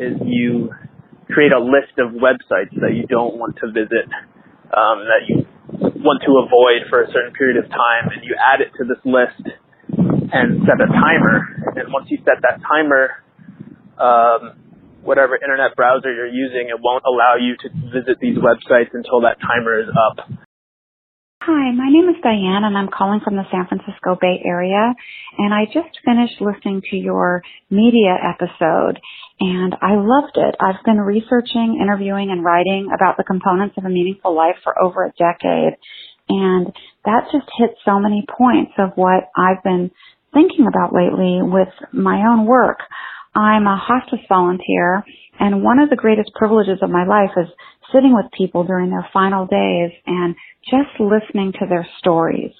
[0.00, 0.72] is you
[1.28, 4.08] create a list of websites that you don't want to visit,
[4.72, 5.44] um, that you
[6.00, 8.98] want to avoid for a certain period of time, and you add it to this
[9.04, 9.44] list
[10.32, 11.76] and set a timer.
[11.76, 13.20] And once you set that timer,
[14.00, 14.56] um,
[15.04, 19.36] whatever internet browser you're using, it won't allow you to visit these websites until that
[19.40, 20.32] timer is up.
[21.44, 24.94] Hi, my name is Diane and I'm calling from the San Francisco Bay Area
[25.38, 29.00] and I just finished listening to your media episode
[29.40, 30.54] and I loved it.
[30.60, 35.02] I've been researching, interviewing and writing about the components of a meaningful life for over
[35.02, 35.74] a decade
[36.28, 36.70] and
[37.06, 39.90] that just hit so many points of what I've been
[40.32, 42.78] thinking about lately with my own work.
[43.34, 45.02] I'm a hospice volunteer
[45.40, 47.50] and one of the greatest privileges of my life is
[47.92, 52.52] sitting with people during their final days and just listening to their stories.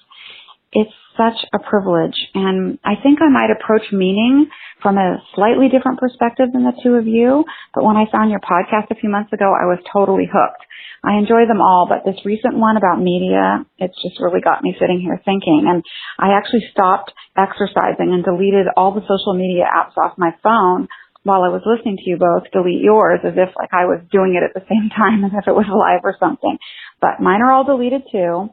[0.71, 4.49] It's such a privilege and I think I might approach meaning
[4.81, 8.41] from a slightly different perspective than the two of you, but when I found your
[8.41, 10.65] podcast a few months ago, I was totally hooked.
[11.03, 14.75] I enjoy them all, but this recent one about media, it's just really got me
[14.79, 15.67] sitting here thinking.
[15.67, 15.83] And
[16.17, 20.87] I actually stopped exercising and deleted all the social media apps off my phone
[21.23, 24.35] while I was listening to you both delete yours as if like I was doing
[24.35, 26.57] it at the same time as if it was live or something.
[27.01, 28.51] But mine are all deleted too.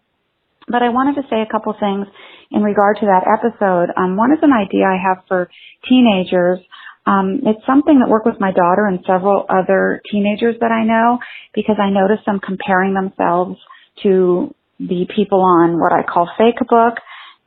[0.69, 2.07] But I wanted to say a couple things
[2.51, 3.91] in regard to that episode.
[3.97, 5.51] Um, one is an idea I have for
[5.89, 6.61] teenagers.
[7.07, 11.19] Um, it's something that worked with my daughter and several other teenagers that I know
[11.55, 13.59] because I noticed them comparing themselves
[14.03, 16.95] to the people on what I call fake book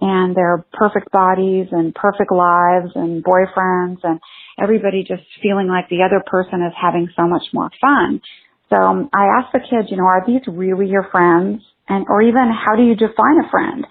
[0.04, 4.20] and their perfect bodies and perfect lives and boyfriends and
[4.62, 8.20] everybody just feeling like the other person is having so much more fun.
[8.70, 11.64] So um, I asked the kids, you know, are these really your friends?
[11.88, 13.86] and or even how do you define a friend?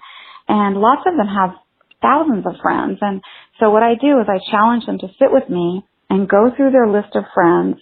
[0.47, 1.55] And lots of them have
[2.01, 2.99] thousands of friends.
[3.01, 3.21] And
[3.59, 6.71] so what I do is I challenge them to sit with me and go through
[6.71, 7.77] their list of friends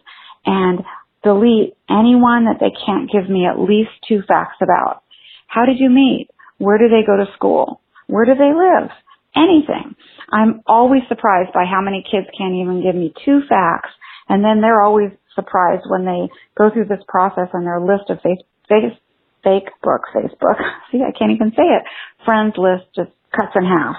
[0.46, 0.80] and
[1.24, 5.04] delete anyone that they can't give me at least two facts about.
[5.48, 6.30] How did you meet?
[6.58, 7.82] Where do they go to school?
[8.12, 8.92] Where do they live?
[9.34, 9.96] Anything.
[10.32, 13.90] I'm always surprised by how many kids can't even give me two facts
[14.28, 16.28] and then they're always surprised when they
[16.58, 18.96] go through this process and their list of face, face,
[19.44, 20.60] fake book Facebook.
[20.92, 21.84] See, I can't even say it.
[22.26, 23.96] Friends list just cuts in half.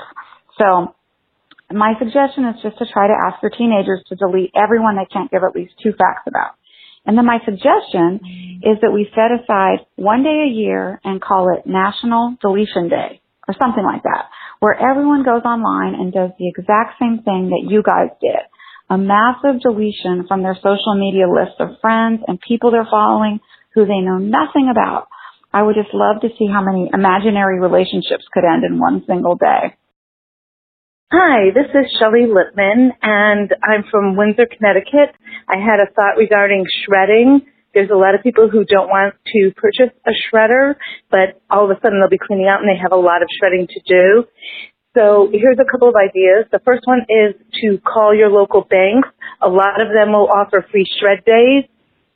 [0.59, 0.94] So
[1.72, 5.30] my suggestion is just to try to ask your teenagers to delete everyone they can't
[5.30, 6.52] give at least two facts about.
[7.05, 11.48] And then my suggestion is that we set aside one day a year and call
[11.56, 16.48] it National Deletion Day or something like that, where everyone goes online and does the
[16.48, 18.43] exact same thing that you guys did.
[18.90, 23.40] A massive deletion from their social media list of friends and people they're following
[23.74, 25.09] who they know nothing about
[25.52, 29.36] I would just love to see how many imaginary relationships could end in one single
[29.36, 29.77] day.
[31.12, 35.12] Hi, this is Shelley Lippman, and I'm from Windsor, Connecticut.
[35.47, 37.44] I had a thought regarding shredding.
[37.74, 40.74] There's a lot of people who don't want to purchase a shredder,
[41.11, 43.28] but all of a sudden they'll be cleaning out and they have a lot of
[43.39, 44.24] shredding to do.
[44.94, 46.44] So here's a couple of ideas.
[46.53, 47.35] The first one is
[47.65, 49.09] to call your local banks.
[49.40, 51.65] A lot of them will offer free shred days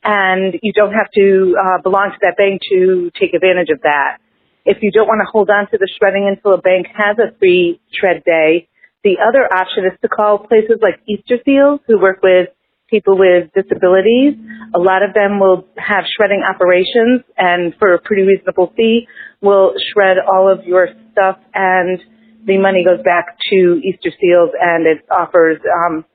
[0.03, 4.19] and you don't have to uh, belong to that bank to take advantage of that.
[4.63, 7.35] If you don't want to hold on to the shredding until a bank has a
[7.39, 8.69] free shred day,
[9.03, 12.49] the other option is to call places like Easter Seals who work with
[12.89, 14.35] people with disabilities.
[14.75, 19.07] A lot of them will have shredding operations and for a pretty reasonable fee
[19.41, 21.99] will shred all of your stuff and
[22.45, 26.05] the money goes back to Easter Seals and it offers, um,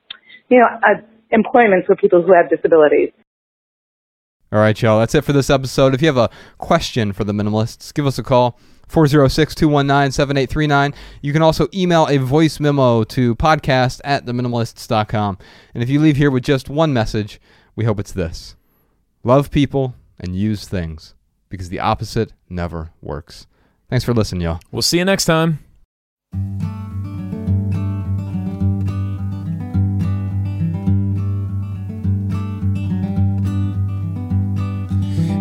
[0.49, 0.67] you know,
[1.29, 3.11] employment for people who have disabilities.
[4.51, 4.99] All right, y'all.
[4.99, 5.93] That's it for this episode.
[5.93, 8.59] If you have a question for the minimalists, give us a call.
[8.93, 10.93] 406 219 7839.
[11.21, 15.37] You can also email a voice memo to podcast at theminimalists.com.
[15.73, 17.41] And if you leave here with just one message,
[17.75, 18.55] we hope it's this
[19.23, 21.15] love people and use things
[21.49, 23.47] because the opposite never works.
[23.89, 24.59] Thanks for listening, y'all.
[24.71, 25.59] We'll see you next time.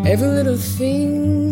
[0.05, 1.52] Every little thing you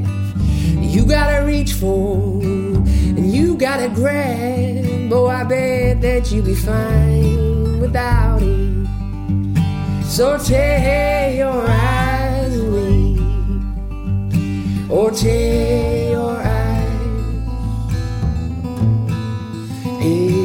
[0.91, 5.09] you gotta reach for and you gotta grab.
[5.09, 8.87] But oh, I bet that you'll be fine without it.
[10.05, 13.17] So tear your eyes away,
[14.89, 17.21] or tear your eyes.
[20.01, 20.40] Hey.